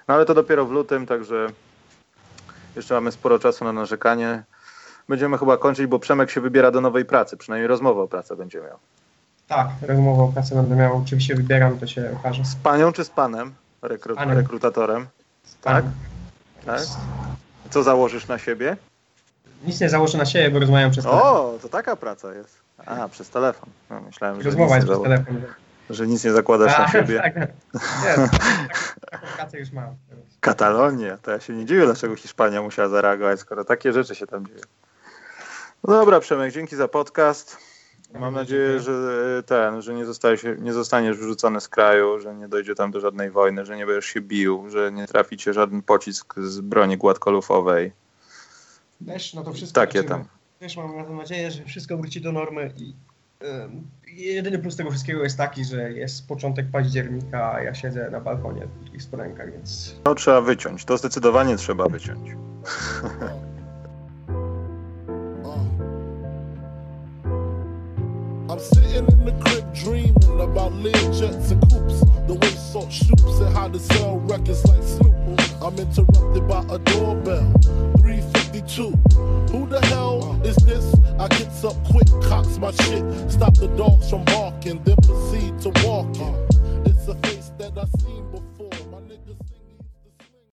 No 0.08 0.14
ale 0.14 0.24
to 0.24 0.34
dopiero 0.34 0.66
w 0.66 0.70
lutym, 0.70 1.06
także 1.06 1.46
jeszcze 2.76 2.94
mamy 2.94 3.12
sporo 3.12 3.38
czasu 3.38 3.64
na 3.64 3.72
narzekanie. 3.72 4.44
Będziemy 5.08 5.38
chyba 5.38 5.56
kończyć, 5.56 5.86
bo 5.86 5.98
Przemek 5.98 6.30
się 6.30 6.40
wybiera 6.40 6.70
do 6.70 6.80
nowej 6.80 7.04
pracy, 7.04 7.36
przynajmniej 7.36 7.68
rozmowę 7.68 8.02
o 8.02 8.08
pracę 8.08 8.36
będzie 8.36 8.60
miał. 8.60 8.78
Tak, 9.48 9.68
rozmowę 9.82 10.22
o 10.22 10.28
pracę 10.28 10.54
będę 10.54 10.76
miał. 10.76 10.96
Oczywiście 10.96 11.34
wybieram, 11.34 11.78
to 11.78 11.86
się 11.86 12.10
okaże. 12.20 12.44
Z 12.44 12.54
panią 12.54 12.92
czy 12.92 13.04
z 13.04 13.10
panem? 13.10 13.54
Rekru 13.82 14.16
panem. 14.16 14.38
Rekrutatorem? 14.38 15.06
Z 15.44 15.56
tak? 15.56 15.84
tak? 16.66 16.82
Co 17.70 17.82
założysz 17.82 18.28
na 18.28 18.38
siebie? 18.38 18.76
Nic 19.64 19.80
nie 19.80 19.88
założę 19.88 20.18
na 20.18 20.26
siebie, 20.26 20.50
bo 20.50 20.58
rozmawiam 20.58 20.90
przez 20.90 21.04
telefon. 21.04 21.28
O, 21.28 21.54
to 21.62 21.68
taka 21.68 21.96
praca 21.96 22.34
jest. 22.34 22.62
A, 22.86 23.08
przez 23.08 23.30
telefon. 23.30 23.68
No, 23.90 24.00
myślałem, 24.00 24.42
że 24.42 24.44
Rozmowa 24.44 24.74
jest 24.76 24.88
przez 24.88 25.02
telefon. 25.02 25.42
Że 25.90 26.06
nic 26.06 26.24
nie 26.24 26.32
zakładasz 26.32 26.74
A, 26.78 26.82
na 26.82 26.88
siebie. 26.88 27.20
Tak, 27.20 27.34
tak, 27.34 27.50
taką 29.10 29.26
pracę 29.36 29.58
już 29.58 29.72
mam. 29.72 29.94
Katalonia, 30.40 31.18
to 31.18 31.30
ja 31.30 31.40
się 31.40 31.52
nie 31.52 31.66
dziwię, 31.66 31.84
dlaczego 31.84 32.16
Hiszpania 32.16 32.62
musiała 32.62 32.88
zareagować, 32.88 33.40
skoro 33.40 33.64
takie 33.64 33.92
rzeczy 33.92 34.14
się 34.14 34.26
tam 34.26 34.46
dzieją. 34.46 34.60
No 35.84 35.92
dobra, 35.92 36.20
Przemek, 36.20 36.52
dzięki 36.52 36.76
za 36.76 36.88
podcast. 36.88 37.56
Mam 38.14 38.34
nadzieję, 38.34 38.80
że 38.80 39.42
ten, 39.46 39.82
że 39.82 39.94
nie, 39.94 40.04
zostaje 40.04 40.38
się, 40.38 40.56
nie 40.58 40.72
zostaniesz 40.72 41.16
wyrzucony 41.16 41.60
z 41.60 41.68
kraju, 41.68 42.20
że 42.20 42.34
nie 42.34 42.48
dojdzie 42.48 42.74
tam 42.74 42.90
do 42.90 43.00
żadnej 43.00 43.30
wojny, 43.30 43.66
że 43.66 43.76
nie 43.76 43.86
będziesz 43.86 44.06
się 44.06 44.20
bił, 44.20 44.70
że 44.70 44.92
nie 44.92 45.06
trafi 45.06 45.36
cię 45.36 45.52
żaden 45.52 45.82
pocisk 45.82 46.34
z 46.40 46.60
broni 46.60 46.96
gładkolufowej. 46.96 47.92
Też, 49.06 49.34
no 49.34 49.42
to 49.44 49.52
wszystko 49.52 49.80
Takie 49.80 50.04
tam. 50.04 50.24
Też 50.58 50.76
mam 50.76 50.96
na 50.96 51.04
to 51.04 51.12
nadzieję, 51.12 51.50
że 51.50 51.64
wszystko 51.64 51.96
wróci 51.96 52.20
do 52.20 52.32
normy 52.32 52.72
i 52.76 52.94
jedyny 54.06 54.58
plus 54.58 54.76
tego 54.76 54.90
wszystkiego 54.90 55.22
jest 55.22 55.38
taki, 55.38 55.64
że 55.64 55.92
jest 55.92 56.28
początek 56.28 56.66
października, 56.72 57.52
a 57.52 57.62
ja 57.62 57.74
siedzę 57.74 58.10
na 58.10 58.20
balkonie 58.20 58.68
w 58.98 59.02
spodenkach, 59.02 59.52
więc... 59.52 59.94
No 60.04 60.14
trzeba 60.14 60.40
wyciąć, 60.40 60.84
to 60.84 60.96
zdecydowanie 60.96 61.56
trzeba 61.56 61.88
wyciąć. 61.88 62.30
I'm 68.52 68.58
sitting 68.58 69.08
in 69.08 69.24
the 69.24 69.32
crib 69.40 69.74
dreaming 69.74 70.38
about 70.38 70.74
Lear 70.74 70.92
jets 70.92 71.52
and 71.52 71.62
coops, 71.70 72.00
the 72.26 72.34
way 72.38 72.50
salt 72.50 72.92
shoots 72.92 73.38
and 73.40 73.56
how 73.56 73.68
to 73.68 73.78
sell 73.78 74.18
records 74.18 74.62
like 74.66 74.82
Snoop. 74.82 75.14
I'm 75.62 75.74
interrupted 75.78 76.46
by 76.46 76.60
a 76.68 76.78
doorbell, 76.78 77.50
352. 78.02 78.90
Who 79.52 79.66
the 79.66 79.80
hell 79.86 80.38
is 80.44 80.56
this? 80.56 80.94
I 81.18 81.28
gets 81.28 81.64
up 81.64 81.82
quick, 81.86 82.08
cocks 82.28 82.58
my 82.58 82.72
shit, 82.72 83.30
stop 83.30 83.56
the 83.56 83.68
dogs 83.68 84.10
from 84.10 84.22
barking, 84.26 84.82
then 84.84 84.96
proceed 84.96 85.58
to 85.62 85.70
walk. 85.86 86.14
It's 86.84 87.08
a 87.08 87.14
face 87.26 87.52
that 87.56 87.78
I've 87.78 87.88
seen 88.02 88.30
before. 88.32 88.51